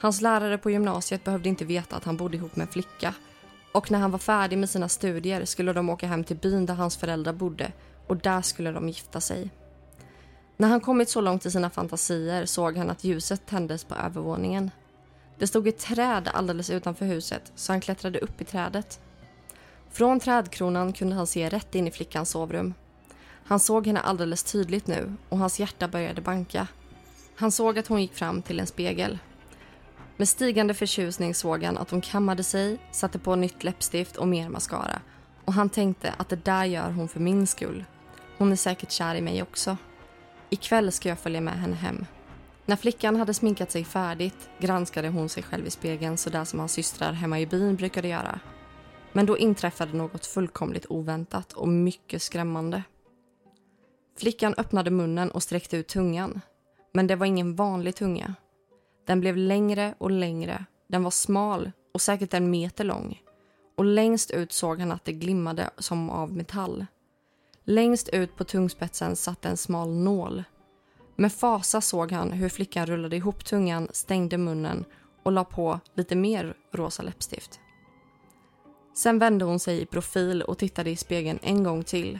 Hans 0.00 0.20
lärare 0.20 0.59
på 0.59 0.70
gymnasiet 0.70 1.24
behövde 1.24 1.48
inte 1.48 1.64
veta 1.64 1.96
att 1.96 2.04
han 2.04 2.16
bodde 2.16 2.37
ihop 2.37 2.57
med 2.57 2.66
en 2.66 2.72
flicka. 2.72 3.14
Och 3.72 3.90
när 3.90 3.98
han 3.98 4.11
var 4.11 4.18
färdig 4.18 4.59
med 4.59 4.70
sina 4.70 4.88
studier 4.88 5.44
skulle 5.44 5.72
de 5.72 5.90
åka 5.90 6.07
hem 6.07 6.24
till 6.24 6.37
byn 6.37 6.66
där 6.66 6.74
hans 6.74 6.96
föräldrar 6.96 7.33
bodde 7.33 7.72
och 8.07 8.16
där 8.16 8.42
skulle 8.42 8.72
de 8.72 8.88
gifta 8.88 9.20
sig. 9.20 9.50
När 10.57 10.68
han 10.68 10.80
kommit 10.80 11.09
så 11.09 11.20
långt 11.20 11.46
i 11.46 11.50
sina 11.50 11.70
fantasier 11.70 12.46
såg 12.46 12.76
han 12.76 12.90
att 12.90 13.04
ljuset 13.04 13.46
tändes 13.46 13.85
på 13.85 13.94
övervåningen. 13.94 14.70
Det 15.38 15.46
stod 15.46 15.68
ett 15.68 15.78
träd 15.78 16.28
alldeles 16.34 16.70
utanför 16.70 17.06
huset 17.06 17.52
så 17.54 17.72
han 17.72 17.80
klättrade 17.80 18.18
upp 18.18 18.40
i 18.40 18.44
trädet. 18.44 19.00
Från 19.90 20.20
trädkronan 20.20 20.92
kunde 20.92 21.16
han 21.16 21.26
se 21.26 21.48
rätt 21.48 21.74
in 21.74 21.88
i 21.88 21.90
flickans 21.90 22.30
sovrum. 22.30 22.74
Han 23.46 23.60
såg 23.60 23.86
henne 23.86 24.00
alldeles 24.00 24.42
tydligt 24.42 24.86
nu 24.86 25.14
och 25.28 25.38
hans 25.38 25.60
hjärta 25.60 25.88
började 25.88 26.20
banka. 26.20 26.68
Han 27.36 27.52
såg 27.52 27.78
att 27.78 27.86
hon 27.86 28.02
gick 28.02 28.14
fram 28.14 28.42
till 28.42 28.60
en 28.60 28.66
spegel. 28.66 29.18
Med 30.16 30.28
stigande 30.28 30.74
förtjusning 30.74 31.34
såg 31.34 31.62
han 31.62 31.78
att 31.78 31.90
hon 31.90 32.00
kammade 32.00 32.44
sig, 32.44 32.78
satte 32.92 33.18
på 33.18 33.36
nytt 33.36 33.64
läppstift 33.64 34.16
och 34.16 34.28
mer 34.28 34.48
mascara. 34.48 35.00
Och 35.44 35.52
han 35.52 35.70
tänkte 35.70 36.14
att 36.16 36.28
det 36.28 36.44
där 36.44 36.64
gör 36.64 36.90
hon 36.90 37.08
för 37.08 37.20
min 37.20 37.46
skull. 37.46 37.84
Hon 38.38 38.52
är 38.52 38.56
säkert 38.56 38.90
kär 38.90 39.14
i 39.14 39.20
mig 39.20 39.42
också. 39.42 39.76
Ikväll 40.50 40.92
ska 40.92 41.08
jag 41.08 41.18
följa 41.18 41.40
med 41.40 41.54
henne 41.54 41.76
hem. 41.76 42.06
När 42.66 42.77
flickan 42.77 43.16
hade 43.16 43.35
sminkat 43.35 43.70
sig 43.70 43.85
färdigt 43.85 44.48
granskade 44.59 45.09
hon 45.09 45.29
sig 45.29 45.42
själv 45.42 45.66
i 45.66 45.70
spegeln 45.70 46.16
så 46.16 46.31
där 46.31 46.44
som 46.44 46.59
hans 46.59 46.72
systrar 46.72 47.12
hemma 47.12 47.40
i 47.40 47.46
byn 47.46 47.77
brukade 47.77 48.09
göra. 48.09 48.40
Men 49.12 49.27
då 49.27 49.38
inträffade 49.38 49.96
något 49.96 50.27
fullkomligt 50.27 50.87
oväntat 50.88 51.53
och 51.53 51.68
mycket 51.68 52.22
skrämmande. 52.22 52.83
Flickan 54.18 54.55
öppnade 54.57 54.90
munnen 54.90 55.31
och 55.31 55.42
sträckte 55.42 55.77
ut 55.77 55.88
tungan. 55.88 56.40
Men 56.92 57.07
det 57.07 57.16
var 57.16 57.27
ingen 57.27 57.55
vanlig 57.55 57.94
tunga. 57.94 58.35
Den 59.07 59.20
blev 59.20 59.37
längre 59.37 59.94
och 59.98 60.11
längre. 60.11 60.64
Den 60.88 61.03
var 61.03 61.11
smal 61.11 61.70
och 61.94 62.00
säkert 62.00 62.35
en 62.35 62.50
meter 62.50 62.85
lång. 62.85 63.22
Och 63.77 63.85
längst 63.85 64.31
ut 64.31 64.53
såg 64.53 64.81
han 64.81 64.92
att 64.92 65.05
det 65.05 65.12
glimmade 65.12 65.70
som 65.79 66.11
av 66.11 66.33
metall. 66.33 66.87
Längst 67.64 68.09
ut 68.09 68.37
på 68.37 68.44
tungspetsen 68.44 69.16
satt 69.16 69.44
en 69.44 69.57
smal 69.57 69.94
nål. 69.94 70.44
Med 71.16 71.33
fasa 71.33 71.81
såg 71.81 72.12
han 72.12 72.33
hur 72.33 72.48
flickan 72.48 72.87
rullade 72.87 73.16
ihop 73.16 73.44
tungan, 73.44 73.88
stängde 73.92 74.38
munnen 74.38 74.85
och 75.22 75.33
la 75.33 75.44
på 75.44 75.81
lite 75.94 76.16
mer 76.16 76.55
rosa 76.72 77.03
läppstift. 77.03 77.61
Sen 78.94 79.18
vände 79.18 79.44
hon 79.44 79.59
sig 79.59 79.81
i 79.81 79.87
profil 79.87 80.42
och 80.42 80.59
tittade 80.59 80.90
i 80.90 80.96
spegeln 80.96 81.38
en 81.42 81.64
gång 81.64 81.85
till. 81.85 82.18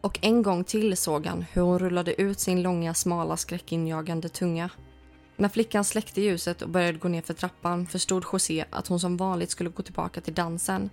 Och 0.00 0.18
en 0.22 0.42
gång 0.42 0.64
till 0.64 0.96
såg 0.96 1.26
han 1.26 1.44
hur 1.52 1.62
hon 1.62 1.78
rullade 1.78 2.20
ut 2.20 2.40
sin 2.40 2.62
långa, 2.62 2.94
smala, 2.94 3.36
skräckinjagande 3.36 4.28
tunga. 4.28 4.70
När 5.36 5.48
flickan 5.48 5.84
släckte 5.84 6.20
ljuset 6.20 6.62
och 6.62 6.68
började 6.68 6.98
gå 6.98 7.08
ner 7.08 7.22
för 7.22 7.34
trappan 7.34 7.86
förstod 7.86 8.24
José 8.32 8.64
att 8.70 8.86
hon 8.86 9.00
som 9.00 9.16
vanligt 9.16 9.50
skulle 9.50 9.70
gå 9.70 9.82
tillbaka 9.82 10.20
till 10.20 10.34
dansen. 10.34 10.90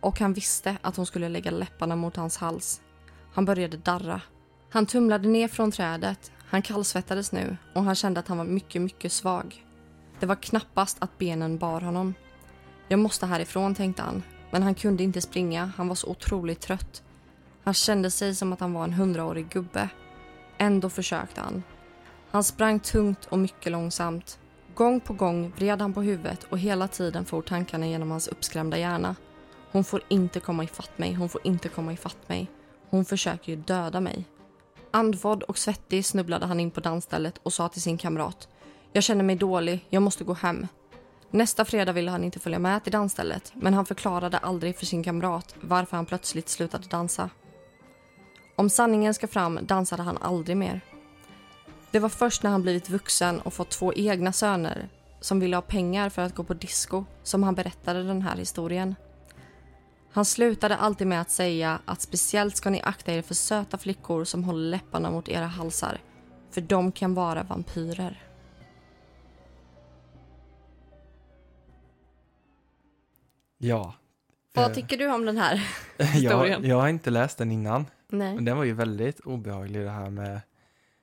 Och 0.00 0.20
han 0.20 0.32
visste 0.32 0.76
att 0.82 0.96
hon 0.96 1.06
skulle 1.06 1.28
lägga 1.28 1.50
läpparna 1.50 1.96
mot 1.96 2.16
hans 2.16 2.36
hals. 2.36 2.80
Han 3.32 3.44
började 3.44 3.76
darra. 3.76 4.20
Han 4.70 4.86
tumlade 4.86 5.28
ner 5.28 5.48
från 5.48 5.72
trädet. 5.72 6.32
Han 6.48 6.62
kallsvettades 6.62 7.32
nu 7.32 7.56
och 7.74 7.84
han 7.84 7.94
kände 7.94 8.20
att 8.20 8.28
han 8.28 8.38
var 8.38 8.44
mycket, 8.44 8.82
mycket 8.82 9.12
svag. 9.12 9.64
Det 10.20 10.26
var 10.26 10.34
knappast 10.34 10.96
att 11.00 11.18
benen 11.18 11.58
bar 11.58 11.80
honom. 11.80 12.14
Jag 12.88 12.98
måste 12.98 13.26
härifrån, 13.26 13.74
tänkte 13.74 14.02
han. 14.02 14.22
Men 14.50 14.62
han 14.62 14.74
kunde 14.74 15.02
inte 15.02 15.20
springa, 15.20 15.72
han 15.76 15.88
var 15.88 15.94
så 15.94 16.06
otroligt 16.06 16.60
trött. 16.60 17.02
Han 17.64 17.74
kände 17.74 18.10
sig 18.10 18.34
som 18.34 18.52
att 18.52 18.60
han 18.60 18.72
var 18.72 18.84
en 18.84 18.92
hundraårig 18.92 19.48
gubbe. 19.48 19.88
Ändå 20.58 20.90
försökte 20.90 21.40
han. 21.40 21.62
Han 22.30 22.44
sprang 22.44 22.80
tungt 22.80 23.24
och 23.24 23.38
mycket 23.38 23.72
långsamt. 23.72 24.38
Gång 24.74 25.00
på 25.00 25.12
gång 25.12 25.52
vred 25.56 25.80
han 25.80 25.94
på 25.94 26.02
huvudet 26.02 26.44
och 26.44 26.58
hela 26.58 26.88
tiden 26.88 27.24
for 27.24 27.42
tankarna 27.42 27.86
genom 27.86 28.10
hans 28.10 28.28
uppskrämda 28.28 28.78
hjärna. 28.78 29.16
Hon 29.72 29.84
får 29.84 30.02
inte 30.08 30.40
komma 30.40 30.64
ifatt 30.64 30.98
mig, 30.98 31.14
hon 31.14 31.28
får 31.28 31.40
inte 31.44 31.68
komma 31.68 31.92
ifatt 31.92 32.28
mig. 32.28 32.50
Hon 32.90 33.04
försöker 33.04 33.52
ju 33.52 33.56
döda 33.56 34.00
mig. 34.00 34.24
Andfådd 34.96 35.42
och 35.42 35.58
svettig 35.58 36.04
snubblade 36.04 36.46
han 36.46 36.60
in 36.60 36.70
på 36.70 36.80
dansstället 36.80 37.38
och 37.42 37.52
sa 37.52 37.68
till 37.68 37.82
sin 37.82 37.98
kamrat. 37.98 38.48
Jag 38.92 39.02
känner 39.02 39.24
mig 39.24 39.36
dålig, 39.36 39.86
jag 39.88 40.02
måste 40.02 40.24
gå 40.24 40.34
hem. 40.34 40.66
Nästa 41.30 41.64
fredag 41.64 41.92
ville 41.92 42.10
han 42.10 42.24
inte 42.24 42.38
följa 42.38 42.58
med 42.58 42.82
till 42.82 42.92
dansstället 42.92 43.52
men 43.54 43.74
han 43.74 43.86
förklarade 43.86 44.38
aldrig 44.38 44.78
för 44.78 44.86
sin 44.86 45.02
kamrat 45.02 45.54
varför 45.60 45.96
han 45.96 46.06
plötsligt 46.06 46.48
slutade 46.48 46.88
dansa. 46.88 47.30
Om 48.56 48.70
sanningen 48.70 49.14
ska 49.14 49.26
fram 49.26 49.58
dansade 49.62 50.02
han 50.02 50.18
aldrig 50.18 50.56
mer. 50.56 50.80
Det 51.90 51.98
var 51.98 52.08
först 52.08 52.42
när 52.42 52.50
han 52.50 52.62
blivit 52.62 52.90
vuxen 52.90 53.40
och 53.40 53.54
fått 53.54 53.70
två 53.70 53.94
egna 53.94 54.32
söner 54.32 54.88
som 55.20 55.40
ville 55.40 55.56
ha 55.56 55.62
pengar 55.62 56.08
för 56.08 56.22
att 56.22 56.34
gå 56.34 56.44
på 56.44 56.54
disco 56.54 57.04
som 57.22 57.42
han 57.42 57.54
berättade 57.54 58.02
den 58.02 58.22
här 58.22 58.36
historien. 58.36 58.94
Han 60.16 60.24
slutade 60.24 60.76
alltid 60.76 61.06
med 61.06 61.20
att 61.20 61.30
säga 61.30 61.80
att 61.84 62.00
speciellt 62.00 62.56
ska 62.56 62.70
ni 62.70 62.80
akta 62.84 63.12
er 63.12 63.22
för 63.22 63.34
söta 63.34 63.78
flickor 63.78 64.24
som 64.24 64.44
håller 64.44 64.70
läpparna 64.70 65.10
mot 65.10 65.28
era 65.28 65.46
halsar. 65.46 66.00
För 66.50 66.60
de 66.60 66.92
kan 66.92 67.14
vara 67.14 67.42
vampyrer. 67.42 68.22
Ja. 73.58 73.94
Vad 74.54 74.64
Eh, 74.70 74.74
tycker 74.74 74.96
du 74.98 75.12
om 75.12 75.24
den 75.24 75.36
här 75.36 75.62
jag, 75.96 76.06
historien? 76.06 76.64
jag 76.64 76.80
har 76.80 76.88
inte 76.88 77.10
läst 77.10 77.38
den 77.38 77.52
innan. 77.52 77.86
Nej. 78.08 78.34
Men 78.34 78.44
den 78.44 78.56
var 78.56 78.64
ju 78.64 78.72
väldigt 78.72 79.20
obehaglig 79.20 79.82
det 79.82 79.90
här 79.90 80.10
med 80.10 80.40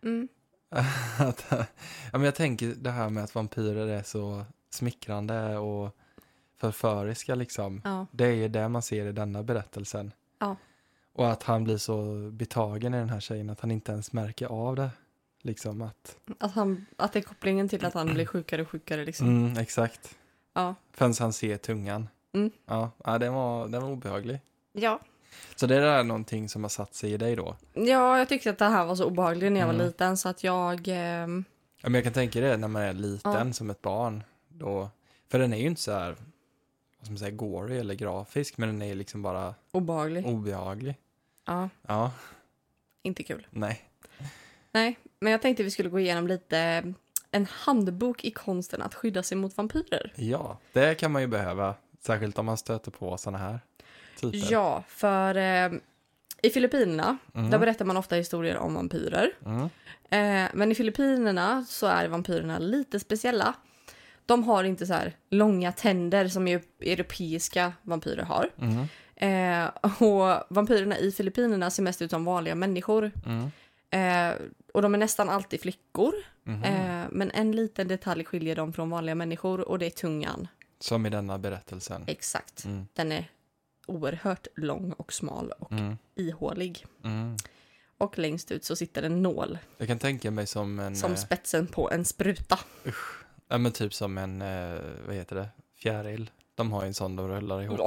Mm. 0.03 0.27
att, 1.19 1.45
ja, 1.49 1.65
men 2.11 2.23
jag 2.23 2.35
tänker 2.35 2.67
det 2.67 2.91
här 2.91 3.09
med 3.09 3.23
att 3.23 3.35
vampyrer 3.35 3.87
är 3.87 4.03
så 4.03 4.45
smickrande 4.69 5.57
och 5.57 5.95
förföriska 6.71 7.35
liksom. 7.35 7.81
Ja. 7.83 8.05
Det 8.11 8.25
är 8.25 8.49
det 8.49 8.69
man 8.69 8.81
ser 8.81 9.05
i 9.05 9.11
denna 9.11 9.43
berättelsen. 9.43 10.11
Ja. 10.39 10.55
Och 11.13 11.31
att 11.31 11.43
han 11.43 11.63
blir 11.63 11.77
så 11.77 12.29
betagen 12.31 12.93
i 12.93 12.97
den 12.97 13.09
här 13.09 13.19
tjejen 13.19 13.49
att 13.49 13.59
han 13.61 13.71
inte 13.71 13.91
ens 13.91 14.13
märker 14.13 14.47
av 14.47 14.75
det. 14.75 14.89
Liksom 15.41 15.81
att, 15.81 16.17
Att, 16.39 16.51
han, 16.51 16.85
att 16.97 17.13
det 17.13 17.19
är 17.19 17.23
kopplingen 17.23 17.69
till 17.69 17.85
att 17.85 17.93
han 17.93 18.13
blir 18.13 18.25
sjukare 18.25 18.61
och 18.61 18.69
sjukare 18.69 19.05
liksom. 19.05 19.27
mm, 19.27 19.57
exakt. 19.57 20.15
Ja. 20.53 20.75
Förrän 20.93 21.13
han 21.19 21.33
ser 21.33 21.57
tungan. 21.57 22.07
Mm. 22.33 22.51
Ja, 22.65 22.91
ja 23.05 23.17
den, 23.17 23.33
var, 23.33 23.67
den 23.67 23.81
var 23.81 23.89
obehaglig. 23.89 24.39
Ja. 24.73 24.99
Så 25.55 25.67
det 25.67 25.75
är 25.75 26.03
någonting 26.03 26.49
som 26.49 26.63
har 26.63 26.69
satt 26.69 26.95
sig 26.95 27.11
i 27.13 27.17
dig 27.17 27.35
då? 27.35 27.55
ja, 27.73 28.17
jag 28.17 28.29
tyckte 28.29 28.49
att 28.49 28.57
det 28.57 28.65
här 28.65 28.85
var 28.85 28.95
så 28.95 29.05
obehagligt 29.05 29.51
när 29.51 29.59
jag 29.59 29.67
var 29.67 29.73
Mm. 29.73 29.85
liten 29.85 30.17
så 30.17 30.29
att 30.29 30.43
jag... 30.43 30.81
ehm, 30.87 31.43
Ja, 31.81 31.89
men 31.89 31.93
jag 31.93 32.03
kan 32.03 32.13
tänka 32.13 32.41
det 32.41 32.57
när 32.57 32.67
man 32.67 32.81
är 32.81 32.93
liten 32.93 33.53
som 33.53 33.69
ett 33.69 33.81
barn. 33.81 34.23
Då, 34.49 34.89
för 35.31 35.39
den 35.39 35.53
är 35.53 35.57
ju 35.57 35.67
inte 35.67 35.81
så 35.81 35.91
här, 35.91 36.15
vad 37.03 37.05
ska 37.05 37.11
man 37.11 37.17
säga, 37.19 37.31
gory 37.31 37.77
eller 37.77 37.93
grafisk, 37.95 38.57
men 38.57 38.69
den 38.69 38.81
är 38.81 38.95
liksom 38.95 39.21
bara 39.21 39.55
obehaglig. 39.71 40.25
obehaglig. 40.25 40.95
Ja, 41.45 41.69
Ja, 41.87 42.11
inte 43.03 43.23
kul. 43.23 43.47
nej. 43.49 43.81
Nej, 44.71 44.99
men 45.19 45.31
jag 45.31 45.41
tänkte 45.41 45.63
vi 45.63 45.71
skulle 45.71 45.89
gå 45.89 45.99
igenom 45.99 46.27
lite 46.27 46.93
en 47.31 47.45
handbok 47.49 48.23
i 48.25 48.31
konsten 48.31 48.81
att 48.81 48.95
skydda 48.95 49.23
sig 49.23 49.37
mot 49.37 49.57
vampyrer. 49.57 50.13
Ja, 50.15 50.57
det 50.73 50.95
kan 50.95 51.11
man 51.11 51.21
ju 51.21 51.27
behöva. 51.27 51.75
Särskilt 51.99 52.39
om 52.39 52.45
man 52.45 52.57
stöter 52.57 52.91
på 52.91 53.17
sådana 53.17 53.37
här 53.37 53.59
typer. 54.19 54.51
Ja, 54.51 54.83
för 54.87 55.35
eh, 55.37 55.71
i 56.41 56.49
Filippinerna, 56.49 57.17
Mm. 57.35 57.49
där 57.51 57.59
berättar 57.59 57.85
man 57.85 57.97
ofta 57.97 58.15
historier 58.15 58.57
om 58.57 58.73
vampyrer. 58.75 59.31
Mm. 59.45 59.61
Eh, 60.09 60.51
men 60.53 60.71
i 60.71 60.75
Filippinerna 60.75 61.65
så 61.69 61.87
är 61.87 62.07
vampyrerna 62.07 62.59
lite 62.59 62.99
speciella. 62.99 63.53
De 64.25 64.43
har 64.43 64.63
inte 64.63 64.85
så 64.85 64.93
här 64.93 65.15
långa 65.29 65.71
tänder 65.71 66.27
som 66.27 66.47
eu- 66.47 66.61
europeiska 66.81 67.73
vampyrer 67.81 68.23
har. 68.23 68.49
Mm. 68.57 68.85
Eh, 69.15 69.69
och 70.01 70.43
vampyrerna 70.49 70.97
i 70.97 71.11
Filippinerna 71.11 71.69
ser 71.71 71.83
mest 71.83 72.01
ut 72.01 72.09
som 72.11 72.25
vanliga 72.25 72.55
människor. 72.55 73.11
Mm. 73.25 73.51
Eh, 73.89 74.35
och 74.73 74.81
de 74.81 74.93
är 74.93 74.97
nästan 74.97 75.29
alltid 75.29 75.61
flickor. 75.61 76.13
Mhm. 76.43 76.63
Eh, 76.63 77.05
men 77.11 77.31
en 77.31 77.51
liten 77.51 77.87
detalj 77.87 78.25
skiljer 78.25 78.55
dem 78.55 78.73
från 78.73 78.89
vanliga 78.89 79.15
människor 79.15 79.61
och 79.69 79.79
det 79.79 79.85
är 79.85 79.89
tungan. 79.89 80.47
Som 80.79 81.05
i 81.05 81.09
denna 81.09 81.37
berättelsen. 81.37 82.03
Exakt. 82.07 82.65
Mm. 82.65 82.87
Den 82.93 83.11
är 83.11 83.29
oerhört 83.87 84.47
lång 84.55 84.91
och 84.91 85.13
smal 85.13 85.51
och 85.59 85.71
Mm. 85.71 85.97
ihålig. 86.15 86.85
Mm. 87.03 87.35
Och 87.97 88.17
längst 88.17 88.51
ut 88.51 88.63
så 88.65 88.75
sitter 88.75 89.03
en 89.03 89.21
nål 89.23 89.57
Jag 89.77 89.87
kan 89.87 89.99
tänka 89.99 90.31
mig 90.31 90.47
som 90.47 90.79
en... 90.79 90.95
som 90.95 91.11
eh, 91.11 91.17
spetsen 91.17 91.67
på 91.67 91.91
en 91.91 92.05
spruta. 92.05 92.59
Ja, 93.47 93.57
men 93.57 93.71
typ 93.71 93.93
som 93.93 94.17
en, 94.17 94.41
eh, 94.41 94.79
vad 95.07 95.15
heter 95.15 95.35
det, 95.35 95.49
fjäril. 95.77 96.31
De 96.55 96.71
har 96.71 96.81
ju 96.81 96.87
en 96.87 96.93
sån 96.93 97.15
de 97.15 97.27
rullar 97.27 97.61
ihop. 97.61 97.79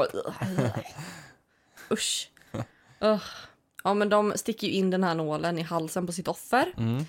Usch. 1.91 2.31
Ugh. 3.01 3.23
Ja 3.85 3.95
men 3.95 4.09
de 4.09 4.33
sticker 4.37 4.67
ju 4.67 4.73
in 4.73 4.91
den 4.91 5.05
här 5.05 5.15
nålen 5.15 5.59
i 5.59 5.63
halsen 5.63 6.07
på 6.07 6.13
sitt 6.13 6.29
offer. 6.29 6.75
Mm. 6.77 7.05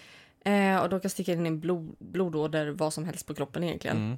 Eh, 0.46 0.84
och 0.84 0.90
de 0.90 1.00
kan 1.00 1.10
sticka 1.10 1.34
in 1.34 1.46
i 1.46 1.52
blod, 1.52 1.96
blodåder, 2.00 2.68
vad 2.70 2.94
som 2.94 3.06
helst 3.06 3.26
på 3.28 3.34
kroppen 3.34 3.64
egentligen. 3.64 3.98
Mm. 3.98 4.18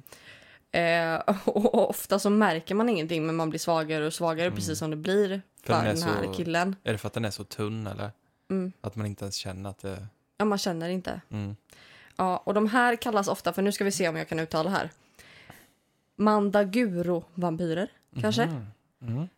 Eh, 0.72 1.36
och 1.48 1.90
ofta 1.90 2.18
så 2.18 2.30
märker 2.30 2.74
man 2.74 2.88
ingenting 2.88 3.26
men 3.26 3.36
man 3.36 3.50
blir 3.50 3.60
svagare 3.60 4.06
och 4.06 4.14
svagare 4.14 4.46
Mm. 4.46 4.56
precis 4.56 4.78
som 4.78 4.90
det 4.90 4.96
blir 4.96 5.42
För 5.62 5.66
för 5.74 5.84
den 5.84 5.94
den 5.96 6.02
här 6.08 6.24
så- 6.24 6.32
killen. 6.32 6.76
Är 6.84 6.92
det 6.92 6.98
för 6.98 7.06
att 7.06 7.12
den 7.14 7.24
är 7.24 7.30
så 7.30 7.44
tunn 7.44 7.86
eller? 7.86 8.10
Mm. 8.50 8.72
Att 8.80 8.96
man 8.96 9.06
inte 9.06 9.24
ens 9.24 9.34
känner 9.34 9.70
att 9.70 9.78
det... 9.78 10.06
Ja 10.36 10.44
man 10.44 10.58
känner 10.58 10.88
inte. 10.88 11.20
Mm. 12.20 12.30
Ja, 12.30 12.36
och 12.44 12.54
de 12.54 12.66
här 12.66 12.96
kallas 12.96 13.28
ofta, 13.28 13.52
för 13.52 13.62
nu 13.62 13.72
ska 13.72 13.84
vi 13.84 13.92
se 13.92 14.08
om 14.08 14.16
jag 14.16 14.28
kan 14.28 14.38
uttala 14.40 14.70
här. 14.70 14.90
Mandaguro-vampyrer, 16.16 17.88
kanske. 18.20 18.46
Mhm. 18.46 18.66
Mm. 19.02 19.28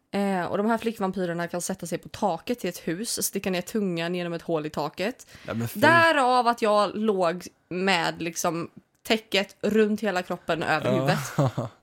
Eh, 0.40 0.46
och 0.46 0.56
de 0.58 0.66
här 0.66 0.78
flickvampyrerna 0.78 1.48
kan 1.48 1.60
sätta 1.62 1.86
sig 1.86 1.98
på 1.98 2.08
taket 2.08 2.58
till 2.60 2.70
ett 2.70 2.88
hus, 2.88 3.22
sticka 3.26 3.50
ner 3.50 3.60
tungan 3.62 4.14
genom 4.14 4.32
ett 4.32 4.42
hål 4.42 4.66
i 4.66 4.70
taket. 4.70 5.26
Ja. 5.46 5.54
Därav 5.74 6.46
att 6.48 6.62
jag 6.62 6.96
låg 6.96 7.46
med 7.68 8.22
liksom 8.22 8.70
täcket 9.02 9.56
runt 9.60 10.00
hela 10.00 10.22
kroppen 10.22 10.62
över 10.62 10.92
huvudet. 10.92 11.18
Ja. 11.36 11.68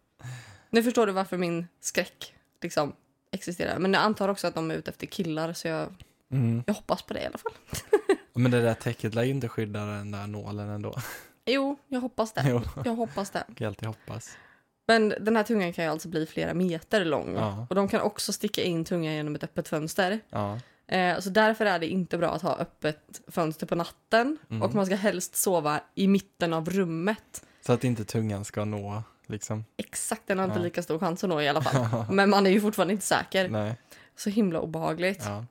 Nu 0.71 0.83
förstår 0.83 1.07
du 1.07 1.11
varför 1.13 1.37
min 1.37 1.67
skräck 1.81 2.33
liksom 2.61 2.93
existerar. 3.31 3.79
Men 3.79 3.93
jag 3.93 4.03
antar 4.03 4.29
också 4.29 4.47
att 4.47 4.55
de 4.55 4.71
är 4.71 4.75
ute 4.75 4.91
efter 4.91 5.07
killar, 5.07 5.53
så 5.53 5.67
jag, 5.67 5.87
Mm. 6.31 6.63
jag 6.67 6.73
hoppas 6.73 7.01
på 7.01 7.13
det 7.13 7.21
i 7.21 7.25
alla 7.25 7.37
fall. 7.37 7.51
Men 8.33 8.51
det 8.51 8.61
där 8.61 8.73
täcket 8.73 9.13
lär 9.15 9.23
ju 9.23 9.29
inte 9.31 9.47
skydda 9.49 9.85
den 9.85 10.11
där 10.11 10.27
nålen 10.27 10.69
ändå. 10.69 10.95
Jo, 11.45 11.77
jag 11.87 12.01
hoppas 12.01 12.33
det. 12.33 12.43
Jo, 12.49 12.61
Jag 12.85 12.95
hoppas 12.95 13.29
det. 13.29 13.43
jag 13.57 13.67
alltid 13.67 13.87
hoppas. 13.87 14.37
Men 14.87 15.09
den 15.21 15.35
här 15.35 15.43
tungan 15.43 15.73
kan 15.73 15.85
ju 15.85 15.91
alltså 15.91 16.07
bli 16.09 16.25
flera 16.25 16.53
meter 16.53 17.05
lång. 17.05 17.35
Ja. 17.35 17.67
Och 17.69 17.75
de 17.75 17.87
kan 17.87 18.01
också 18.01 18.33
sticka 18.33 18.63
in 18.63 18.85
tungan 18.85 19.13
genom 19.13 19.35
ett 19.35 19.43
öppet 19.43 19.67
fönster. 19.67 20.19
Ja. 20.29 20.59
Eh, 20.87 21.19
så 21.19 21.29
därför 21.29 21.65
är 21.65 21.79
det 21.79 21.87
inte 21.87 22.17
bra 22.17 22.31
att 22.31 22.41
ha 22.41 22.55
öppet 22.57 23.21
fönster 23.27 23.65
på 23.67 23.75
natten. 23.75 24.37
Mm. 24.49 24.61
Och 24.63 24.75
man 24.75 24.85
ska 24.85 24.95
helst 24.95 25.35
sova 25.35 25.79
i 25.95 26.07
mitten 26.07 26.53
av 26.53 26.69
rummet. 26.69 27.43
Så 27.65 27.73
att 27.73 27.83
inte 27.83 28.05
tungan 28.05 28.45
ska 28.45 28.65
nå, 28.65 29.03
liksom. 29.27 29.65
Exakt, 29.77 30.27
den 30.27 30.37
har 30.37 30.45
inte 30.45 30.59
Ja. 30.59 30.63
lika 30.63 30.83
stor 30.83 30.99
chans 30.99 31.23
att 31.23 31.29
nå 31.29 31.41
i 31.41 31.47
alla 31.47 31.61
fall. 31.61 32.05
Men 32.15 32.29
man 32.29 32.45
är 32.47 32.51
ju 32.51 32.61
fortfarande 32.61 32.93
inte 32.93 33.05
säker. 33.05 33.49
Nej. 33.49 33.75
Så 34.15 34.29
himla 34.29 34.59
obehagligt. 34.61 35.23
Ja. 35.25 35.45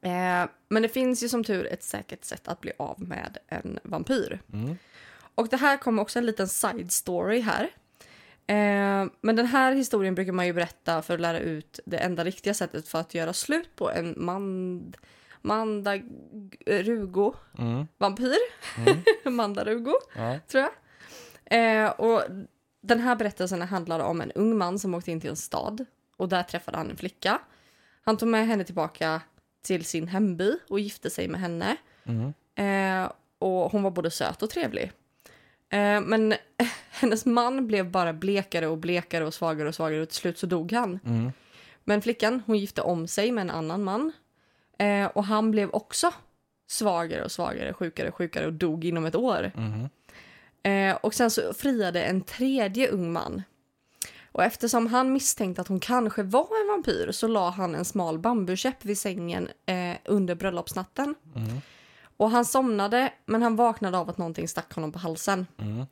Eh, 0.00 0.44
men 0.68 0.82
det 0.82 0.88
finns 0.88 1.22
ju 1.22 1.28
som 1.28 1.44
tur 1.44 1.66
ett 1.66 1.82
säkert 1.82 2.24
sätt 2.24 2.48
att 2.48 2.60
bli 2.60 2.72
av 2.78 3.02
med 3.02 3.38
en 3.48 3.78
vampyr. 3.82 4.40
Mm. 4.52 4.76
Och 5.34 5.48
det 5.48 5.56
här 5.56 5.76
kommer 5.76 6.02
också 6.02 6.18
en 6.18 6.26
liten 6.26 6.48
side 6.48 6.92
story 6.92 7.40
här. 7.40 7.62
Eh, 8.46 9.06
men 9.20 9.36
den 9.36 9.46
här 9.46 9.72
historien 9.72 10.14
brukar 10.14 10.32
man 10.32 10.46
ju 10.46 10.52
berätta 10.52 11.02
för 11.02 11.14
att 11.14 11.20
lära 11.20 11.38
ut 11.38 11.80
det 11.84 11.96
enda 11.96 12.24
riktiga 12.24 12.54
sättet 12.54 12.88
för 12.88 13.00
att 13.00 13.14
göra 13.14 13.32
slut 13.32 13.76
på 13.76 13.90
en 13.90 14.14
mand... 14.16 14.96
Mandarugo 15.44 17.34
Mm. 17.58 17.86
vampyr. 17.98 18.36
Mm. 18.78 19.02
Mandarugo, 19.36 19.94
Ja. 20.16 20.38
tror 20.48 20.62
jag. 20.64 20.72
Eh, 21.84 21.90
och 21.90 22.22
den 22.80 23.00
här 23.00 23.16
berättelsen 23.16 23.62
handlar 23.62 24.00
om 24.00 24.20
en 24.20 24.32
ung 24.32 24.58
man 24.58 24.78
som 24.78 24.94
åkte 24.94 25.10
in 25.10 25.20
till 25.20 25.30
en 25.30 25.36
stad 25.36 25.84
och 26.16 26.28
där 26.28 26.42
träffade 26.42 26.76
han 26.76 26.90
en 26.90 26.96
flicka. 26.96 27.38
Han 28.04 28.16
tog 28.16 28.28
med 28.28 28.46
henne 28.46 28.64
tillbaka 28.64 29.20
till 29.62 29.84
sin 29.84 30.08
hemby 30.08 30.52
och 30.68 30.80
gifte 30.80 31.10
sig 31.10 31.28
med 31.28 31.40
henne. 31.40 31.76
Mm. 32.04 32.32
Eh, 32.54 33.12
och 33.38 33.72
hon 33.72 33.82
var 33.82 33.90
både 33.90 34.10
söt 34.10 34.42
och 34.42 34.50
trevlig. 34.50 34.92
Eh, 35.68 36.00
men 36.00 36.34
hennes 36.90 37.26
man 37.26 37.66
blev 37.66 37.90
bara 37.90 38.12
blekare 38.12 38.66
och 38.66 38.78
blekare 38.78 39.24
och 39.24 39.34
svagare 39.34 39.68
och 39.68 39.74
svagare 39.74 40.02
och 40.02 40.08
till 40.08 40.18
slut 40.18 40.38
så 40.38 40.46
dog 40.46 40.72
han. 40.72 40.98
Mm. 41.04 41.32
Men 41.84 42.02
flickan, 42.02 42.42
hon 42.46 42.58
gifte 42.58 42.82
om 42.82 43.08
sig 43.08 43.32
med 43.32 43.42
en 43.42 43.50
annan 43.50 43.84
man. 43.84 44.12
Eh, 44.78 45.06
och 45.06 45.24
han 45.24 45.50
blev 45.50 45.70
också 45.70 46.12
svagare 46.66 47.24
och 47.24 47.32
svagare, 47.32 47.72
sjukare 47.72 48.08
och 48.08 48.14
sjukare 48.14 48.46
och 48.46 48.52
dog 48.52 48.84
inom 48.84 49.04
ett 49.04 49.14
år. 49.14 49.52
Mm. 49.56 49.88
Eh, 50.62 50.96
och 50.96 51.14
sen 51.14 51.30
så 51.30 51.54
friade 51.54 52.02
en 52.02 52.20
tredje 52.20 52.88
ung 52.88 53.12
man. 53.12 53.42
Och 54.32 54.44
eftersom 54.44 54.86
han 54.86 55.12
misstänkte 55.12 55.62
att 55.62 55.68
hon 55.68 55.80
kanske 55.80 56.22
var 56.22 56.60
en 56.62 56.68
vampyr 56.68 57.12
så 57.12 57.28
la 57.28 57.50
han 57.50 57.74
en 57.74 57.84
smal 57.84 58.18
bambukäpp 58.18 58.84
vid 58.84 58.98
sängen 58.98 59.48
eh, 59.66 59.96
under 60.04 60.34
bröllopsnatten. 60.34 61.14
Mm. 61.36 61.60
Och 62.16 62.30
han 62.30 62.44
somnade, 62.44 63.12
men 63.26 63.42
han 63.42 63.56
vaknade 63.56 63.98
av 63.98 64.10
att 64.10 64.18
någonting 64.18 64.48
stack 64.48 64.74
honom 64.74 64.92
på 64.92 64.98
halsen. 64.98 65.46
Mm. 65.58 65.86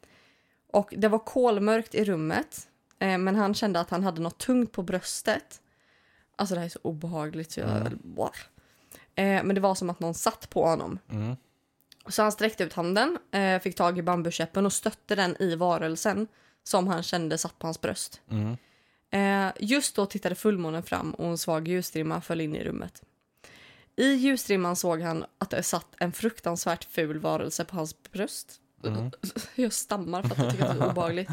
Och 0.73 0.95
det 0.97 1.09
var 1.09 1.19
kolmörkt 1.19 1.95
i 1.95 2.05
rummet, 2.05 2.69
eh, 2.99 3.19
men 3.19 3.37
han 3.37 3.55
kände 3.55 3.81
att 3.81 3.91
han 3.91 4.05
hade 4.05 4.21
något 4.21 4.39
tungt 4.39 4.73
på 4.73 4.83
bröstet. 4.83 5.61
Alltså 6.37 6.55
det 6.55 6.61
här 6.61 6.67
är 6.67 6.71
så 6.71 6.79
obehagligt 6.83 7.53
så 7.53 7.61
jag... 7.61 7.71
Mm. 7.71 7.99
Eh, 9.15 9.45
men 9.45 9.55
det 9.55 9.61
var 9.61 9.75
som 9.75 9.91
att 9.91 10.01
någon 10.01 10.15
satt 10.15 10.51
på 10.51 10.67
honom. 10.67 10.99
Mm. 11.11 11.37
Så 12.07 12.23
han 12.23 12.33
sträckte 12.33 12.65
ut 12.65 12.73
handen, 12.73 13.19
eh, 13.31 13.61
fick 13.61 13.77
tag 13.77 13.99
i 13.99 14.03
bambukäppen 14.03 14.67
och 14.67 14.73
stötte 14.73 15.15
den 15.15 15.43
i 15.43 15.55
varelsen 15.55 16.27
som 16.65 16.89
han 16.89 17.03
kände 17.03 17.39
satt 17.39 17.59
på 17.59 17.67
hans 17.67 17.81
bröst. 17.81 18.21
Mm. 18.31 18.57
Eh, 19.11 19.53
just 19.61 19.97
då 19.97 20.07
tittade 20.07 20.35
fullmånen 20.35 20.83
fram 20.83 21.15
och 21.15 21.27
en 21.27 21.39
svag 21.39 21.69
ljusstrimma 21.69 22.21
föll 22.21 22.41
in 22.41 22.57
i 22.57 22.65
rummet. 22.65 23.03
I 23.97 24.13
ljusstrimman 24.13 24.77
såg 24.77 25.01
han 25.01 25.25
att 25.39 25.51
det 25.51 25.63
satt 25.63 25.95
en 25.99 26.13
fruktansvärt 26.13 26.85
ful 26.85 27.19
varelse 27.19 27.65
på 27.65 27.77
hans 27.77 28.03
bröst. 28.03 28.61
Mm. 28.85 29.11
Jag 29.55 29.73
stammar 29.73 30.23
för 30.23 30.31
att 30.31 30.39
jag 30.39 30.51
tycker 30.51 30.65
att 30.65 30.79
det 30.79 30.85
är 30.85 30.91
obehagligt. 30.91 31.29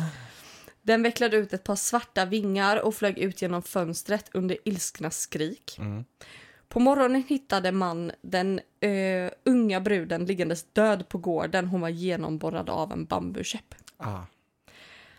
Den 0.82 1.04
vecklade 1.04 1.38
ut 1.38 1.54
ett 1.54 1.64
par 1.64 1.76
svarta 1.76 2.26
vingar 2.26 2.78
och 2.78 2.96
flög 2.96 3.18
ut 3.18 3.42
genom 3.42 3.62
fönstret 3.62 4.30
under 4.34 4.58
ilskna 4.64 5.12
skrik. 5.12 5.76
Mm. 5.80 6.06
På 6.68 6.80
morgonen 6.80 7.24
hittade 7.28 7.72
man 7.72 8.12
den 8.22 8.60
eh, 8.80 9.32
unga 9.44 9.82
bruden 9.82 10.26
liggandes 10.26 10.64
död 10.74 11.10
på 11.10 11.18
gården. 11.18 11.68
Hon 11.68 11.82
var 11.82 11.90
genomborrad 11.90 12.70
av 12.70 12.92
en 12.92 13.06
bambukäpp. 13.06 13.76
Ah. 13.98 14.20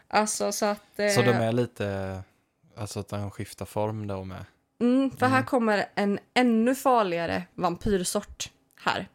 Alltså 0.09 0.53
så 0.53 0.67
att... 0.67 0.99
Eh, 1.01 1.09
Så 1.09 1.23
de 1.23 1.31
är 1.31 1.53
lite, 1.53 2.23
alltså 2.77 3.01
att 3.01 3.09
de 3.09 3.31
skiftar 3.31 3.65
form 3.67 4.07
då 4.07 4.25
med. 4.25 4.45
mm, 4.81 5.11
för 5.11 5.27
här 5.27 5.37
Mm. 5.37 5.47
kommer 5.47 5.87
en 5.95 6.19
ännu 6.35 6.75
farligare 6.75 7.43
vampyrsort 7.55 8.51
här. 8.81 9.09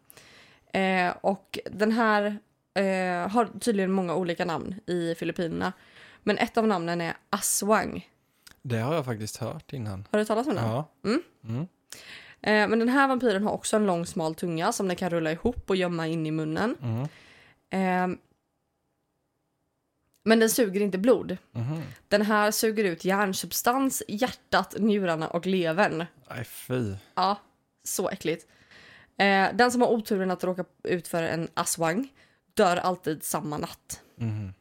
Eh, 0.73 1.13
och 1.21 1.59
den 1.71 1.91
här 1.91 2.37
eh, 2.73 3.29
har 3.31 3.59
tydligen 3.59 3.91
många 3.91 4.15
olika 4.15 4.45
namn 4.45 4.75
i 4.85 5.15
Filippinerna. 5.15 5.73
Men 6.23 6.37
ett 6.37 6.57
av 6.57 6.67
namnen 6.67 7.01
är 7.01 7.13
Aswang. 7.29 8.09
Det 8.61 8.77
har 8.79 8.95
jag 8.95 9.05
faktiskt 9.05 9.37
hört 9.37 9.73
innan. 9.73 10.07
Har 10.11 10.19
du 10.19 10.25
talat 10.25 10.47
om 10.47 10.55
den? 10.55 10.65
Ja. 10.65 10.89
Mm. 11.05 11.21
Mm. 11.43 11.61
Eh, 12.41 12.69
men 12.69 12.79
den 12.79 12.89
här 12.89 13.07
vampyren 13.07 13.43
har 13.43 13.51
också 13.51 13.75
en 13.75 13.85
lång 13.85 14.05
smal 14.05 14.35
tunga 14.35 14.71
som 14.71 14.87
den 14.87 14.95
kan 14.97 15.09
rulla 15.09 15.31
ihop 15.31 15.69
och 15.69 15.75
gömma 15.75 16.07
in 16.07 16.25
i 16.25 16.31
munnen. 16.31 16.75
Mm. 16.81 18.11
Eh, 18.13 18.17
men 20.23 20.39
den 20.39 20.49
suger 20.49 20.81
inte 20.81 20.97
blod. 20.97 21.37
Mhm. 21.51 21.81
Den 22.07 22.21
här 22.21 22.51
suger 22.51 22.83
ut 22.83 23.05
hjärnsubstans, 23.05 24.03
hjärtat, 24.07 24.75
njurarna 24.79 25.27
och 25.27 25.45
levern. 25.45 26.05
Nej, 26.29 26.43
fy. 26.43 26.93
Ja, 27.15 27.37
så 27.83 28.09
äckligt. 28.09 28.47
Eh, 29.17 29.47
den 29.53 29.71
som 29.71 29.81
har 29.81 29.89
oturen 29.89 30.31
att 30.31 30.43
råka 30.43 30.65
ut 30.83 31.07
för 31.07 31.23
en 31.23 31.47
aswang 31.53 32.07
dör 32.53 32.77
alltid 32.77 33.23
samma 33.23 33.57
natt. 33.57 34.01
Mhm. 34.15 34.53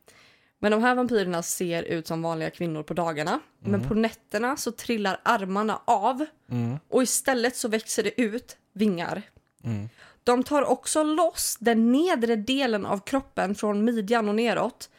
Men 0.59 0.73
de 0.73 0.83
här 0.83 0.95
vampyrerna 0.95 1.43
ser 1.43 1.83
ut 1.83 2.07
som 2.07 2.23
vanliga 2.23 2.51
kvinnor 2.51 2.83
på 2.83 2.95
dagarna. 2.95 3.41
Men 3.59 3.75
Mm. 3.75 3.89
på 3.89 3.95
nätterna 3.95 4.57
så 4.57 4.73
trillar 4.73 5.21
armarna 5.23 5.81
av 5.85 6.27
Mm. 6.51 6.79
och 6.89 7.03
istället 7.03 7.57
så 7.57 7.69
växer 7.69 8.03
det 8.03 8.21
ut 8.21 8.57
vingar. 8.73 9.23
Mm. 9.65 9.89
De 10.25 10.43
tar 10.45 10.63
också 10.63 11.03
loss 11.03 11.57
den 11.61 11.93
nedre 11.93 12.37
delen 12.37 12.87
av 12.87 12.99
kroppen 12.99 13.55
från 13.55 13.85
midjan 13.85 14.29
och 14.29 14.35
neråt. 14.35 14.91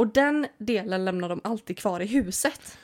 Och 0.00 0.06
den 0.06 0.46
delen 0.58 1.04
lämnar 1.04 1.28
de 1.28 1.40
alltid 1.44 1.78
kvar 1.78 2.00
i 2.00 2.06
huset. 2.06 2.78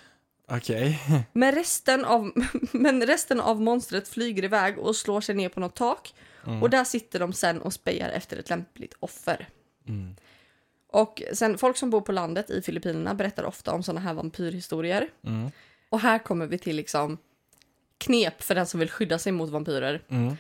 Okej. 0.49 1.01
Men 1.33 1.55
resten, 1.55 2.05
av, 2.05 2.33
men 2.73 3.07
resten 3.07 3.41
av 3.41 3.61
monstret 3.61 4.09
flyger 4.09 4.45
iväg 4.45 4.79
och 4.79 4.97
slår 4.97 5.21
sig 5.21 5.35
ner 5.35 5.49
på 5.49 5.61
något 5.61 5.75
tak. 5.75 6.15
Mm. 6.47 6.63
Och 6.63 6.71
där 6.71 6.85
sitter 6.85 7.21
de 7.21 7.33
sen 7.33 7.63
och 7.63 7.73
spejar 7.73 8.11
efter 8.11 8.37
ett 8.37 8.51
lämpligt 8.51 8.95
offer. 9.01 9.49
Mm. 9.89 10.17
Och 10.93 11.23
sen 11.33 11.59
folk 11.59 11.77
som 11.77 11.91
bor 11.91 12.01
på 12.01 12.13
landet 12.13 12.51
i 12.51 12.63
Filippinerna 12.63 13.15
berättar 13.15 13.45
ofta 13.45 13.73
om 13.73 13.83
såna 13.83 14.01
här 14.01 14.15
vampyrhistorier. 14.15 15.09
Mm. 15.23 15.51
Och 15.89 16.01
här 16.01 16.19
kommer 16.19 16.47
vi 16.47 16.59
till 16.59 16.77
liksom 16.77 17.19
knep 17.99 18.43
för 18.43 18.55
den 18.55 18.67
som 18.67 18.81
vill 18.81 18.91
skydda 18.91 19.19
sig 19.19 19.33
mot 19.33 19.51
vampyrer. 19.51 20.03
Mm. 20.09 20.37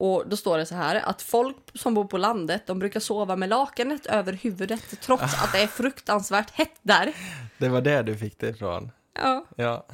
Och 0.00 0.24
då 0.28 0.36
står 0.36 0.58
det 0.58 0.66
så 0.66 0.74
här 0.74 0.96
att 1.08 1.22
folk 1.22 1.56
som 1.74 1.94
bor 1.94 2.04
på 2.04 2.18
landet, 2.18 2.62
de 2.66 2.78
brukar 2.78 3.00
sova 3.00 3.36
med 3.36 3.48
lakanet 3.48 4.06
över 4.06 4.32
huvudet 4.32 5.00
trots 5.00 5.22
att 5.22 5.52
det 5.52 5.62
är 5.62 5.66
fruktansvärt 5.66 6.50
hett 6.50 6.78
där. 6.82 7.12
Det 7.58 7.68
var 7.68 7.80
det 7.80 8.02
du 8.02 8.16
fick 8.16 8.38
det 8.38 8.48
ifrån. 8.48 8.90
Ja, 9.14 9.44
Ja. 9.56 9.86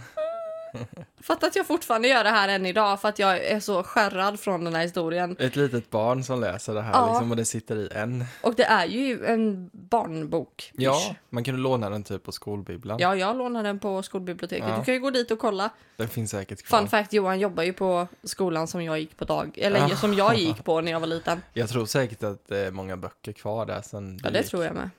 Fattar 1.20 1.46
att 1.46 1.56
jag 1.56 1.66
fortfarande 1.66 2.08
gör 2.08 2.24
det 2.24 2.30
här 2.30 2.48
än 2.48 2.66
idag 2.66 3.00
för 3.00 3.08
att 3.08 3.18
jag 3.18 3.44
är 3.44 3.60
så 3.60 3.82
skärrad 3.82 4.40
från 4.40 4.64
den 4.64 4.74
här 4.74 4.82
historien. 4.82 5.36
Ett 5.38 5.56
litet 5.56 5.90
barn 5.90 6.24
som 6.24 6.40
läser 6.40 6.74
det 6.74 6.82
här 6.82 6.92
Ja. 6.92 7.10
liksom, 7.10 7.30
och 7.30 7.36
det 7.36 7.44
sitter 7.44 7.76
i 7.76 7.88
en. 7.94 8.24
Och 8.42 8.54
det 8.54 8.64
är 8.64 8.84
ju 8.86 9.26
en 9.26 9.70
barnbok. 9.72 10.70
Ja, 10.74 11.14
man 11.30 11.44
kunde 11.44 11.60
låna 11.60 11.90
den 11.90 12.02
typ 12.04 12.22
på 12.24 12.32
skolbibblan. 12.32 12.98
Ja, 13.00 13.16
jag 13.16 13.36
lånar 13.36 13.62
den 13.62 13.78
på 13.78 14.02
skolbiblioteket. 14.02 14.68
Ja. 14.68 14.78
Du 14.78 14.84
kan 14.84 14.94
ju 14.94 15.00
gå 15.00 15.10
dit 15.10 15.30
och 15.30 15.38
kolla. 15.38 15.70
Den 15.96 16.08
finns 16.08 16.30
säkert 16.30 16.62
kvar. 16.62 16.78
Fun 16.78 16.88
fact, 16.88 17.12
Johan 17.12 17.40
jobbar 17.40 17.62
ju 17.62 17.72
på 17.72 18.08
skolan 18.22 18.66
som 18.68 18.82
jag 18.82 18.98
gick 19.00 19.16
på 19.16 19.24
dag, 19.24 19.58
eller 19.58 19.88
Ja. 19.88 19.96
som 19.96 20.14
jag 20.14 20.36
gick 20.36 20.64
på 20.64 20.80
när 20.80 20.92
jag 20.92 21.00
var 21.00 21.06
liten. 21.06 21.42
Jag 21.52 21.68
tror 21.68 21.86
säkert 21.86 22.22
att 22.22 22.48
det 22.48 22.58
är 22.58 22.70
många 22.70 22.96
böcker 22.96 23.32
kvar 23.32 23.66
där 23.66 23.82
sen 23.82 24.20
Ja, 24.24 24.30
det 24.30 24.38
gick. 24.38 24.48
tror 24.48 24.64
jag 24.64 24.74
med. 24.74 24.90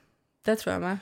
Det 0.44 0.56
tror 0.56 0.72
jag 0.72 0.82
med. 0.82 0.98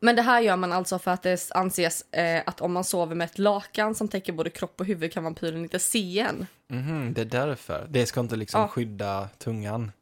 Men 0.00 0.16
det 0.16 0.22
här 0.22 0.40
gör 0.40 0.56
man 0.56 0.72
alltså 0.72 0.98
för 0.98 1.10
att 1.10 1.22
det 1.22 1.50
anses 1.54 2.02
eh, 2.12 2.42
att 2.46 2.60
om 2.60 2.72
man 2.72 2.84
sover 2.84 3.14
med 3.14 3.24
ett 3.24 3.38
lakan 3.38 3.94
som 3.94 4.08
täcker 4.08 4.32
både 4.32 4.50
kropp 4.50 4.80
och 4.80 4.86
huvud 4.86 5.12
kan 5.12 5.24
vampyren 5.24 5.62
inte 5.62 5.78
se 5.78 6.18
en. 6.20 6.46
Mhm, 6.68 7.14
det 7.14 7.20
är 7.20 7.24
därför. 7.24 7.86
Det 7.90 8.06
ska 8.06 8.20
inte 8.20 8.36
liksom 8.36 8.60
Ja. 8.60 8.68
skydda 8.68 9.28
tungan. 9.38 9.92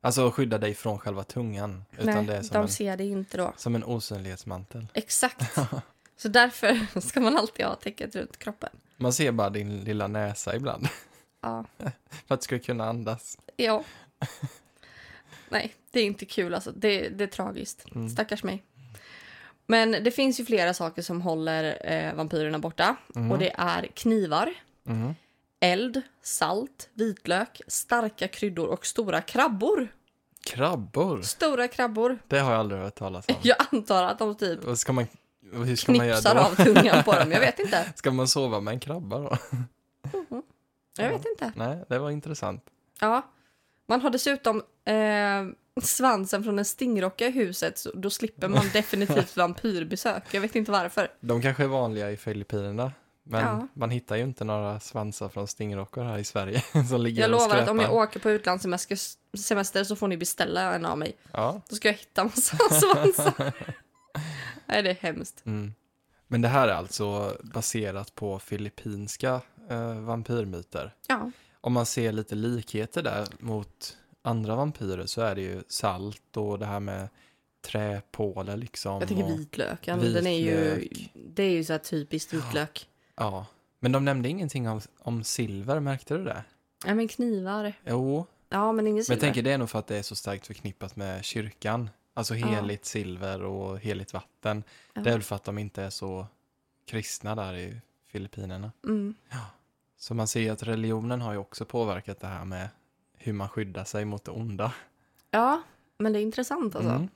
Alltså 0.00 0.30
skydda 0.30 0.58
dig 0.58 0.74
från 0.74 0.98
själva 0.98 1.24
tungan. 1.24 1.84
Utan 1.98 2.06
Nej, 2.14 2.24
det 2.24 2.36
är 2.36 2.42
som, 2.42 2.54
de 2.54 2.62
en, 2.62 2.68
ser 2.68 2.96
det 2.96 3.04
inte 3.04 3.36
då. 3.36 3.52
som 3.56 3.74
en 3.74 3.84
osynlighetsmantel. 3.84 4.86
Exakt. 4.94 5.58
Så 6.16 6.28
därför 6.28 7.00
ska 7.00 7.20
man 7.20 7.36
alltid 7.36 7.66
ha 7.66 7.74
täcket 7.74 8.16
runt 8.16 8.38
kroppen. 8.38 8.70
Man 8.96 9.12
ser 9.12 9.32
bara 9.32 9.50
din 9.50 9.84
lilla 9.84 10.06
näsa 10.08 10.56
ibland. 10.56 10.88
Ja. 11.42 11.64
för 12.26 12.34
att 12.34 12.40
du 12.40 12.44
ska 12.44 12.58
kunna 12.58 12.88
andas. 12.88 13.38
ja. 13.56 13.84
Nej, 15.48 15.74
det 15.90 16.00
är 16.00 16.04
inte 16.04 16.24
kul 16.24 16.54
alltså. 16.54 16.72
Det, 16.76 17.08
det 17.08 17.24
är 17.24 17.28
tragiskt. 17.28 17.84
Mm. 17.94 18.08
Stackars 18.08 18.42
mig. 18.42 18.62
Men 19.66 19.90
det 19.92 20.10
finns 20.10 20.40
ju 20.40 20.44
flera 20.44 20.74
saker 20.74 21.02
som 21.02 21.20
håller 21.22 21.78
eh, 21.84 22.14
vampyrerna 22.14 22.58
borta. 22.58 22.96
Mhm. 23.14 23.32
Och 23.32 23.38
det 23.38 23.50
är 23.58 23.86
knivar, 23.86 24.52
Mhm. 24.84 25.14
eld, 25.60 26.02
salt, 26.22 26.88
vitlök, 26.94 27.60
starka 27.66 28.28
kryddor 28.28 28.66
och 28.68 28.86
stora 28.86 29.20
krabbor. 29.20 29.88
Krabbor? 30.44 31.22
Stora 31.22 31.68
krabbor. 31.68 32.18
Det 32.28 32.38
har 32.38 32.50
jag 32.52 32.60
aldrig 32.60 32.80
hört 32.80 32.94
talas 32.94 33.24
om. 33.28 33.34
Jag 33.42 33.56
antar 33.72 34.04
att 34.04 34.18
de 34.18 34.34
typ 34.36 34.64
Vad 34.64 34.78
ska 34.78 34.92
man, 34.92 35.06
hur 35.52 35.76
ska 35.76 35.92
man 35.92 36.06
göra 36.06 36.34
då? 36.34 36.40
av 36.40 36.54
tungan 36.54 37.02
på 37.04 37.12
dem. 37.12 37.32
Jag 37.32 37.40
vet 37.40 37.58
inte. 37.64 37.92
Ska 37.96 38.10
man 38.10 38.28
sova 38.28 38.60
med 38.60 38.72
en 38.74 38.80
krabba 38.80 39.18
då? 39.18 39.36
Jag 40.98 41.08
vet 41.10 41.26
inte. 41.26 41.52
Nej, 41.56 41.84
det 41.88 41.98
var 41.98 42.10
intressant. 42.10 42.64
Ja. 43.00 43.22
Man 43.86 44.00
har 44.00 44.10
dessutom 44.10 44.56
eh, 44.84 44.94
svansen 45.82 46.44
från 46.44 46.58
en 46.58 46.64
stingrocka 46.64 47.26
i 47.26 47.30
huset. 47.30 47.78
Så 47.78 47.90
då 47.94 48.10
slipper 48.10 48.48
man 48.48 48.64
definitivt 48.72 49.36
vampyrbesök. 49.36 50.22
Jag 50.30 50.40
vet 50.40 50.56
inte 50.56 50.70
varför. 50.72 51.08
De 51.20 51.42
kanske 51.42 51.62
är 51.62 51.68
vanliga 51.68 52.10
i 52.10 52.16
Filippinerna. 52.16 52.92
Men 53.28 53.40
Ja. 53.44 53.68
man 53.74 53.90
hittar 53.90 54.16
ju 54.16 54.22
inte 54.22 54.44
några 54.44 54.80
svansar 54.80 55.28
från 55.28 55.46
stingrockor 55.48 56.04
här 56.04 56.18
i 56.18 56.24
Sverige 56.24 56.62
som 56.88 57.00
ligger 57.00 57.22
Jag 57.22 57.30
lovar 57.30 57.56
att 57.56 57.68
om 57.68 57.78
jag 57.80 57.94
åker 57.94 58.20
på 58.20 58.30
utlandssemester 58.30 58.98
semester 59.36 59.84
så 59.84 59.96
får 59.96 60.08
ni 60.08 60.16
beställa 60.16 60.74
en 60.74 60.84
av 60.86 60.98
mig. 60.98 61.16
Ja. 61.32 61.60
Då 61.68 61.76
ska 61.76 61.88
jag 61.88 61.94
hitta 61.94 62.24
massa 62.24 62.56
svansar. 62.70 63.52
Nej, 64.66 64.82
det 64.82 64.90
är 64.90 64.94
hemskt. 64.94 65.42
Mm. 65.46 65.74
Men 66.26 66.42
det 66.42 66.48
här 66.48 66.68
är 66.68 66.72
alltså 66.72 67.36
baserat 67.42 68.14
på 68.14 68.38
filippinska 68.38 69.40
eh, 69.70 69.94
vampyrmyter. 70.00 70.94
Ja. 71.08 71.30
Om 71.60 71.72
man 71.72 71.86
ser 71.86 72.12
lite 72.12 72.34
likheter 72.34 73.02
där 73.02 73.26
mot 73.38 73.96
andra 74.26 74.56
vampyrer 74.56 75.06
så 75.06 75.20
är 75.20 75.34
det 75.34 75.40
ju 75.40 75.62
salt 75.68 76.36
och 76.36 76.58
det 76.58 76.66
här 76.66 76.80
med 76.80 77.08
träpålar 77.60 78.56
liksom. 78.56 78.98
Jag 79.00 79.08
tänker 79.08 79.24
och, 79.24 79.30
vitlöken. 79.30 79.98
Den 80.12 80.26
är 80.26 80.38
ju, 80.38 80.74
Vitlök. 80.74 81.10
det 81.14 81.42
är 81.42 81.50
ju 81.50 81.64
så 81.64 81.72
här 81.72 81.80
typiskt 81.80 82.32
vitlök. 82.32 82.88
Ja. 83.16 83.46
Men 83.80 83.92
de 83.92 84.04
nämnde 84.04 84.28
ingenting 84.28 84.68
om, 84.68 84.80
om 84.98 85.24
silver, 85.24 85.80
märkte 85.80 86.16
du 86.16 86.24
det? 86.24 86.44
Ja, 86.86 86.94
men 86.94 87.08
knivar. 87.08 87.72
Jo, 87.86 88.26
Ja, 88.48 88.72
men 88.72 88.86
ingen 88.86 88.94
men 88.94 89.04
silver. 89.04 89.16
jag 89.16 89.20
tänker 89.20 89.42
det 89.42 89.52
är 89.52 89.58
nog 89.58 89.70
för 89.70 89.78
att 89.78 89.86
det 89.86 89.96
är 89.98 90.02
så 90.02 90.16
starkt 90.16 90.46
förknippat 90.46 90.96
med 90.96 91.24
kyrkan. 91.24 91.90
Alltså 92.14 92.34
Ja. 92.36 92.46
heligt 92.46 92.84
silver 92.84 93.42
och 93.42 93.78
heligt 93.78 94.12
vatten. 94.12 94.62
Ja. 94.94 95.00
Det 95.00 95.10
är 95.10 95.14
väl 95.14 95.22
för 95.22 95.36
att 95.36 95.44
de 95.44 95.58
inte 95.58 95.82
är 95.82 95.90
så 95.90 96.26
kristna 96.86 97.34
där 97.34 97.54
i 97.54 97.80
Filippinerna. 98.12 98.72
Mm. 98.84 99.14
Så 99.98 100.14
man 100.14 100.28
ser 100.28 100.52
att 100.52 100.62
religionen 100.62 101.20
har 101.20 101.32
ju 101.32 101.38
också 101.38 101.64
påverkat 101.64 102.20
det 102.20 102.26
här 102.26 102.44
med 102.44 102.68
hur 103.26 103.32
man 103.32 103.48
skyddar 103.48 103.84
sig 103.84 104.04
mot 104.04 104.24
det 104.24 104.30
onda. 104.30 104.72
Ja, 105.30 105.62
men 105.98 106.12
det 106.12 106.18
är 106.18 106.22
intressant 106.22 106.76
alltså. 106.76 106.90
Mm. 106.90 107.08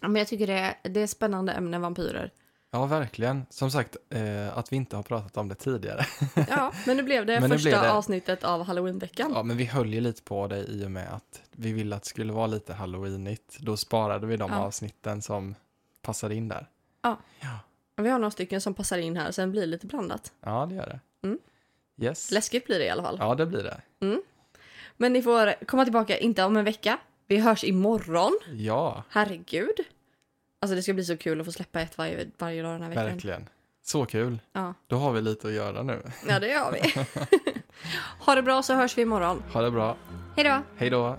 Ja, 0.00 0.08
men 0.08 0.16
jag 0.20 0.28
tycker 0.28 0.46
det 0.46 0.52
är, 0.58 0.74
det 0.82 1.00
är 1.00 1.06
spännande 1.06 1.52
ämne, 1.52 1.78
vampyrer. 1.78 2.30
Ja, 2.70 2.86
verkligen. 2.86 3.46
Som 3.50 3.70
sagt, 3.70 3.96
eh, 4.10 4.58
att 4.58 4.72
vi 4.72 4.76
inte 4.76 4.96
har 4.96 5.02
pratat 5.02 5.36
om 5.36 5.48
det 5.48 5.54
tidigare. 5.54 6.04
Ja, 6.48 6.72
men 6.86 6.96
nu 6.96 7.02
blev 7.02 7.26
det 7.26 7.40
Men 7.40 7.50
första 7.50 7.68
blev 7.68 7.82
det. 7.82 7.92
avsnittet 7.92 8.44
av 8.44 8.62
Halloweenveckan. 8.62 9.32
Ja, 9.34 9.42
men 9.42 9.56
vi 9.56 9.64
höll 9.64 9.94
ju 9.94 10.00
lite 10.00 10.22
på 10.22 10.46
det 10.46 10.58
i 10.64 10.86
och 10.86 10.90
med 10.90 11.12
att 11.14 11.42
vi 11.52 11.72
ville 11.72 11.96
att 11.96 12.02
det 12.02 12.08
skulle 12.08 12.32
vara 12.32 12.46
lite 12.46 12.72
halloweenigt. 12.74 13.58
Då 13.58 13.76
sparade 13.76 14.26
vi 14.26 14.36
de 14.36 14.50
Ja. 14.52 14.58
avsnitten 14.58 15.22
som 15.22 15.54
passade 16.02 16.34
in 16.34 16.48
där. 16.48 16.66
Vi 17.96 18.08
har 18.08 18.18
några 18.18 18.30
stycken 18.30 18.60
som 18.60 18.74
passar 18.74 18.98
in 18.98 19.16
här, 19.16 19.30
sen 19.30 19.50
blir 19.50 19.60
det 19.60 19.66
lite 19.66 19.86
blandat. 19.86 20.32
Ja, 20.40 20.66
det 20.66 20.74
gör 20.74 20.86
det. 20.86 21.00
Mm. 21.26 21.38
Yes. 22.00 22.30
Läskigt 22.30 22.66
blir 22.66 22.78
det 22.78 22.84
i 22.84 22.90
alla 22.90 23.02
fall. 23.02 23.16
Ja, 23.20 23.34
det 23.34 23.46
blir 23.46 23.62
det. 23.62 23.80
Men 24.96 25.12
ni 25.12 25.22
får 25.22 25.64
komma 25.66 25.84
tillbaka, 25.84 26.18
inte 26.18 26.44
om 26.44 26.56
en 26.56 26.64
vecka. 26.64 26.98
Vi 27.26 27.38
hörs 27.38 27.64
imorgon. 27.64 28.38
Ja, 28.52 29.02
Herregud. 29.08 29.74
Alltså 30.60 30.74
det 30.76 30.82
ska 30.82 30.92
bli 30.92 31.04
så 31.04 31.16
kul 31.16 31.40
att 31.40 31.46
få 31.46 31.52
släppa 31.52 31.80
ett 31.80 31.98
varje, 31.98 32.26
varje 32.38 32.62
dag 32.62 32.72
den 32.72 32.82
här 32.82 32.88
veckan. 32.88 33.04
verkligen. 33.04 33.48
Så 33.84 34.06
kul. 34.06 34.38
Ja. 34.52 34.74
Då 34.86 34.96
har 34.96 35.12
vi 35.12 35.20
lite 35.20 35.48
att 35.48 35.52
göra 35.54 35.82
nu. 35.82 36.02
ja, 36.28 36.38
det 36.40 36.48
gör 36.48 36.72
vi. 36.72 37.06
ha 38.18 38.34
det 38.34 38.42
bra 38.42 38.62
så 38.62 38.74
hörs 38.74 38.98
vi 38.98 39.02
imorgon. 39.02 39.42
Ha 39.52 39.62
det 39.62 39.70
bra. 39.70 39.96
Hej 40.36 40.44
då! 40.44 40.62
Hej 40.76 40.90
då. 40.90 41.16